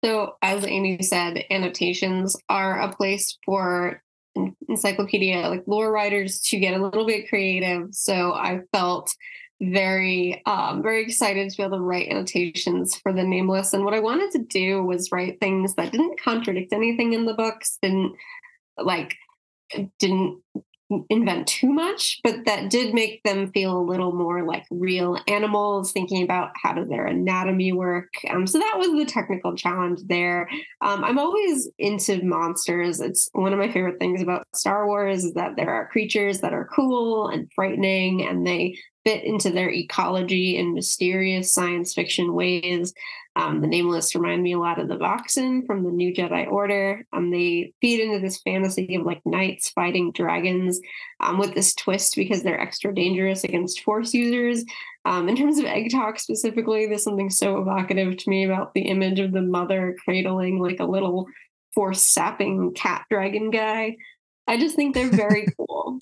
So, 0.05 0.37
as 0.43 0.67
Amy 0.67 1.03
said, 1.03 1.45
annotations 1.51 2.37
are 2.51 2.81
a 2.81 2.95
place 2.95 3.39
for 3.47 4.03
encyclopedia 4.69 5.49
like 5.49 5.63
lore 5.67 5.91
writers 5.91 6.41
to 6.41 6.59
get 6.59 6.75
a 6.75 6.83
little 6.83 7.07
bit 7.07 7.29
creative. 7.29 7.89
So 7.93 8.33
I 8.33 8.61
felt 8.73 9.15
very 9.61 10.43
um 10.47 10.83
very 10.83 11.03
excited 11.03 11.49
to 11.49 11.57
be 11.57 11.63
able 11.63 11.79
to 11.79 11.83
write 11.83 12.09
annotations 12.09 12.97
for 12.97 13.13
the 13.13 13.23
nameless 13.23 13.73
and 13.73 13.85
what 13.85 13.95
i 13.95 14.01
wanted 14.01 14.31
to 14.33 14.39
do 14.41 14.83
was 14.83 15.11
write 15.13 15.39
things 15.39 15.77
that 15.77 15.93
didn't 15.93 16.21
contradict 16.21 16.73
anything 16.73 17.13
in 17.13 17.25
the 17.25 17.35
books 17.35 17.79
didn't 17.81 18.13
like 18.77 19.15
didn't 20.01 20.43
invent 21.09 21.47
too 21.47 21.73
much, 21.73 22.21
but 22.23 22.45
that 22.45 22.71
did 22.71 22.95
make 22.95 23.23
them 23.23 23.51
feel 23.53 23.77
a 23.77 23.83
little 23.83 24.13
more 24.13 24.45
like 24.45 24.65
real 24.71 25.19
animals, 25.27 25.93
thinking 25.93 26.23
about 26.23 26.51
how 26.63 26.73
does 26.73 26.89
their 26.89 27.07
anatomy 27.07 27.73
work. 27.73 28.09
Um, 28.31 28.47
so 28.47 28.59
that 28.59 28.75
was 28.77 28.89
the 28.89 29.07
technical 29.07 29.55
challenge 29.57 30.01
there. 30.07 30.49
Um, 30.81 31.03
I'm 31.05 31.19
always 31.19 31.69
into 31.79 32.23
monsters. 32.23 33.01
It's 33.01 33.29
one 33.33 33.53
of 33.53 33.59
my 33.59 33.71
favorite 33.71 33.99
things 33.99 34.23
about 34.23 34.47
Star 34.55 34.87
Wars 34.87 35.25
is 35.25 35.35
that 35.35 35.57
there 35.57 35.71
are 35.71 35.89
creatures 35.89 36.41
that 36.41 36.53
are 36.53 36.69
cool 36.75 37.29
and 37.29 37.51
frightening 37.55 38.27
and 38.27 38.47
they 38.47 38.77
fit 39.05 39.25
into 39.25 39.51
their 39.51 39.71
ecology 39.71 40.57
in 40.57 40.75
mysterious 40.75 41.53
science 41.53 41.95
fiction 41.95 42.35
ways. 42.35 42.95
Um, 43.37 43.61
the 43.61 43.67
Nameless 43.67 44.15
remind 44.15 44.43
me 44.43 44.53
a 44.53 44.59
lot 44.59 44.79
of 44.79 44.87
the 44.87 44.97
Voxyn 44.97 45.67
from 45.67 45.83
the 45.83 45.91
New 45.91 46.15
Jedi 46.15 46.51
Order. 46.51 47.05
Um, 47.13 47.31
they 47.31 47.73
feed 47.81 48.01
into 48.01 48.21
this 48.21 48.41
fantasy 48.43 48.95
of 48.95 49.05
like 49.05 49.21
knights 49.25 49.71
fighting 49.71 50.13
dragons 50.13 50.81
um, 51.21 51.39
with 51.39 51.53
this 51.55 51.75
twist 51.75 52.15
because 52.15 52.43
they're 52.43 52.61
extra 52.61 52.95
dangerous 52.95 53.43
against 53.43 53.81
Force 53.81 54.15
users. 54.15 54.65
Um, 55.05 55.29
in 55.29 55.37
terms 55.37 55.59
of 55.59 55.65
egg 55.65 55.91
talk 55.91 56.21
specifically, 56.21 56.87
there's 56.87 57.03
something 57.03 57.29
so 57.29 57.59
evocative 57.59 58.17
to 58.17 58.31
me 58.31 58.45
about 58.45 58.73
the 58.73 58.83
image 58.83 59.19
of 59.19 59.33
the 59.33 59.43
mother 59.43 59.97
cradling 60.05 60.61
like 60.61 60.79
a 60.79 60.85
little 60.85 61.27
Force 61.75 62.03
sapping 62.03 62.73
cat 62.73 63.05
dragon 63.11 63.51
guy. 63.51 63.97
I 64.47 64.59
just 64.59 64.77
think 64.77 64.95
they're 64.95 65.11
very 65.11 65.49
cool. 65.57 65.99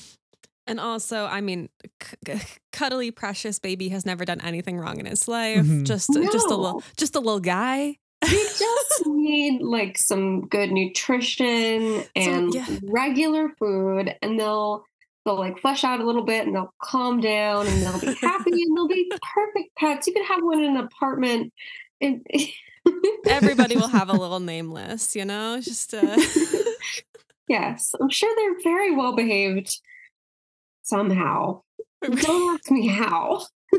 And 0.66 0.78
also, 0.78 1.24
I 1.24 1.40
mean, 1.40 1.68
c- 2.02 2.40
cuddly, 2.72 3.10
precious 3.10 3.58
baby 3.58 3.88
has 3.88 4.06
never 4.06 4.24
done 4.24 4.40
anything 4.40 4.78
wrong 4.78 5.00
in 5.00 5.06
his 5.06 5.26
life. 5.26 5.64
Mhm. 5.66 5.84
Just, 5.84 6.12
just 6.12 6.50
a 6.50 6.54
little, 6.54 6.82
just 6.96 7.16
a 7.16 7.20
little 7.20 7.40
guy. 7.40 7.96
they 8.22 8.28
just 8.58 9.06
need 9.06 9.60
like 9.62 9.98
some 9.98 10.46
good 10.46 10.70
nutrition 10.70 12.04
and 12.14 12.54
yeah. 12.54 12.66
regular 12.84 13.48
food 13.58 14.14
and 14.22 14.38
they'll 14.38 14.84
they'll 15.24 15.38
like 15.38 15.58
flesh 15.58 15.82
out 15.82 15.98
a 16.00 16.06
little 16.06 16.24
bit 16.24 16.46
and 16.46 16.54
they'll 16.54 16.72
calm 16.80 17.20
down 17.20 17.66
and 17.66 17.82
they'll 17.82 17.98
be 17.98 18.14
happy 18.20 18.62
and 18.62 18.76
they'll 18.76 18.86
be 18.86 19.10
perfect 19.34 19.74
pets 19.76 20.06
you 20.06 20.12
could 20.12 20.24
have 20.24 20.40
one 20.42 20.62
in 20.62 20.76
an 20.76 20.84
apartment 20.84 21.52
and 22.00 22.24
Everybody 23.26 23.76
will 23.76 23.88
have 23.88 24.08
a 24.08 24.12
little 24.12 24.40
nameless, 24.40 25.14
you 25.14 25.24
know. 25.24 25.60
Just 25.60 25.94
uh, 25.94 26.16
yes 27.48 27.92
i'm 28.00 28.08
sure 28.08 28.32
they're 28.36 28.62
very 28.62 28.94
well 28.94 29.14
behaved 29.16 29.80
somehow 30.92 31.60
don't 32.02 32.54
ask 32.54 32.70
me 32.70 32.88
how 32.88 33.42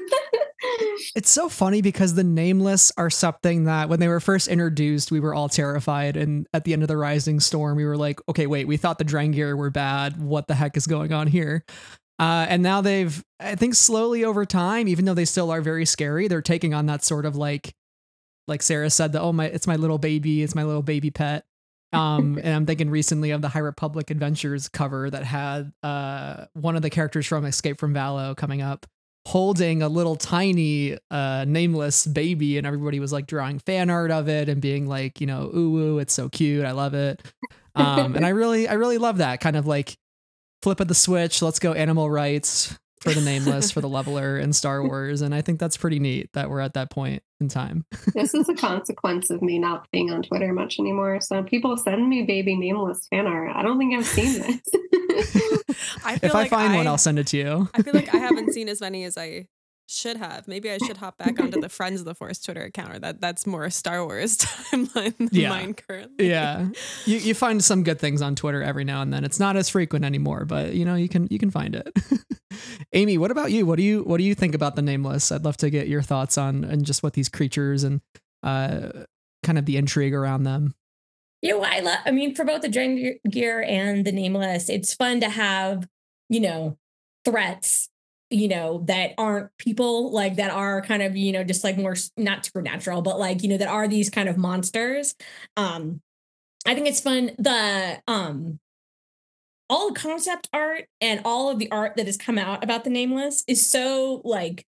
It's 1.16 1.30
so 1.30 1.50
funny 1.50 1.82
because 1.82 2.16
the 2.16 2.24
nameless 2.24 2.92
are 2.98 3.10
something 3.10 3.66
that 3.66 3.90
when 3.90 4.00
they 4.00 4.08
were 4.08 4.22
first 4.22 4.48
introduced, 4.48 5.12
we 5.12 5.20
were 5.20 5.36
all 5.36 5.50
terrified. 5.50 6.16
And 6.18 6.48
at 6.54 6.64
the 6.64 6.74
end 6.74 6.82
of 6.82 6.88
the 6.88 6.98
Rising 6.98 7.40
Storm, 7.40 7.76
we 7.76 7.86
were 7.86 7.98
like, 7.98 8.20
okay, 8.30 8.48
wait, 8.48 8.66
we 8.66 8.78
thought 8.78 8.98
the 8.98 9.06
Drengir 9.06 9.58
were 9.58 9.70
bad. 9.70 10.20
What 10.22 10.48
the 10.48 10.56
heck 10.56 10.78
is 10.78 10.88
going 10.88 11.12
on 11.12 11.28
here? 11.28 11.66
Uh, 12.18 12.46
and 12.48 12.64
now 12.64 12.82
they've, 12.82 13.24
I 13.40 13.56
think, 13.56 13.76
slowly 13.76 14.24
over 14.24 14.46
time, 14.46 14.88
even 14.88 15.06
though 15.06 15.14
they 15.14 15.26
still 15.26 15.52
are 15.52 15.62
very 15.62 15.86
scary, 15.86 16.28
they're 16.28 16.42
taking 16.42 16.74
on 16.74 16.86
that 16.86 17.04
sort 17.04 17.26
of 17.26 17.36
like, 17.36 17.74
like 18.48 18.62
Sarah 18.62 18.90
said, 18.90 19.12
that 19.12 19.22
oh 19.22 19.34
my, 19.34 19.46
it's 19.46 19.68
my 19.68 19.76
little 19.76 19.98
baby, 19.98 20.42
it's 20.42 20.56
my 20.56 20.64
little 20.64 20.84
baby 20.84 21.12
pet. 21.12 21.44
Um, 21.94 22.38
and 22.44 22.54
I'm 22.54 22.66
thinking 22.66 22.90
recently 22.90 23.32
of 23.32 23.42
the 23.42 23.50
High 23.50 23.60
Republic 23.60 24.10
Adventures 24.10 24.70
cover 24.70 25.10
that 25.10 25.24
had 25.24 25.72
uh 25.84 26.46
one 26.54 26.76
of 26.76 26.82
the 26.82 26.90
characters 26.90 27.26
from 27.26 27.46
Escape 27.46 27.80
from 27.80 27.94
Valo 27.94 28.36
coming 28.36 28.62
up 28.62 28.86
holding 29.26 29.82
a 29.82 29.88
little 29.88 30.18
tiny 30.18 30.98
uh 31.10 31.46
nameless 31.48 32.06
baby 32.06 32.58
and 32.58 32.68
everybody 32.68 33.00
was 33.00 33.14
like 33.14 33.26
drawing 33.26 33.58
fan 33.58 33.90
art 33.90 34.12
of 34.12 34.28
it 34.28 34.50
and 34.50 34.62
being 34.62 34.86
like 34.86 35.22
you 35.22 35.28
know 35.28 35.50
ooh 35.56 35.78
ooh 35.78 36.00
it's 36.00 36.14
so 36.14 36.28
cute 36.28 36.66
i 36.66 36.72
love 36.72 36.94
it. 36.94 37.22
Um 37.76 38.16
and 38.16 38.26
i 38.26 38.30
really 38.42 38.68
i 38.68 38.74
really 38.74 38.98
love 38.98 39.20
that 39.20 39.40
kind 39.40 39.56
of 39.56 39.66
like 39.66 39.96
flip 40.62 40.82
of 40.82 40.90
the 40.90 40.96
switch 40.96 41.42
let's 41.42 41.60
go 41.60 41.72
animal 41.72 42.10
rights 42.10 42.78
for 43.04 43.12
the 43.12 43.22
nameless 43.22 43.70
for 43.70 43.82
the 43.82 43.90
leveler 43.90 44.38
in 44.38 44.54
star 44.54 44.82
wars 44.82 45.22
and 45.22 45.36
i 45.36 45.42
think 45.42 45.60
that's 45.60 45.76
pretty 45.78 46.00
neat 46.00 46.32
that 46.34 46.50
we're 46.50 46.62
at 46.62 46.74
that 46.74 46.90
point 46.90 47.22
in 47.42 47.50
time 47.50 47.86
this 48.16 48.34
is 48.34 48.48
a 48.48 48.54
consequence 48.56 49.30
of 49.30 49.42
me 49.42 49.60
not 49.60 49.86
being 49.92 50.12
on 50.12 50.24
Twitter 50.24 50.54
much 50.54 50.80
anymore. 50.80 51.20
So 51.20 51.44
people 51.44 51.76
send 51.78 52.08
me 52.08 52.24
baby 52.24 52.56
nameless 52.56 53.06
fan 53.10 53.28
art. 53.28 53.52
I 53.54 53.62
don't 53.62 53.78
think 53.78 53.94
I've 53.94 54.06
seen 54.06 54.34
this. 54.42 54.62
I 56.06 56.18
feel 56.18 56.30
if 56.30 56.34
like 56.34 56.48
i 56.48 56.50
find 56.50 56.76
one 56.76 56.88
i'll 56.88 56.98
send 56.98 57.20
it 57.20 57.28
to 57.28 57.38
you 57.38 57.70
I 57.74 57.82
feel 57.82 57.94
like 57.94 58.14
I 58.14 58.18
haven't 58.18 58.54
seen 58.54 58.70
as 58.70 58.80
many 58.80 59.04
as 59.04 59.18
I 59.18 59.48
should 59.88 60.18
have. 60.18 60.48
Maybe 60.48 60.72
I 60.72 60.78
should 60.78 60.98
hop 60.98 61.18
back 61.18 61.40
onto 61.40 61.60
the 61.62 61.70
Friends 61.70 62.00
of 62.00 62.06
the 62.06 62.16
Force 62.16 62.40
Twitter 62.40 62.64
account. 62.64 62.96
Or 62.96 63.00
that 63.00 63.22
that's 63.22 63.46
more 63.46 63.64
a 63.66 63.72
Star 63.72 64.06
Wars 64.06 64.38
timeline 64.40 65.16
than 65.18 65.30
Yeah. 65.32 65.50
mine 65.50 65.74
currently. 65.74 66.30
yeah 66.30 66.68
you, 67.06 67.18
you 67.18 67.34
find 67.34 67.64
some 67.64 67.84
good 67.84 68.00
things 68.00 68.22
on 68.22 68.36
twitter 68.36 68.62
every 68.64 68.84
now 68.84 69.02
and 69.02 69.14
then 69.14 69.24
it's 69.24 69.40
not 69.40 69.56
as 69.56 69.70
frequent 69.70 70.06
anymore 70.06 70.46
but 70.46 70.74
you 70.74 70.86
know 70.86 70.96
you 70.96 71.10
can 71.10 71.28
you 71.30 71.38
can 71.40 71.52
find 71.52 71.76
it 71.76 71.88
amy 72.94 73.18
what 73.18 73.32
about 73.32 73.52
you 73.52 73.66
what 73.66 73.78
do 73.78 73.84
you 73.84 74.04
what 74.04 74.18
do 74.18 74.24
you 74.24 74.36
think 74.36 74.56
about 74.56 74.76
the 74.76 74.82
nameless 74.82 75.32
i'd 75.32 75.44
love 75.44 75.58
to 75.58 75.70
get 75.70 75.88
your 75.88 76.02
thoughts 76.02 76.38
on 76.38 76.64
and 76.64 76.86
just 76.86 77.04
what 77.04 77.14
these 77.14 77.30
creatures 77.30 77.84
and 77.84 78.02
uh 78.44 78.90
kind 79.44 79.58
of 79.58 79.66
the 79.66 79.78
intrigue 79.78 80.14
around 80.14 80.44
them 80.44 80.74
You 81.42 81.58
know, 81.58 81.64
I 81.64 81.80
love, 81.82 81.98
I 82.06 82.12
mean, 82.12 82.36
for 82.36 82.46
both 82.46 82.62
the 82.62 82.70
Dragon 82.70 83.20
Gear 83.30 83.62
and 83.68 84.06
the 84.06 84.14
Nameless, 84.14 84.70
it's 84.70 84.94
fun 84.94 85.20
to 85.20 85.30
have, 85.30 85.90
you 86.30 86.40
know, 86.40 86.78
threats, 87.26 87.90
you 88.34 88.48
know, 88.48 88.84
that 88.88 89.12
aren't 89.18 89.56
people, 89.58 90.12
like 90.12 90.36
that 90.38 90.52
are 90.52 90.82
kind 90.82 91.02
of, 91.04 91.16
you 91.16 91.32
know, 91.32 91.44
just 91.44 91.64
like 91.64 91.78
more, 91.78 91.96
not 92.18 92.46
supernatural, 92.46 93.02
but 93.02 93.20
like, 93.20 93.44
you 93.44 93.50
know, 93.50 93.58
that 93.58 93.68
are 93.68 93.88
these 93.88 94.10
kind 94.10 94.28
of 94.28 94.38
monsters. 94.38 95.16
Um, 95.56 96.02
I 96.66 96.76
think 96.76 96.88
it's 96.88 97.02
fun. 97.02 97.32
The, 97.38 98.02
um, 98.08 98.60
all 99.70 99.94
the 99.94 100.00
concept 100.00 100.50
art 100.54 100.86
and 101.02 101.22
all 101.26 101.50
of 101.50 101.60
the 101.60 101.72
art 101.72 101.96
that 101.96 102.06
has 102.06 102.18
come 102.18 102.38
out 102.38 102.64
about 102.64 102.84
the 102.84 102.90
Nameless 102.90 103.44
is 103.48 103.66
so 103.66 104.22
like 104.24 104.66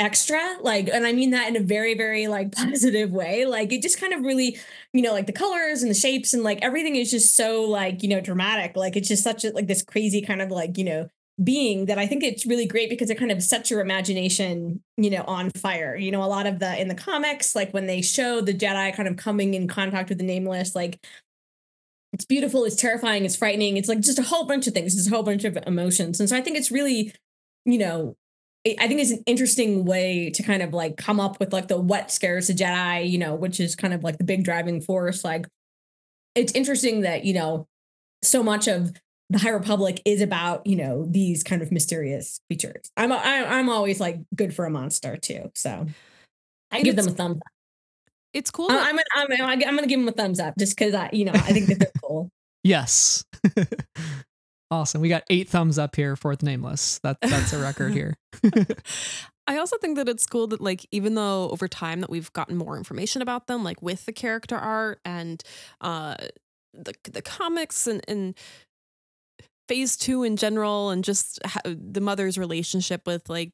extra 0.00 0.56
like 0.62 0.88
and 0.88 1.06
i 1.06 1.12
mean 1.12 1.30
that 1.30 1.46
in 1.46 1.56
a 1.56 1.60
very 1.60 1.94
very 1.94 2.26
like 2.26 2.50
positive 2.56 3.10
way 3.10 3.44
like 3.44 3.70
it 3.70 3.82
just 3.82 4.00
kind 4.00 4.14
of 4.14 4.22
really 4.22 4.58
you 4.94 5.02
know 5.02 5.12
like 5.12 5.26
the 5.26 5.32
colors 5.32 5.82
and 5.82 5.90
the 5.90 5.94
shapes 5.94 6.32
and 6.32 6.42
like 6.42 6.58
everything 6.62 6.96
is 6.96 7.10
just 7.10 7.36
so 7.36 7.64
like 7.64 8.02
you 8.02 8.08
know 8.08 8.20
dramatic 8.20 8.74
like 8.76 8.96
it's 8.96 9.08
just 9.08 9.22
such 9.22 9.44
a 9.44 9.50
like 9.50 9.66
this 9.66 9.82
crazy 9.82 10.22
kind 10.22 10.40
of 10.40 10.50
like 10.50 10.78
you 10.78 10.84
know 10.84 11.08
being 11.42 11.86
that 11.86 11.98
i 11.98 12.06
think 12.06 12.22
it's 12.22 12.44
really 12.44 12.66
great 12.66 12.90
because 12.90 13.10
it 13.10 13.18
kind 13.18 13.32
of 13.32 13.42
sets 13.42 13.70
your 13.70 13.80
imagination 13.80 14.82
you 14.96 15.10
know 15.10 15.24
on 15.26 15.50
fire 15.50 15.96
you 15.96 16.10
know 16.10 16.22
a 16.22 16.26
lot 16.26 16.46
of 16.46 16.58
the 16.58 16.80
in 16.80 16.88
the 16.88 16.94
comics 16.94 17.54
like 17.54 17.72
when 17.72 17.86
they 17.86 18.02
show 18.02 18.40
the 18.40 18.54
jedi 18.54 18.94
kind 18.94 19.08
of 19.08 19.16
coming 19.16 19.54
in 19.54 19.66
contact 19.66 20.08
with 20.08 20.18
the 20.18 20.24
nameless 20.24 20.74
like 20.74 20.98
it's 22.12 22.24
beautiful 22.24 22.64
it's 22.64 22.76
terrifying 22.76 23.24
it's 23.24 23.36
frightening 23.36 23.76
it's 23.76 23.88
like 23.88 24.00
just 24.00 24.18
a 24.18 24.22
whole 24.22 24.44
bunch 24.44 24.66
of 24.66 24.74
things 24.74 24.94
just 24.94 25.08
a 25.08 25.14
whole 25.14 25.22
bunch 25.22 25.44
of 25.44 25.58
emotions 25.66 26.20
and 26.20 26.28
so 26.28 26.36
i 26.36 26.40
think 26.40 26.56
it's 26.56 26.70
really 26.70 27.14
you 27.64 27.78
know 27.78 28.14
I 28.78 28.88
think 28.88 29.00
it's 29.00 29.10
an 29.10 29.22
interesting 29.24 29.86
way 29.86 30.30
to 30.34 30.42
kind 30.42 30.62
of 30.62 30.74
like 30.74 30.98
come 30.98 31.18
up 31.18 31.40
with 31.40 31.50
like 31.50 31.68
the 31.68 31.80
what 31.80 32.10
scares 32.10 32.48
the 32.48 32.52
Jedi, 32.52 33.08
you 33.08 33.16
know, 33.16 33.34
which 33.34 33.58
is 33.58 33.74
kind 33.74 33.94
of 33.94 34.04
like 34.04 34.18
the 34.18 34.24
big 34.24 34.44
driving 34.44 34.82
force. 34.82 35.24
Like, 35.24 35.46
it's 36.34 36.52
interesting 36.52 37.00
that 37.00 37.24
you 37.24 37.32
know 37.32 37.66
so 38.22 38.42
much 38.42 38.68
of 38.68 38.92
the 39.30 39.38
High 39.38 39.50
Republic 39.50 40.02
is 40.04 40.20
about 40.20 40.66
you 40.66 40.76
know 40.76 41.06
these 41.08 41.42
kind 41.42 41.62
of 41.62 41.72
mysterious 41.72 42.40
creatures. 42.48 42.90
I'm 42.96 43.10
I, 43.12 43.44
I'm 43.46 43.68
always 43.70 44.00
like 44.00 44.18
good 44.34 44.54
for 44.54 44.66
a 44.66 44.70
monster 44.70 45.16
too, 45.16 45.50
so 45.54 45.86
I 46.70 46.82
give 46.82 46.96
them 46.96 47.08
a 47.08 47.12
thumbs 47.12 47.36
up. 47.36 47.52
It's 48.34 48.50
cool. 48.50 48.70
I- 48.70 48.74
that- 48.74 48.86
I'm 49.14 49.28
gonna, 49.28 49.44
I'm 49.44 49.62
I'm 49.68 49.74
gonna 49.76 49.86
give 49.86 50.00
them 50.00 50.08
a 50.08 50.12
thumbs 50.12 50.38
up 50.40 50.54
just 50.58 50.76
because 50.76 50.94
I 50.94 51.10
you 51.12 51.24
know 51.24 51.32
I 51.34 51.52
think 51.52 51.66
that 51.68 51.78
they're 51.78 51.92
cool. 52.04 52.28
yes 52.62 53.24
awesome 54.70 55.00
we 55.00 55.08
got 55.08 55.24
eight 55.30 55.48
thumbs 55.48 55.78
up 55.78 55.96
here 55.96 56.14
for 56.14 56.36
the 56.36 56.44
nameless 56.44 56.98
that 57.02 57.16
that's 57.22 57.54
a 57.54 57.58
record 57.58 57.92
here 57.94 58.14
I 59.46 59.56
also 59.56 59.78
think 59.78 59.96
that 59.96 60.08
it's 60.08 60.26
cool 60.26 60.46
that 60.48 60.60
like 60.60 60.86
even 60.92 61.14
though 61.14 61.48
over 61.50 61.66
time 61.66 62.00
that 62.02 62.10
we've 62.10 62.32
gotten 62.34 62.56
more 62.56 62.76
information 62.76 63.20
about 63.20 63.48
them, 63.48 63.64
like 63.64 63.82
with 63.82 64.04
the 64.06 64.12
character 64.12 64.56
art 64.56 65.00
and 65.04 65.42
uh 65.80 66.14
the 66.72 66.92
the 67.10 67.20
comics 67.22 67.88
and 67.88 68.00
and 68.06 68.36
phase 69.70 69.96
two 69.96 70.24
in 70.24 70.36
general 70.36 70.90
and 70.90 71.04
just 71.04 71.38
the 71.64 72.00
mother's 72.00 72.36
relationship 72.36 73.06
with 73.06 73.28
like 73.30 73.52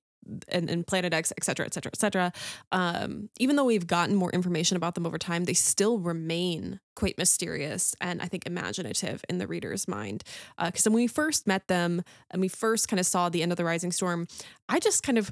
and, 0.48 0.70
and 0.70 0.86
Planet 0.86 1.12
X, 1.12 1.30
et 1.36 1.44
cetera, 1.44 1.66
et 1.66 1.74
cetera, 1.74 1.90
et 1.92 2.00
cetera. 2.00 2.32
Um, 2.72 3.28
even 3.38 3.54
though 3.54 3.66
we've 3.66 3.86
gotten 3.86 4.14
more 4.16 4.30
information 4.30 4.78
about 4.78 4.94
them 4.94 5.06
over 5.06 5.18
time, 5.18 5.44
they 5.44 5.52
still 5.52 5.98
remain 5.98 6.80
quite 6.96 7.18
mysterious 7.18 7.94
and 8.00 8.22
I 8.22 8.26
think 8.28 8.46
imaginative 8.46 9.24
in 9.28 9.36
the 9.36 9.46
reader's 9.46 9.86
mind. 9.86 10.24
Because 10.58 10.86
when 10.86 10.94
we 10.94 11.06
first 11.06 11.46
met 11.46 11.68
them 11.68 12.02
and 12.30 12.40
we 12.40 12.48
first 12.48 12.88
kind 12.88 12.98
of 12.98 13.04
saw 13.04 13.28
the 13.28 13.42
end 13.42 13.52
of 13.52 13.58
the 13.58 13.64
Rising 13.64 13.92
Storm, 13.92 14.26
I 14.70 14.80
just 14.80 15.02
kind 15.02 15.18
of 15.18 15.30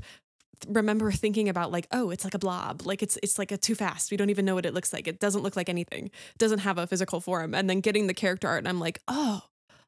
remember 0.69 1.11
thinking 1.11 1.49
about 1.49 1.73
like 1.73 1.87
oh 1.91 2.11
it's 2.11 2.25
like 2.25 2.33
a 2.33 2.39
blob 2.39 2.83
like 2.87 3.03
it's 3.03 3.19
it's 3.23 3.39
like 3.39 3.51
a 3.51 3.57
too 3.57 3.75
fast 3.75 4.11
we 4.11 4.17
don't 4.17 4.31
even 4.31 4.45
know 4.45 4.55
what 4.55 4.65
it 4.65 4.73
looks 4.73 4.93
like 4.93 5.07
it 5.07 5.19
doesn't 5.19 5.43
look 5.43 5.57
like 5.57 5.69
anything 5.69 6.07
it 6.07 6.39
doesn't 6.39 6.61
have 6.61 6.79
a 6.79 6.87
physical 6.87 7.21
form 7.21 7.55
and 7.55 7.69
then 7.69 7.81
getting 7.81 8.07
the 8.07 8.15
character 8.15 8.49
art 8.49 8.59
and 8.59 8.69
i'm 8.69 8.81
like 8.81 9.01
oh 9.09 9.43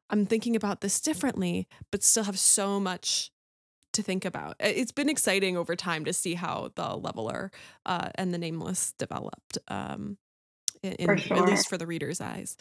I'm 0.09 0.25
thinking 0.25 0.55
about 0.55 0.81
this 0.81 0.99
differently, 0.99 1.67
but 1.91 2.03
still 2.03 2.23
have 2.23 2.39
so 2.39 2.79
much 2.79 3.31
to 3.93 4.03
think 4.03 4.25
about. 4.25 4.55
It's 4.59 4.91
been 4.91 5.09
exciting 5.09 5.57
over 5.57 5.75
time 5.75 6.05
to 6.05 6.13
see 6.13 6.35
how 6.35 6.71
the 6.75 6.95
leveler 6.95 7.51
uh, 7.85 8.09
and 8.15 8.33
the 8.33 8.37
nameless 8.37 8.93
developed, 8.97 9.57
um, 9.67 10.17
in, 10.83 11.17
sure. 11.17 11.37
at 11.37 11.45
least 11.45 11.67
for 11.67 11.77
the 11.77 11.87
reader's 11.87 12.21
eyes. 12.21 12.57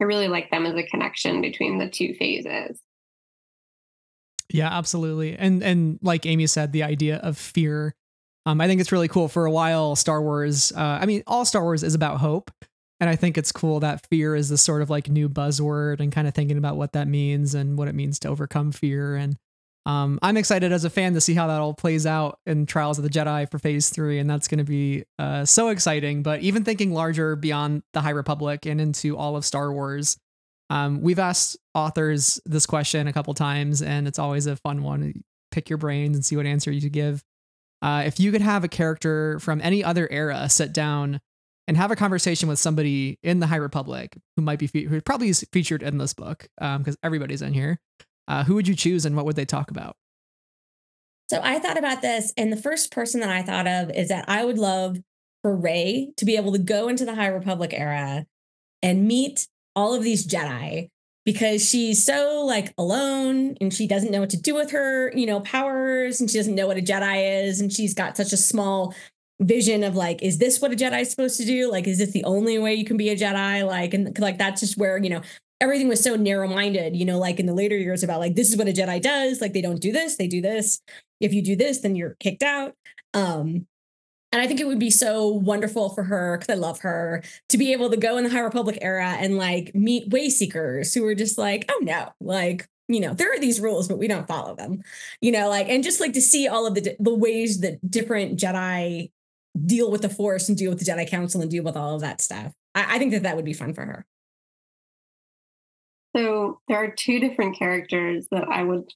I 0.00 0.04
really 0.04 0.28
like 0.28 0.50
them 0.50 0.66
as 0.66 0.74
a 0.74 0.82
connection 0.82 1.40
between 1.42 1.78
the 1.78 1.88
two 1.88 2.14
phases. 2.14 2.80
Yeah, 4.52 4.68
absolutely. 4.76 5.36
And 5.36 5.62
and 5.62 5.98
like 6.02 6.26
Amy 6.26 6.46
said, 6.46 6.72
the 6.72 6.82
idea 6.82 7.16
of 7.18 7.38
fear. 7.38 7.94
Um, 8.46 8.60
I 8.60 8.66
think 8.66 8.80
it's 8.80 8.90
really 8.90 9.06
cool. 9.06 9.28
For 9.28 9.44
a 9.44 9.50
while, 9.50 9.94
Star 9.94 10.20
Wars. 10.22 10.72
Uh, 10.72 10.98
I 11.00 11.06
mean, 11.06 11.22
all 11.26 11.44
Star 11.44 11.62
Wars 11.62 11.84
is 11.84 11.94
about 11.94 12.18
hope, 12.18 12.50
and 13.00 13.08
I 13.08 13.16
think 13.16 13.38
it's 13.38 13.50
cool 13.50 13.80
that 13.80 14.06
fear 14.08 14.36
is 14.36 14.50
this 14.50 14.62
sort 14.62 14.82
of 14.82 14.90
like 14.90 15.08
new 15.08 15.28
buzzword, 15.28 16.00
and 16.00 16.12
kind 16.12 16.28
of 16.28 16.34
thinking 16.34 16.58
about 16.58 16.76
what 16.76 16.92
that 16.92 17.08
means 17.08 17.54
and 17.54 17.78
what 17.78 17.88
it 17.88 17.94
means 17.94 18.18
to 18.20 18.28
overcome 18.28 18.72
fear. 18.72 19.16
And 19.16 19.36
um, 19.86 20.18
I'm 20.20 20.36
excited 20.36 20.72
as 20.72 20.84
a 20.84 20.90
fan 20.90 21.14
to 21.14 21.20
see 21.20 21.34
how 21.34 21.46
that 21.46 21.60
all 21.60 21.72
plays 21.72 22.04
out 22.04 22.38
in 22.44 22.66
Trials 22.66 22.98
of 22.98 23.04
the 23.04 23.10
Jedi 23.10 23.50
for 23.50 23.58
Phase 23.58 23.88
Three, 23.88 24.18
and 24.18 24.28
that's 24.28 24.46
going 24.46 24.58
to 24.58 24.64
be 24.64 25.04
uh, 25.18 25.46
so 25.46 25.68
exciting. 25.68 26.22
But 26.22 26.40
even 26.42 26.64
thinking 26.64 26.92
larger 26.92 27.34
beyond 27.34 27.82
the 27.94 28.02
High 28.02 28.10
Republic 28.10 28.66
and 28.66 28.80
into 28.80 29.16
all 29.16 29.36
of 29.36 29.44
Star 29.44 29.72
Wars, 29.72 30.18
um, 30.68 31.00
we've 31.00 31.18
asked 31.18 31.56
authors 31.74 32.38
this 32.44 32.66
question 32.66 33.08
a 33.08 33.12
couple 33.12 33.32
times, 33.32 33.80
and 33.80 34.06
it's 34.06 34.18
always 34.18 34.46
a 34.46 34.56
fun 34.56 34.82
one. 34.82 35.24
Pick 35.50 35.70
your 35.70 35.78
brains 35.78 36.16
and 36.16 36.24
see 36.24 36.36
what 36.36 36.46
answer 36.46 36.70
you 36.70 36.90
give. 36.90 37.24
Uh, 37.82 38.02
if 38.04 38.20
you 38.20 38.30
could 38.30 38.42
have 38.42 38.62
a 38.62 38.68
character 38.68 39.38
from 39.40 39.60
any 39.62 39.82
other 39.82 40.06
era 40.10 40.48
sit 40.50 40.74
down 40.74 41.20
and 41.68 41.76
have 41.76 41.90
a 41.90 41.96
conversation 41.96 42.48
with 42.48 42.58
somebody 42.58 43.18
in 43.22 43.40
the 43.40 43.46
High 43.46 43.56
Republic 43.56 44.16
who 44.36 44.42
might 44.42 44.58
be 44.58 44.66
fe- 44.66 44.84
who 44.84 45.00
probably 45.00 45.28
is 45.28 45.46
featured 45.52 45.82
in 45.82 45.98
this 45.98 46.14
book, 46.14 46.48
because 46.58 46.94
um, 46.94 46.98
everybody's 47.02 47.42
in 47.42 47.54
here, 47.54 47.78
uh, 48.28 48.44
who 48.44 48.54
would 48.54 48.66
you 48.66 48.74
choose 48.74 49.04
and 49.04 49.16
what 49.16 49.24
would 49.24 49.36
they 49.36 49.44
talk 49.44 49.70
about? 49.70 49.96
So 51.28 51.40
I 51.42 51.60
thought 51.60 51.78
about 51.78 52.02
this, 52.02 52.32
and 52.36 52.52
the 52.52 52.56
first 52.56 52.90
person 52.90 53.20
that 53.20 53.30
I 53.30 53.42
thought 53.42 53.66
of 53.66 53.90
is 53.90 54.08
that 54.08 54.28
I 54.28 54.44
would 54.44 54.58
love 54.58 54.98
for 55.42 55.54
Rey 55.54 56.10
to 56.16 56.24
be 56.24 56.36
able 56.36 56.52
to 56.52 56.58
go 56.58 56.88
into 56.88 57.04
the 57.04 57.14
High 57.14 57.28
Republic 57.28 57.72
era 57.72 58.26
and 58.82 59.06
meet 59.06 59.46
all 59.76 59.94
of 59.94 60.02
these 60.02 60.26
Jedi 60.26 60.88
because 61.24 61.68
she's 61.68 62.04
so 62.04 62.44
like 62.46 62.74
alone 62.78 63.56
and 63.60 63.72
she 63.72 63.86
doesn't 63.86 64.10
know 64.10 64.20
what 64.20 64.30
to 64.30 64.40
do 64.40 64.54
with 64.54 64.70
her, 64.72 65.12
you 65.14 65.26
know, 65.26 65.40
powers 65.40 66.20
and 66.20 66.30
she 66.30 66.38
doesn't 66.38 66.54
know 66.54 66.66
what 66.66 66.78
a 66.78 66.82
Jedi 66.82 67.44
is 67.44 67.60
and 67.60 67.72
she's 67.72 67.94
got 67.94 68.16
such 68.16 68.32
a 68.32 68.36
small 68.36 68.94
vision 69.40 69.82
of 69.82 69.96
like 69.96 70.22
is 70.22 70.38
this 70.38 70.60
what 70.60 70.72
a 70.72 70.76
Jedi 70.76 71.00
is 71.00 71.10
supposed 71.10 71.38
to 71.38 71.46
do? 71.46 71.70
Like 71.70 71.86
is 71.86 71.98
this 71.98 72.12
the 72.12 72.24
only 72.24 72.58
way 72.58 72.74
you 72.74 72.84
can 72.84 72.96
be 72.96 73.08
a 73.08 73.16
Jedi? 73.16 73.66
Like 73.66 73.94
and 73.94 74.16
like 74.18 74.38
that's 74.38 74.60
just 74.60 74.76
where, 74.76 74.98
you 74.98 75.10
know, 75.10 75.22
everything 75.60 75.88
was 75.88 76.02
so 76.02 76.16
narrow-minded, 76.16 76.96
you 76.96 77.04
know, 77.04 77.18
like 77.18 77.40
in 77.40 77.46
the 77.46 77.54
later 77.54 77.76
years 77.76 78.02
about 78.02 78.20
like 78.20 78.34
this 78.34 78.50
is 78.50 78.56
what 78.56 78.68
a 78.68 78.72
Jedi 78.72 79.00
does, 79.00 79.40
like 79.40 79.52
they 79.52 79.62
don't 79.62 79.80
do 79.80 79.92
this, 79.92 80.16
they 80.16 80.28
do 80.28 80.40
this. 80.40 80.80
If 81.20 81.32
you 81.32 81.42
do 81.42 81.56
this, 81.56 81.80
then 81.80 81.96
you're 81.96 82.16
kicked 82.20 82.42
out. 82.42 82.74
Um 83.14 83.66
and 84.32 84.40
I 84.40 84.46
think 84.46 84.60
it 84.60 84.66
would 84.66 84.78
be 84.78 84.90
so 84.90 85.28
wonderful 85.28 85.88
for 85.88 86.04
her, 86.04 86.38
because 86.38 86.54
I 86.54 86.56
love 86.56 86.80
her, 86.80 87.24
to 87.48 87.58
be 87.58 87.72
able 87.72 87.90
to 87.90 87.96
go 87.96 88.16
in 88.16 88.22
the 88.22 88.30
High 88.30 88.40
Republic 88.40 88.78
era 88.80 89.16
and 89.18 89.36
like 89.36 89.74
meet 89.74 90.08
way 90.10 90.30
seekers 90.30 90.94
who 90.94 91.04
are 91.04 91.16
just 91.16 91.36
like, 91.36 91.64
oh 91.68 91.80
no, 91.82 92.10
like, 92.20 92.68
you 92.86 93.00
know, 93.00 93.12
there 93.12 93.32
are 93.32 93.40
these 93.40 93.60
rules, 93.60 93.88
but 93.88 93.98
we 93.98 94.06
don't 94.06 94.28
follow 94.28 94.54
them. 94.54 94.82
You 95.20 95.32
know, 95.32 95.48
like, 95.48 95.68
and 95.68 95.82
just 95.82 95.98
like 95.98 96.12
to 96.12 96.20
see 96.20 96.46
all 96.46 96.64
of 96.66 96.74
the 96.74 96.96
the 97.00 97.14
ways 97.14 97.60
that 97.60 97.90
different 97.90 98.38
Jedi 98.38 99.10
deal 99.66 99.90
with 99.90 100.02
the 100.02 100.08
Force 100.08 100.48
and 100.48 100.56
deal 100.56 100.70
with 100.70 100.78
the 100.78 100.84
Jedi 100.84 101.08
Council 101.08 101.40
and 101.40 101.50
deal 101.50 101.64
with 101.64 101.76
all 101.76 101.94
of 101.94 102.00
that 102.00 102.20
stuff. 102.20 102.52
I, 102.74 102.96
I 102.96 102.98
think 102.98 103.12
that 103.12 103.22
that 103.24 103.36
would 103.36 103.44
be 103.44 103.52
fun 103.52 103.74
for 103.74 103.84
her. 103.84 104.06
So 106.16 106.60
there 106.68 106.78
are 106.78 106.90
two 106.90 107.20
different 107.20 107.56
characters 107.56 108.26
that 108.30 108.48
I 108.48 108.62
would 108.62 108.92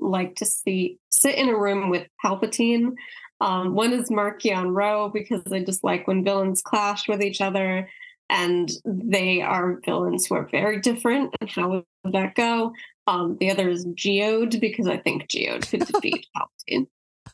like 0.00 0.36
to 0.36 0.46
see 0.46 0.98
sit 1.10 1.36
in 1.36 1.48
a 1.48 1.56
room 1.56 1.90
with 1.90 2.06
Palpatine 2.24 2.94
um, 3.40 3.74
one 3.74 3.92
is 3.92 4.10
Marchion 4.10 4.74
Ro 4.74 5.08
because 5.08 5.42
I 5.50 5.64
just 5.64 5.82
like 5.82 6.06
when 6.06 6.24
villains 6.24 6.62
clash 6.62 7.08
with 7.08 7.22
each 7.22 7.40
other, 7.40 7.88
and 8.28 8.70
they 8.84 9.40
are 9.40 9.80
villains 9.84 10.26
who 10.26 10.36
are 10.36 10.48
very 10.50 10.80
different. 10.80 11.34
And 11.40 11.50
how 11.50 11.68
would 12.04 12.12
that 12.12 12.34
go? 12.34 12.74
Um, 13.06 13.38
the 13.40 13.50
other 13.50 13.68
is 13.68 13.86
Geode 13.86 14.60
because 14.60 14.86
I 14.86 14.98
think 14.98 15.28
Geode 15.28 15.68
could 15.68 15.86
defeat 15.86 16.26
Palpatine. 16.36 16.86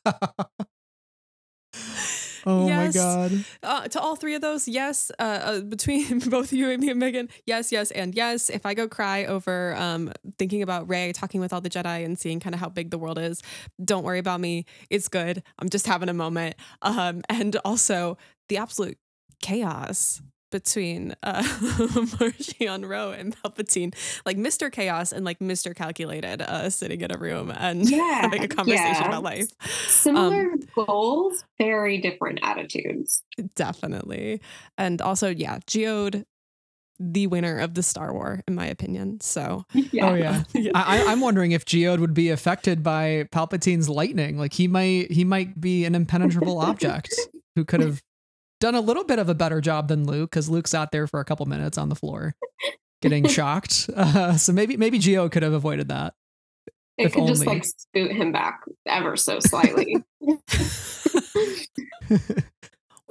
Oh 2.46 2.68
yes. 2.68 2.94
my 2.94 3.00
god. 3.00 3.44
Uh, 3.62 3.88
to 3.88 4.00
all 4.00 4.14
three 4.14 4.36
of 4.36 4.40
those, 4.40 4.68
yes. 4.68 5.10
Uh, 5.18 5.22
uh, 5.22 5.60
between 5.60 6.18
both 6.30 6.52
you 6.52 6.70
and 6.70 6.80
me 6.80 6.90
and 6.90 7.00
Megan, 7.00 7.28
yes, 7.44 7.72
yes, 7.72 7.90
and 7.90 8.14
yes. 8.14 8.48
If 8.48 8.64
I 8.64 8.74
go 8.74 8.86
cry 8.86 9.24
over 9.24 9.74
um, 9.76 10.12
thinking 10.38 10.62
about 10.62 10.88
Rey 10.88 11.12
talking 11.12 11.40
with 11.40 11.52
all 11.52 11.60
the 11.60 11.68
Jedi 11.68 12.04
and 12.04 12.16
seeing 12.16 12.38
kind 12.38 12.54
of 12.54 12.60
how 12.60 12.68
big 12.68 12.90
the 12.90 12.98
world 12.98 13.18
is, 13.18 13.42
don't 13.84 14.04
worry 14.04 14.20
about 14.20 14.40
me. 14.40 14.64
It's 14.90 15.08
good. 15.08 15.42
I'm 15.58 15.68
just 15.68 15.86
having 15.86 16.08
a 16.08 16.14
moment. 16.14 16.54
Um, 16.82 17.22
and 17.28 17.56
also 17.64 18.16
the 18.48 18.58
absolute 18.58 18.98
chaos 19.42 20.22
between 20.50 21.14
uh 21.22 21.42
Marchion 21.42 22.88
Ro 22.88 23.10
and 23.10 23.36
Palpatine, 23.36 23.94
like 24.24 24.36
Mr. 24.36 24.70
Chaos 24.70 25.12
and 25.12 25.24
like 25.24 25.38
Mr. 25.38 25.74
Calculated, 25.74 26.42
uh 26.42 26.70
sitting 26.70 27.00
in 27.00 27.14
a 27.14 27.18
room 27.18 27.52
and 27.56 27.88
yeah, 27.90 28.20
having 28.22 28.44
a 28.44 28.48
conversation 28.48 29.02
yeah. 29.02 29.08
about 29.08 29.22
life. 29.22 29.48
Similar 29.88 30.52
um, 30.52 30.60
goals, 30.74 31.44
very 31.58 31.98
different 31.98 32.40
attitudes. 32.42 33.22
Definitely. 33.54 34.40
And 34.78 35.00
also, 35.00 35.28
yeah, 35.28 35.58
Geode 35.66 36.24
the 36.98 37.26
winner 37.26 37.58
of 37.58 37.74
the 37.74 37.82
Star 37.82 38.12
War, 38.12 38.42
in 38.48 38.54
my 38.54 38.66
opinion. 38.66 39.20
So, 39.20 39.64
yeah. 39.72 40.06
oh 40.10 40.14
yeah, 40.14 40.44
yeah. 40.54 40.70
I, 40.74 41.04
I'm 41.06 41.20
wondering 41.20 41.52
if 41.52 41.64
Geode 41.64 42.00
would 42.00 42.14
be 42.14 42.30
affected 42.30 42.82
by 42.82 43.26
Palpatine's 43.30 43.88
lightning. 43.88 44.38
Like 44.38 44.54
he 44.54 44.68
might, 44.68 45.10
he 45.10 45.24
might 45.24 45.60
be 45.60 45.84
an 45.84 45.94
impenetrable 45.94 46.58
object 46.58 47.14
who 47.54 47.64
could 47.64 47.80
have 47.80 48.02
done 48.60 48.74
a 48.74 48.80
little 48.80 49.04
bit 49.04 49.18
of 49.18 49.28
a 49.28 49.34
better 49.34 49.60
job 49.60 49.88
than 49.88 50.06
Luke 50.06 50.30
because 50.30 50.48
Luke's 50.48 50.74
out 50.74 50.92
there 50.92 51.06
for 51.06 51.20
a 51.20 51.24
couple 51.24 51.46
minutes 51.46 51.78
on 51.78 51.88
the 51.88 51.94
floor 51.94 52.34
getting 53.02 53.26
shocked. 53.28 53.88
Uh, 53.94 54.36
so 54.36 54.52
maybe 54.52 54.76
maybe 54.76 54.98
Geo 54.98 55.28
could 55.28 55.42
have 55.42 55.52
avoided 55.52 55.88
that. 55.88 56.14
It 56.98 57.12
could 57.12 57.20
only. 57.20 57.32
just 57.32 57.46
like 57.46 57.64
scoot 57.64 58.10
him 58.10 58.32
back 58.32 58.60
ever 58.86 59.16
so 59.16 59.38
slightly. 59.40 60.02
we 60.20 60.36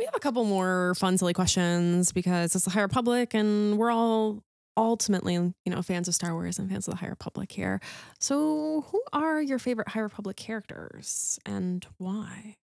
have 0.05 0.15
a 0.15 0.19
couple 0.19 0.43
more 0.45 0.95
fun, 0.95 1.17
silly 1.17 1.33
questions 1.33 2.11
because 2.11 2.55
it's 2.55 2.65
the 2.65 2.71
High 2.71 2.81
Republic, 2.81 3.35
and 3.35 3.77
we're 3.77 3.91
all 3.91 4.43
ultimately, 4.77 5.33
you 5.33 5.53
know, 5.67 5.81
fans 5.81 6.07
of 6.07 6.15
Star 6.15 6.33
Wars 6.33 6.57
and 6.59 6.69
fans 6.69 6.87
of 6.87 6.93
the 6.93 6.99
High 6.99 7.07
Republic 7.07 7.51
here. 7.51 7.79
So, 8.19 8.85
who 8.89 9.01
are 9.13 9.41
your 9.41 9.59
favorite 9.59 9.89
High 9.89 10.01
Republic 10.01 10.35
characters 10.35 11.39
and 11.45 11.85
why? 11.97 12.55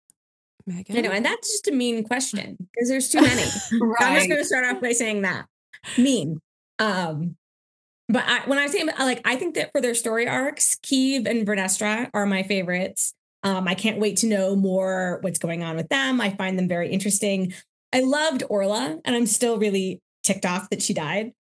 Megan. 0.66 0.96
I 0.96 1.00
know, 1.00 1.10
and 1.10 1.24
that's 1.24 1.50
just 1.50 1.68
a 1.68 1.72
mean 1.72 2.04
question 2.04 2.56
because 2.74 2.88
there's 2.88 3.08
too 3.08 3.20
many. 3.20 3.42
right. 3.80 4.02
I'm 4.02 4.16
just 4.16 4.28
going 4.28 4.40
to 4.40 4.44
start 4.44 4.64
off 4.64 4.80
by 4.80 4.92
saying 4.92 5.22
that 5.22 5.46
mean. 5.96 6.40
Um, 6.78 7.36
but 8.08 8.24
I, 8.26 8.40
when 8.46 8.58
I 8.58 8.66
say 8.66 8.84
like, 8.98 9.20
I 9.24 9.36
think 9.36 9.54
that 9.54 9.70
for 9.72 9.80
their 9.80 9.94
story 9.94 10.26
arcs, 10.26 10.76
Keeve 10.82 11.26
and 11.26 11.46
Vernestra 11.46 12.10
are 12.12 12.26
my 12.26 12.42
favorites. 12.42 13.14
Um, 13.42 13.68
I 13.68 13.74
can't 13.74 13.98
wait 13.98 14.18
to 14.18 14.26
know 14.26 14.56
more 14.56 15.18
what's 15.22 15.38
going 15.38 15.62
on 15.62 15.76
with 15.76 15.88
them. 15.88 16.20
I 16.20 16.30
find 16.30 16.58
them 16.58 16.68
very 16.68 16.90
interesting. 16.90 17.54
I 17.92 18.00
loved 18.00 18.42
Orla, 18.48 18.98
and 19.04 19.16
I'm 19.16 19.26
still 19.26 19.58
really 19.58 20.00
ticked 20.22 20.44
off 20.44 20.70
that 20.70 20.82
she 20.82 20.92
died. 20.92 21.32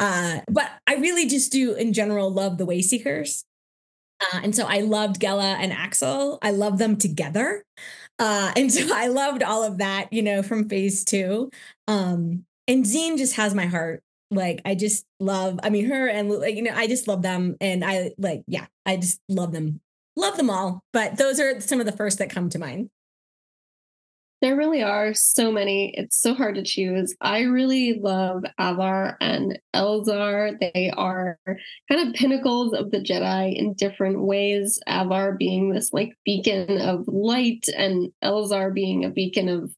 Uh, 0.00 0.40
but 0.50 0.70
I 0.86 0.94
really 0.96 1.26
just 1.26 1.52
do, 1.52 1.74
in 1.74 1.92
general, 1.92 2.32
love 2.32 2.58
the 2.58 2.66
Wayseekers. 2.66 3.44
Uh, 4.20 4.40
and 4.42 4.54
so 4.54 4.66
I 4.66 4.80
loved 4.80 5.20
Gella 5.20 5.56
and 5.60 5.72
Axel. 5.72 6.38
I 6.42 6.50
love 6.50 6.78
them 6.78 6.96
together. 6.96 7.64
Uh, 8.22 8.52
and 8.54 8.72
so 8.72 8.86
I 8.94 9.08
loved 9.08 9.42
all 9.42 9.64
of 9.64 9.78
that, 9.78 10.12
you 10.12 10.22
know, 10.22 10.44
from 10.44 10.68
phase 10.68 11.04
two. 11.04 11.50
Um, 11.88 12.44
and 12.68 12.84
Zeen 12.84 13.18
just 13.18 13.34
has 13.34 13.52
my 13.52 13.66
heart. 13.66 14.00
Like 14.30 14.62
I 14.64 14.76
just 14.76 15.04
love, 15.18 15.58
I 15.64 15.70
mean, 15.70 15.86
her 15.86 16.06
and 16.08 16.30
like, 16.30 16.54
you 16.54 16.62
know, 16.62 16.72
I 16.72 16.86
just 16.86 17.08
love 17.08 17.22
them. 17.22 17.56
And 17.60 17.84
I 17.84 18.12
like, 18.18 18.44
yeah, 18.46 18.66
I 18.86 18.96
just 18.96 19.20
love 19.28 19.50
them. 19.50 19.80
Love 20.14 20.36
them 20.36 20.50
all. 20.50 20.84
But 20.92 21.16
those 21.16 21.40
are 21.40 21.60
some 21.60 21.80
of 21.80 21.86
the 21.86 21.90
first 21.90 22.18
that 22.18 22.30
come 22.30 22.48
to 22.50 22.60
mind. 22.60 22.90
There 24.42 24.56
really 24.56 24.82
are 24.82 25.14
so 25.14 25.52
many. 25.52 25.94
It's 25.96 26.20
so 26.20 26.34
hard 26.34 26.56
to 26.56 26.64
choose. 26.64 27.14
I 27.20 27.42
really 27.42 28.00
love 28.00 28.42
Avar 28.58 29.16
and 29.20 29.56
Elzar. 29.72 30.58
They 30.58 30.92
are 30.96 31.38
kind 31.88 32.08
of 32.08 32.14
pinnacles 32.14 32.74
of 32.74 32.90
the 32.90 32.98
Jedi 32.98 33.56
in 33.56 33.74
different 33.74 34.20
ways. 34.20 34.80
Avar 34.88 35.36
being 35.36 35.70
this 35.70 35.92
like 35.92 36.18
beacon 36.24 36.80
of 36.80 37.04
light, 37.06 37.66
and 37.76 38.10
Elzar 38.24 38.74
being 38.74 39.04
a 39.04 39.10
beacon 39.10 39.48
of 39.48 39.72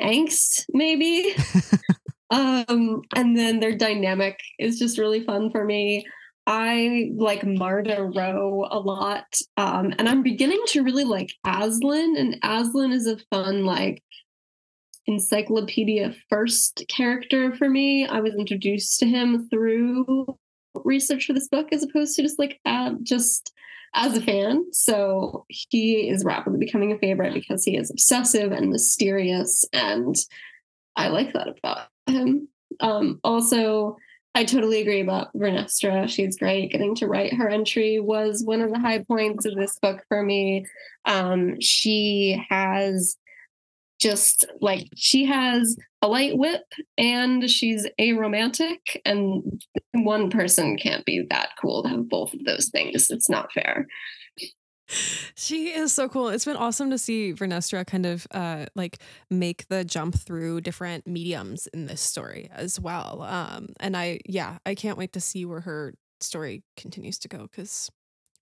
angst, 0.00 0.64
maybe. 0.72 1.36
um, 2.30 3.02
and 3.14 3.36
then 3.36 3.60
their 3.60 3.76
dynamic 3.76 4.40
is 4.58 4.80
just 4.80 4.98
really 4.98 5.22
fun 5.22 5.52
for 5.52 5.64
me. 5.64 6.04
I 6.46 7.10
like 7.14 7.44
Marda 7.44 8.04
Ro 8.04 8.66
a 8.70 8.78
lot. 8.78 9.26
Um, 9.56 9.92
and 9.98 10.08
I'm 10.08 10.22
beginning 10.22 10.62
to 10.68 10.82
really 10.82 11.04
like 11.04 11.32
Aslan, 11.44 12.16
And 12.16 12.38
Aslan 12.42 12.92
is 12.92 13.06
a 13.06 13.18
fun, 13.30 13.64
like, 13.64 14.02
encyclopedia 15.06 16.14
first 16.28 16.84
character 16.88 17.54
for 17.54 17.68
me. 17.68 18.06
I 18.06 18.20
was 18.20 18.34
introduced 18.34 18.98
to 19.00 19.06
him 19.06 19.48
through 19.48 20.36
research 20.84 21.26
for 21.26 21.32
this 21.32 21.48
book 21.48 21.68
as 21.72 21.82
opposed 21.82 22.16
to 22.16 22.22
just 22.22 22.38
like 22.38 22.60
uh, 22.64 22.92
just 23.02 23.52
as 23.94 24.16
a 24.16 24.20
fan. 24.20 24.66
So 24.72 25.46
he 25.48 26.08
is 26.08 26.24
rapidly 26.24 26.58
becoming 26.58 26.92
a 26.92 26.98
favorite 26.98 27.34
because 27.34 27.64
he 27.64 27.76
is 27.76 27.90
obsessive 27.90 28.52
and 28.52 28.70
mysterious, 28.70 29.64
and 29.72 30.14
I 30.96 31.08
like 31.08 31.32
that 31.32 31.48
about 31.48 31.88
him. 32.06 32.48
Um, 32.80 33.20
also, 33.24 33.96
I 34.36 34.44
totally 34.44 34.82
agree 34.82 35.00
about 35.00 35.32
Vernestra. 35.32 36.10
She's 36.10 36.36
great. 36.36 36.70
Getting 36.70 36.94
to 36.96 37.06
write 37.06 37.32
her 37.32 37.48
entry 37.48 38.00
was 38.00 38.44
one 38.44 38.60
of 38.60 38.70
the 38.70 38.78
high 38.78 39.02
points 39.02 39.46
of 39.46 39.54
this 39.54 39.78
book 39.80 40.04
for 40.08 40.22
me. 40.22 40.66
Um, 41.06 41.58
she 41.58 42.44
has 42.50 43.16
just 43.98 44.44
like 44.60 44.88
she 44.94 45.24
has 45.24 45.78
a 46.02 46.08
light 46.08 46.36
whip 46.36 46.66
and 46.98 47.48
she's 47.48 47.86
a 47.98 48.12
romantic 48.12 49.00
and 49.06 49.62
one 49.92 50.28
person 50.28 50.76
can't 50.76 51.06
be 51.06 51.24
that 51.30 51.48
cool 51.58 51.82
to 51.82 51.88
have 51.88 52.06
both 52.06 52.34
of 52.34 52.44
those 52.44 52.68
things 52.68 53.10
it's 53.10 53.30
not 53.30 53.50
fair 53.54 53.86
she 55.34 55.68
is 55.68 55.92
so 55.92 56.08
cool. 56.08 56.28
It's 56.28 56.44
been 56.44 56.56
awesome 56.56 56.90
to 56.90 56.98
see 56.98 57.32
Vernestra 57.32 57.86
kind 57.86 58.06
of 58.06 58.26
uh, 58.30 58.66
like 58.74 58.98
make 59.30 59.68
the 59.68 59.84
jump 59.84 60.16
through 60.16 60.60
different 60.60 61.06
mediums 61.06 61.66
in 61.68 61.86
this 61.86 62.00
story 62.00 62.48
as 62.52 62.78
well. 62.78 63.22
Um, 63.22 63.68
and 63.80 63.96
I, 63.96 64.20
yeah, 64.26 64.58
I 64.64 64.74
can't 64.74 64.98
wait 64.98 65.12
to 65.14 65.20
see 65.20 65.44
where 65.44 65.60
her 65.60 65.94
story 66.20 66.62
continues 66.76 67.18
to 67.20 67.28
go 67.28 67.42
because 67.42 67.90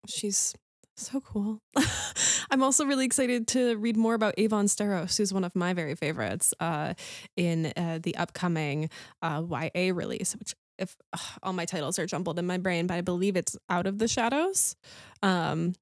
she's 0.07 0.55
so 0.97 1.21
cool. 1.21 1.59
I'm 2.51 2.63
also 2.63 2.85
really 2.85 3.05
excited 3.05 3.49
to 3.49 3.77
read 3.77 3.97
more 3.97 4.15
about 4.15 4.35
Avon 4.39 4.67
Starros, 4.67 5.17
who's 5.17 5.33
one 5.33 5.45
of 5.45 5.57
my 5.57 5.73
very 5.73 5.95
favorites 5.95 6.55
uh, 6.61 6.95
in 7.37 7.73
uh, 7.77 7.99
the 8.03 8.17
upcoming 8.17 8.91
uh, 9.23 9.43
YA 9.49 9.93
release, 9.93 10.37
which 10.37 10.55
if 10.79 10.97
all 11.43 11.53
my 11.53 11.65
titles 11.65 11.99
are 11.99 12.07
jumbled 12.07 12.39
in 12.39 12.47
my 12.47 12.59
brain, 12.59 12.87
but 12.87 12.95
I 12.95 13.01
believe 13.01 13.37
it's 13.37 13.57
Out 13.71 13.87
of 13.87 13.99
the 13.99 14.09
Shadows 14.09 14.75
um, 15.23 15.75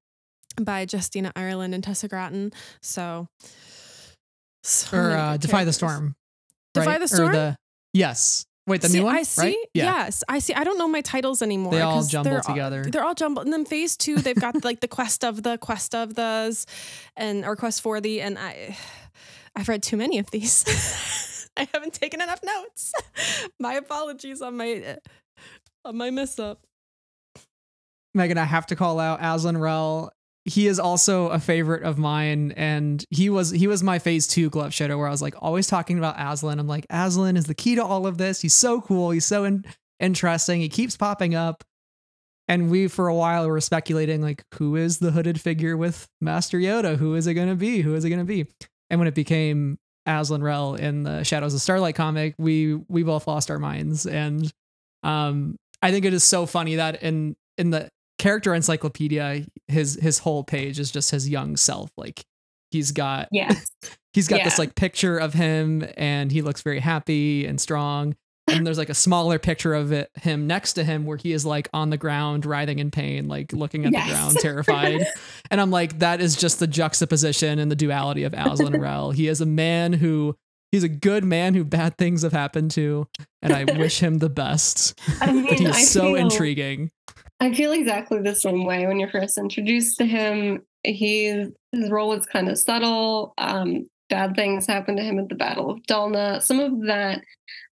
by 0.60 0.86
Justina 0.90 1.32
Ireland 1.36 1.74
and 1.74 1.82
Tessa 1.82 2.08
Gratton. 2.08 2.52
So, 2.80 3.28
so 4.62 4.96
or 4.96 5.10
uh, 5.12 5.36
Defy 5.36 5.64
the 5.64 5.72
Storm. 5.72 6.14
Defy 6.74 6.86
right? 6.86 7.00
the 7.00 7.08
Storm? 7.08 7.32
The, 7.32 7.56
yes. 7.92 8.46
Wait, 8.66 8.80
the 8.80 8.88
see, 8.88 8.98
new 8.98 9.06
one? 9.06 9.16
I 9.16 9.22
see. 9.24 9.42
Right? 9.42 9.56
Yeah. 9.74 9.84
Yes, 9.84 10.22
I 10.28 10.38
see. 10.38 10.54
I 10.54 10.62
don't 10.62 10.78
know 10.78 10.86
my 10.86 11.00
titles 11.00 11.42
anymore. 11.42 11.72
They 11.72 11.80
all 11.80 12.04
jumble 12.04 12.40
together. 12.40 12.82
All, 12.84 12.90
they're 12.90 13.04
all 13.04 13.14
jumbled. 13.14 13.46
And 13.46 13.52
then 13.52 13.64
phase 13.64 13.96
two, 13.96 14.16
they've 14.16 14.36
got 14.36 14.64
like 14.64 14.80
the 14.80 14.88
quest 14.88 15.24
of 15.24 15.42
the 15.42 15.58
quest 15.58 15.94
of 15.94 16.14
those, 16.14 16.66
and 17.16 17.44
or 17.44 17.56
quest 17.56 17.80
for 17.80 18.00
the, 18.00 18.20
and 18.20 18.38
I, 18.38 18.76
I've 19.56 19.68
read 19.68 19.82
too 19.82 19.96
many 19.96 20.18
of 20.18 20.30
these. 20.30 21.50
I 21.56 21.68
haven't 21.72 21.94
taken 21.94 22.20
enough 22.20 22.40
notes. 22.42 22.92
my 23.60 23.74
apologies 23.74 24.40
on 24.40 24.56
my 24.56 24.98
on 25.84 25.96
my 25.96 26.10
mess 26.10 26.38
up. 26.38 26.64
Megan, 28.14 28.38
I 28.38 28.44
have 28.44 28.66
to 28.66 28.76
call 28.76 29.00
out 29.00 29.18
Aslan 29.22 29.56
Rel 29.56 30.12
he 30.44 30.66
is 30.66 30.80
also 30.80 31.28
a 31.28 31.38
favorite 31.38 31.84
of 31.84 31.98
mine 31.98 32.52
and 32.56 33.04
he 33.10 33.30
was 33.30 33.50
he 33.50 33.66
was 33.66 33.82
my 33.82 33.98
phase 33.98 34.26
two 34.26 34.50
glove 34.50 34.74
shadow 34.74 34.98
where 34.98 35.06
i 35.06 35.10
was 35.10 35.22
like 35.22 35.34
always 35.40 35.66
talking 35.66 35.98
about 35.98 36.16
aslan. 36.18 36.58
I'm 36.58 36.66
like 36.66 36.86
aslan 36.90 37.36
is 37.36 37.46
the 37.46 37.54
key 37.54 37.76
to 37.76 37.84
all 37.84 38.06
of 38.06 38.18
this. 38.18 38.40
He's 38.40 38.54
so 38.54 38.80
cool. 38.80 39.10
He's 39.10 39.24
so 39.24 39.44
in- 39.44 39.64
interesting. 40.00 40.60
He 40.60 40.68
keeps 40.68 40.96
popping 40.96 41.34
up. 41.34 41.62
And 42.48 42.70
we 42.70 42.88
for 42.88 43.06
a 43.06 43.14
while 43.14 43.46
were 43.46 43.60
speculating 43.60 44.20
like 44.20 44.42
who 44.54 44.74
is 44.74 44.98
the 44.98 45.12
hooded 45.12 45.40
figure 45.40 45.76
with 45.76 46.08
master 46.20 46.58
yoda? 46.58 46.96
Who 46.96 47.14
is 47.14 47.26
it 47.28 47.34
going 47.34 47.48
to 47.48 47.54
be? 47.54 47.80
Who 47.80 47.94
is 47.94 48.04
it 48.04 48.10
going 48.10 48.18
to 48.18 48.24
be? 48.24 48.46
And 48.90 48.98
when 48.98 49.06
it 49.06 49.14
became 49.14 49.78
aslan 50.06 50.42
rel 50.42 50.74
in 50.74 51.04
the 51.04 51.22
shadows 51.22 51.54
of 51.54 51.60
starlight 51.60 51.94
comic 51.94 52.34
we 52.36 52.74
we 52.88 53.04
both 53.04 53.28
lost 53.28 53.50
our 53.50 53.60
minds. 53.60 54.06
And 54.06 54.52
um 55.04 55.56
i 55.82 55.90
think 55.92 56.04
it 56.04 56.12
is 56.12 56.24
so 56.24 56.46
funny 56.46 56.76
that 56.76 57.02
in 57.02 57.36
in 57.58 57.70
the 57.70 57.88
character 58.22 58.54
encyclopedia 58.54 59.44
his 59.66 59.98
his 60.00 60.20
whole 60.20 60.44
page 60.44 60.78
is 60.78 60.92
just 60.92 61.10
his 61.10 61.28
young 61.28 61.56
self. 61.56 61.90
Like 61.96 62.24
he's 62.70 62.92
got 62.92 63.28
yeah. 63.32 63.52
he's 64.12 64.28
got 64.28 64.38
yeah. 64.38 64.44
this 64.44 64.60
like 64.60 64.76
picture 64.76 65.18
of 65.18 65.34
him 65.34 65.84
and 65.96 66.30
he 66.30 66.40
looks 66.40 66.62
very 66.62 66.78
happy 66.78 67.46
and 67.46 67.60
strong. 67.60 68.14
And 68.48 68.66
there's 68.66 68.78
like 68.78 68.90
a 68.90 68.94
smaller 68.94 69.38
picture 69.40 69.74
of 69.74 69.90
it 69.92 70.10
him 70.14 70.46
next 70.46 70.74
to 70.74 70.84
him 70.84 71.04
where 71.04 71.16
he 71.16 71.32
is 71.32 71.44
like 71.44 71.68
on 71.74 71.90
the 71.90 71.96
ground 71.96 72.46
writhing 72.46 72.78
in 72.78 72.92
pain 72.92 73.26
like 73.26 73.52
looking 73.52 73.86
at 73.86 73.92
yes. 73.92 74.06
the 74.06 74.12
ground 74.12 74.36
terrified. 74.38 75.06
And 75.50 75.60
i'm 75.60 75.70
like 75.70 75.98
that 75.98 76.22
is 76.22 76.34
just 76.34 76.60
the 76.60 76.66
juxtaposition 76.66 77.58
and 77.58 77.70
the 77.70 77.76
duality 77.76 78.22
of 78.22 78.34
aslan 78.34 78.72
rel. 78.80 79.10
He 79.10 79.26
is 79.28 79.40
a 79.40 79.46
man 79.46 79.92
who 79.92 80.36
he's 80.72 80.82
a 80.82 80.88
good 80.88 81.22
man 81.24 81.54
who 81.54 81.64
bad 81.64 81.96
things 81.96 82.22
have 82.22 82.32
happened 82.32 82.70
to 82.72 83.06
and 83.40 83.52
i 83.52 83.64
wish 83.78 84.00
him 84.00 84.18
the 84.18 84.28
best 84.28 84.98
I 85.20 85.32
mean, 85.32 85.46
but 85.46 85.58
he's 85.60 85.68
I 85.68 85.82
so 85.82 86.00
feel, 86.00 86.16
intriguing 86.16 86.90
I 87.42 87.52
feel 87.52 87.72
exactly 87.72 88.20
the 88.20 88.36
same 88.36 88.64
way 88.64 88.86
when 88.86 89.00
you're 89.00 89.10
first 89.10 89.36
introduced 89.36 89.98
to 89.98 90.06
him. 90.06 90.62
He 90.84 91.26
his 91.72 91.90
role 91.90 92.12
is 92.12 92.24
kind 92.24 92.48
of 92.48 92.56
subtle. 92.56 93.34
Um, 93.36 93.88
bad 94.08 94.36
things 94.36 94.64
happen 94.64 94.94
to 94.94 95.02
him 95.02 95.18
at 95.18 95.28
the 95.28 95.34
Battle 95.34 95.68
of 95.68 95.82
Dalna. 95.82 96.40
Some 96.40 96.60
of 96.60 96.86
that, 96.86 97.22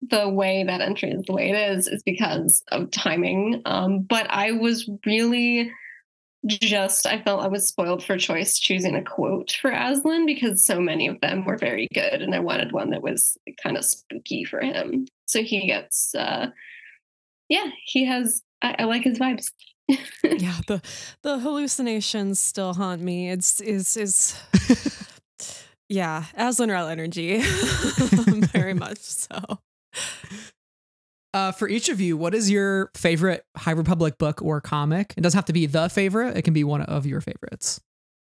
the 0.01 0.27
way 0.27 0.65
that 0.65 0.81
entry 0.81 1.11
is 1.11 1.23
the 1.27 1.35
way 1.35 1.51
it 1.51 1.77
is, 1.77 1.87
is 1.87 2.03
because 2.03 2.63
of 2.73 2.91
timing. 2.91 3.61
Um, 3.67 4.07
but 4.09 4.27
I 4.31 4.53
was 4.53 4.89
really 5.05 5.71
just 6.47 7.07
I 7.07 7.21
felt 7.23 7.43
I 7.43 7.49
was 7.49 7.67
spoiled 7.67 8.03
for 8.03 8.17
choice 8.17 8.59
choosing 8.59 8.95
a 8.95 9.03
quote 9.03 9.53
for 9.61 9.71
Aslan 9.71 10.27
because 10.27 10.65
so 10.65 10.81
many 10.81 11.09
of 11.09 11.21
them 11.21 11.45
were 11.45 11.57
very 11.57 11.89
good, 11.93 12.23
and 12.23 12.35
I 12.35 12.41
wanted 12.41 12.73
one 12.73 12.91
that 12.91 13.03
was 13.03 13.37
kind 13.63 13.77
of 13.77 13.85
spooky 13.85 14.45
for 14.45 14.61
him. 14.61 15.07
So 15.27 15.43
he 15.43 15.67
gets, 15.67 16.15
uh, 16.15 16.51
yeah, 17.49 17.69
he 17.85 18.05
has 18.07 18.43
I, 18.63 18.77
I 18.81 18.85
like 18.85 19.03
his 19.03 19.19
vibes. 19.19 19.51
yeah, 19.89 20.61
the 20.67 20.83
the 21.23 21.39
hallucinations 21.39 22.39
still 22.39 22.75
haunt 22.75 23.03
me. 23.03 23.31
It's 23.31 23.61
is 23.61 23.97
is 23.97 24.39
yeah, 25.89 26.25
Aslan 26.37 26.71
Rel 26.71 26.89
energy, 26.89 27.39
very 28.53 28.75
much 28.75 28.99
so. 28.99 29.41
Uh, 31.35 31.53
for 31.53 31.69
each 31.69 31.89
of 31.89 32.01
you, 32.01 32.17
what 32.17 32.35
is 32.35 32.51
your 32.51 32.91
favorite 32.95 33.45
High 33.57 33.73
Republic 33.73 34.19
book 34.19 34.41
or 34.43 34.61
comic? 34.61 35.15
It 35.17 35.21
doesn't 35.21 35.37
have 35.37 35.45
to 35.47 35.53
be 35.53 35.67
the 35.67 35.89
favorite; 35.89 36.37
it 36.37 36.43
can 36.43 36.55
be 36.55 36.65
one 36.65 36.83
of 36.83 37.07
your 37.07 37.21
favorites. 37.21 37.81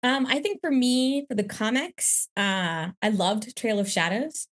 Um, 0.02 0.26
I 0.26 0.40
think 0.40 0.60
for 0.60 0.70
me, 0.70 1.26
for 1.28 1.34
the 1.34 1.44
comics, 1.44 2.28
uh, 2.36 2.88
I 3.02 3.08
loved 3.08 3.56
Trail 3.56 3.78
of 3.78 3.88
Shadows 3.88 4.48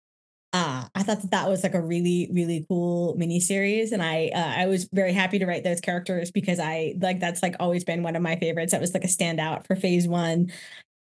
uh, 0.55 0.85
I 0.95 1.03
thought 1.03 1.21
that 1.21 1.33
that 1.33 1.49
was 1.49 1.65
like 1.65 1.75
a 1.75 1.81
really 1.81 2.31
really 2.33 2.65
cool 2.69 3.17
mini 3.19 3.41
series, 3.41 3.91
and 3.91 4.01
I 4.01 4.31
uh, 4.33 4.55
I 4.63 4.67
was 4.67 4.89
very 4.93 5.13
happy 5.13 5.41
to 5.41 5.47
write 5.47 5.65
those 5.65 5.81
characters 5.81 6.31
because 6.31 6.61
I 6.61 6.95
like 7.01 7.19
that's 7.19 7.43
like 7.43 7.57
always 7.59 7.83
been 7.83 8.05
one 8.05 8.15
of 8.15 8.23
my 8.23 8.37
favorites. 8.37 8.71
That 8.71 8.81
was 8.81 8.95
like 8.95 9.03
a 9.03 9.09
standout 9.09 9.67
for 9.67 9.75
Phase 9.75 10.07
One, 10.07 10.53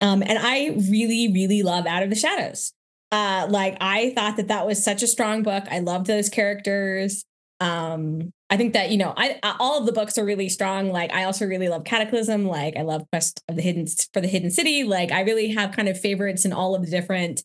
um, 0.01 0.21
and 0.21 0.37
I 0.37 0.75
really 0.91 1.31
really 1.31 1.63
love 1.63 1.87
Out 1.87 2.03
of 2.03 2.09
the 2.09 2.15
Shadows. 2.17 2.73
Uh, 3.11 3.47
like 3.49 3.77
I 3.79 4.11
thought 4.15 4.37
that 4.37 4.49
that 4.49 4.67
was 4.67 4.83
such 4.83 5.01
a 5.01 5.07
strong 5.07 5.43
book. 5.43 5.63
I 5.71 5.79
loved 5.79 6.07
those 6.07 6.29
characters. 6.29 7.23
Um, 7.59 8.31
I 8.49 8.57
think 8.57 8.73
that 8.73 8.91
you 8.91 8.97
know, 8.97 9.13
I, 9.15 9.39
I 9.43 9.55
all 9.59 9.79
of 9.79 9.85
the 9.85 9.91
books 9.91 10.17
are 10.17 10.25
really 10.25 10.49
strong. 10.49 10.91
Like 10.91 11.11
I 11.11 11.23
also 11.23 11.45
really 11.45 11.69
love 11.69 11.83
Cataclysm. 11.83 12.45
Like 12.45 12.75
I 12.77 12.81
love 12.81 13.05
Quest 13.11 13.41
of 13.47 13.55
the 13.55 13.61
Hidden 13.61 13.87
for 14.13 14.21
the 14.21 14.27
Hidden 14.27 14.51
City. 14.51 14.83
Like 14.83 15.11
I 15.11 15.21
really 15.21 15.53
have 15.53 15.71
kind 15.71 15.87
of 15.87 15.99
favorites 15.99 16.45
in 16.45 16.53
all 16.53 16.75
of 16.75 16.83
the 16.83 16.91
different 16.91 17.43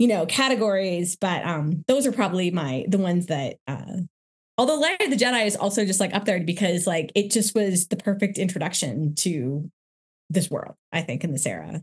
you 0.00 0.08
know 0.08 0.26
categories 0.26 1.14
but 1.14 1.46
um 1.46 1.84
those 1.86 2.04
are 2.04 2.10
probably 2.10 2.50
my 2.50 2.84
the 2.88 2.98
ones 2.98 3.26
that 3.26 3.58
uh 3.68 3.98
although 4.58 4.78
Light 4.78 5.00
of 5.00 5.10
the 5.10 5.16
Jedi 5.16 5.46
is 5.46 5.56
also 5.56 5.84
just 5.84 6.00
like 6.00 6.14
up 6.14 6.24
there 6.24 6.40
because 6.40 6.86
like 6.86 7.12
it 7.14 7.30
just 7.30 7.54
was 7.54 7.88
the 7.88 7.96
perfect 7.96 8.38
introduction 8.38 9.14
to 9.16 9.70
this 10.30 10.50
world, 10.50 10.74
I 10.92 11.02
think, 11.02 11.24
in 11.24 11.32
this 11.32 11.46
era. 11.46 11.82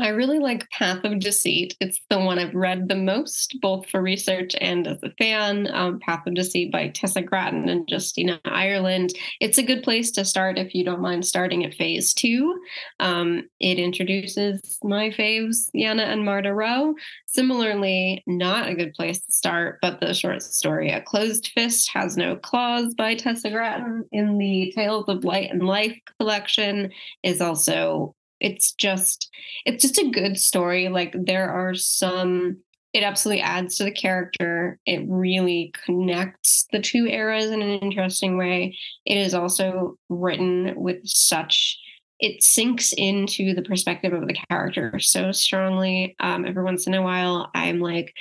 I 0.00 0.08
really 0.08 0.38
like 0.38 0.70
Path 0.70 1.04
of 1.04 1.18
Deceit. 1.18 1.76
It's 1.78 2.00
the 2.08 2.18
one 2.18 2.38
I've 2.38 2.54
read 2.54 2.88
the 2.88 2.96
most, 2.96 3.58
both 3.60 3.86
for 3.90 4.00
research 4.00 4.54
and 4.58 4.86
as 4.86 5.02
a 5.02 5.10
fan. 5.18 5.68
Um, 5.72 6.00
Path 6.00 6.26
of 6.26 6.34
Deceit 6.34 6.72
by 6.72 6.88
Tessa 6.88 7.20
Gratton 7.20 7.68
and 7.68 7.86
Justina 7.86 8.40
Ireland. 8.46 9.10
It's 9.40 9.58
a 9.58 9.62
good 9.62 9.82
place 9.82 10.10
to 10.12 10.24
start 10.24 10.58
if 10.58 10.74
you 10.74 10.84
don't 10.84 11.02
mind 11.02 11.26
starting 11.26 11.64
at 11.64 11.74
phase 11.74 12.14
two. 12.14 12.58
Um, 12.98 13.48
it 13.60 13.78
introduces 13.78 14.78
my 14.82 15.10
faves, 15.10 15.68
Yana 15.76 16.06
and 16.06 16.24
Marda 16.24 16.54
Ro. 16.54 16.94
Similarly, 17.26 18.24
not 18.26 18.68
a 18.68 18.74
good 18.74 18.94
place 18.94 19.20
to 19.20 19.32
start, 19.32 19.80
but 19.82 20.00
the 20.00 20.14
short 20.14 20.42
story 20.42 20.90
A 20.90 21.02
Closed 21.02 21.50
Fist 21.54 21.90
Has 21.92 22.16
No 22.16 22.36
Claws 22.36 22.94
by 22.94 23.16
Tessa 23.16 23.50
Gratton 23.50 24.06
in 24.12 24.38
the 24.38 24.72
Tales 24.74 25.08
of 25.08 25.24
Light 25.24 25.50
and 25.50 25.66
Life 25.66 25.98
collection 26.18 26.90
is 27.22 27.42
also 27.42 28.14
it's 28.40 28.72
just 28.72 29.30
it's 29.66 29.82
just 29.82 29.98
a 29.98 30.10
good 30.10 30.38
story. 30.38 30.88
Like 30.88 31.14
there 31.18 31.50
are 31.50 31.74
some 31.74 32.58
it 32.92 33.04
absolutely 33.04 33.42
adds 33.42 33.76
to 33.76 33.84
the 33.84 33.92
character. 33.92 34.78
It 34.84 35.04
really 35.08 35.72
connects 35.84 36.66
the 36.72 36.80
two 36.80 37.06
eras 37.06 37.50
in 37.50 37.62
an 37.62 37.78
interesting 37.78 38.36
way. 38.36 38.76
It 39.06 39.16
is 39.16 39.32
also 39.32 39.96
written 40.08 40.74
with 40.76 40.98
such 41.04 41.78
it 42.18 42.42
sinks 42.42 42.92
into 42.92 43.54
the 43.54 43.62
perspective 43.62 44.12
of 44.12 44.26
the 44.26 44.36
character 44.50 44.98
so 44.98 45.32
strongly. 45.32 46.16
Um, 46.20 46.44
every 46.44 46.64
once 46.64 46.86
in 46.86 46.94
a 46.94 47.02
while 47.02 47.50
i'm 47.54 47.80
like 47.80 48.12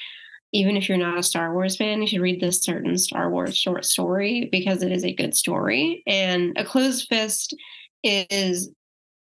even 0.51 0.75
if 0.75 0.89
you're 0.89 0.97
not 0.97 1.17
a 1.17 1.23
Star 1.23 1.53
Wars 1.53 1.77
fan, 1.77 2.01
you 2.01 2.07
should 2.07 2.21
read 2.21 2.41
this 2.41 2.61
certain 2.61 2.97
Star 2.97 3.29
Wars 3.29 3.55
short 3.55 3.85
story 3.85 4.49
because 4.51 4.81
it 4.81 4.91
is 4.91 5.05
a 5.05 5.13
good 5.13 5.35
story. 5.35 6.03
And 6.07 6.57
A 6.57 6.65
Closed 6.65 7.07
Fist 7.07 7.55
is, 8.03 8.71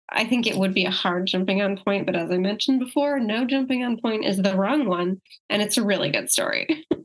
I 0.10 0.26
think 0.26 0.48
it 0.48 0.56
would 0.56 0.74
be 0.74 0.86
a 0.86 0.92
hard 0.92 1.28
jumping 1.28 1.62
on 1.62 1.78
point, 1.78 2.06
but 2.06 2.16
as 2.16 2.32
I 2.32 2.38
mentioned 2.38 2.80
before, 2.80 3.20
no 3.20 3.46
jumping 3.46 3.84
on 3.84 3.98
point 4.00 4.24
is 4.26 4.38
the 4.38 4.56
wrong 4.56 4.88
one. 4.88 5.22
And 5.50 5.62
it's 5.62 5.78
a 5.78 5.84
really 5.84 6.10
good 6.12 6.32
story. 6.32 6.86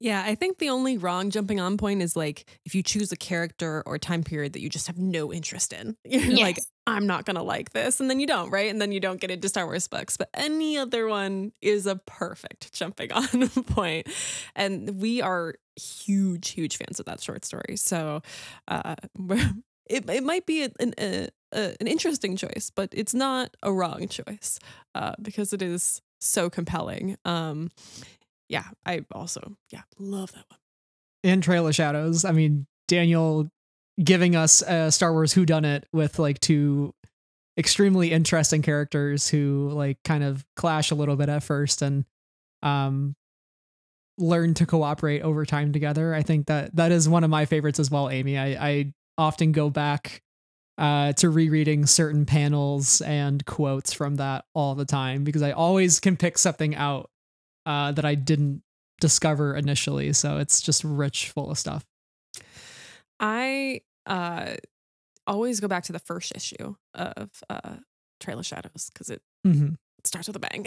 Yeah, 0.00 0.22
I 0.24 0.36
think 0.36 0.56
the 0.56 0.70
only 0.70 0.96
wrong 0.96 1.28
jumping 1.30 1.60
on 1.60 1.76
point 1.76 2.00
is 2.00 2.16
like 2.16 2.48
if 2.64 2.74
you 2.74 2.82
choose 2.82 3.12
a 3.12 3.16
character 3.16 3.82
or 3.84 3.98
time 3.98 4.22
period 4.22 4.54
that 4.54 4.60
you 4.62 4.70
just 4.70 4.86
have 4.86 4.96
no 4.96 5.32
interest 5.32 5.72
in. 5.74 5.96
You're 6.04 6.22
Yes. 6.22 6.40
like, 6.40 6.58
I'm 6.86 7.06
not 7.06 7.26
gonna 7.26 7.42
like 7.42 7.72
this, 7.72 8.00
and 8.00 8.08
then 8.08 8.20
you 8.20 8.26
don't, 8.26 8.48
right? 8.50 8.70
And 8.70 8.80
then 8.80 8.90
you 8.92 9.00
don't 9.00 9.20
get 9.20 9.30
into 9.30 9.48
Star 9.50 9.66
Wars 9.66 9.86
books. 9.86 10.16
But 10.16 10.30
any 10.32 10.78
other 10.78 11.08
one 11.08 11.52
is 11.60 11.86
a 11.86 11.96
perfect 12.06 12.72
jumping 12.72 13.12
on 13.12 13.48
point, 13.64 14.06
and 14.56 14.98
we 14.98 15.20
are 15.20 15.56
huge, 15.76 16.50
huge 16.50 16.78
fans 16.78 16.98
of 16.98 17.04
that 17.06 17.20
short 17.20 17.44
story. 17.44 17.76
So, 17.76 18.22
uh, 18.68 18.94
it 19.90 20.08
it 20.08 20.22
might 20.24 20.46
be 20.46 20.62
an 20.62 20.72
an, 20.96 21.28
a, 21.52 21.74
an 21.80 21.86
interesting 21.86 22.36
choice, 22.36 22.70
but 22.74 22.88
it's 22.92 23.14
not 23.14 23.56
a 23.62 23.72
wrong 23.72 24.08
choice 24.08 24.58
uh, 24.94 25.14
because 25.20 25.52
it 25.52 25.62
is 25.62 26.00
so 26.20 26.50
compelling. 26.50 27.16
Um, 27.24 27.70
yeah, 28.48 28.64
I 28.86 29.04
also 29.12 29.56
yeah 29.70 29.82
love 29.98 30.32
that 30.32 30.44
one. 30.48 30.58
in 31.22 31.40
Trail 31.40 31.66
of 31.66 31.74
Shadows. 31.74 32.24
I 32.24 32.32
mean, 32.32 32.66
Daniel 32.88 33.48
giving 34.02 34.36
us 34.36 34.62
a 34.62 34.90
Star 34.90 35.12
Wars 35.12 35.32
Who 35.32 35.44
Done 35.44 35.64
It 35.64 35.86
with 35.92 36.18
like 36.18 36.40
two 36.40 36.94
extremely 37.58 38.12
interesting 38.12 38.62
characters 38.62 39.28
who 39.28 39.70
like 39.72 39.98
kind 40.04 40.22
of 40.22 40.46
clash 40.56 40.90
a 40.90 40.94
little 40.94 41.16
bit 41.16 41.28
at 41.28 41.42
first 41.42 41.82
and 41.82 42.04
um 42.62 43.14
learn 44.16 44.54
to 44.54 44.66
cooperate 44.66 45.22
over 45.22 45.44
time 45.46 45.72
together. 45.72 46.14
I 46.14 46.22
think 46.22 46.46
that 46.46 46.74
that 46.76 46.90
is 46.90 47.08
one 47.08 47.22
of 47.24 47.30
my 47.30 47.44
favorites 47.44 47.78
as 47.78 47.90
well, 47.90 48.10
Amy. 48.10 48.36
I, 48.36 48.46
I 48.68 48.92
often 49.16 49.52
go 49.52 49.70
back 49.70 50.22
uh, 50.78 51.12
to 51.14 51.28
rereading 51.28 51.84
certain 51.86 52.24
panels 52.24 53.00
and 53.02 53.44
quotes 53.44 53.92
from 53.92 54.16
that 54.16 54.44
all 54.54 54.74
the 54.74 54.84
time 54.86 55.24
because 55.24 55.42
I 55.42 55.50
always 55.52 55.98
can 56.00 56.16
pick 56.16 56.38
something 56.38 56.74
out 56.76 57.10
uh, 57.66 57.92
that 57.92 58.04
I 58.04 58.14
didn't 58.14 58.62
discover 59.00 59.54
initially. 59.56 60.12
So 60.12 60.38
it's 60.38 60.60
just 60.62 60.84
rich, 60.84 61.30
full 61.30 61.50
of 61.50 61.58
stuff. 61.58 61.84
I 63.20 63.80
uh 64.06 64.54
always 65.26 65.60
go 65.60 65.68
back 65.68 65.84
to 65.84 65.92
the 65.92 65.98
first 65.98 66.32
issue 66.34 66.74
of 66.94 67.28
uh 67.50 67.76
Trail 68.20 68.38
of 68.38 68.46
Shadows 68.46 68.90
because 68.92 69.10
it 69.10 69.22
Mm-hmm. 69.46 69.74
starts 70.04 70.26
with 70.26 70.36
a 70.36 70.40
bang. 70.40 70.66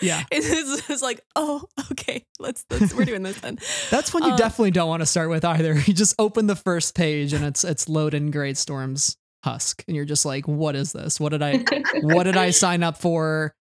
Yeah. 0.00 0.24
it's, 0.32 0.88
it's 0.88 1.02
like 1.02 1.20
oh 1.36 1.62
okay 1.92 2.24
let's, 2.40 2.64
let's 2.70 2.94
we're 2.94 3.04
doing 3.04 3.22
this 3.22 3.38
then. 3.40 3.58
That's 3.90 4.12
one 4.14 4.22
you 4.24 4.30
Uh, 4.30 4.36
definitely 4.36 4.70
don't 4.70 4.88
want 4.88 5.00
to 5.02 5.06
start 5.06 5.28
with 5.28 5.44
either. 5.44 5.74
You 5.86 5.92
just 5.94 6.14
open 6.18 6.46
the 6.46 6.56
first 6.56 6.94
page 6.94 7.32
and 7.34 7.44
it's 7.44 7.64
it's 7.64 7.84
Loden 7.86 8.30
Greatstorm's 8.32 9.16
husk, 9.44 9.84
and 9.86 9.96
you're 9.96 10.04
just 10.04 10.24
like, 10.24 10.46
what 10.48 10.74
is 10.76 10.92
this? 10.92 11.18
What 11.20 11.30
did 11.30 11.42
I 11.42 11.58
what 12.02 12.24
did 12.24 12.36
I 12.36 12.50
sign 12.50 12.82
up 12.82 12.96
for? 12.98 13.54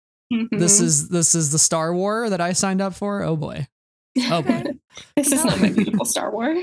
This 0.52 0.80
Mhm. 0.80 0.84
is 0.84 1.10
this 1.10 1.34
is 1.36 1.52
the 1.52 1.60
Star 1.60 1.94
War 1.94 2.30
that 2.30 2.40
I 2.42 2.54
signed 2.54 2.82
up 2.82 2.94
for. 2.94 3.24
Oh 3.24 3.36
boy. 3.36 3.68
Oh 4.32 4.42
boy. 4.42 4.64
this 5.16 5.32
is 5.32 5.46
not 5.46 5.60
my 5.62 5.70
beautiful 5.70 6.04
Star 6.06 6.32
Wars. 6.32 6.58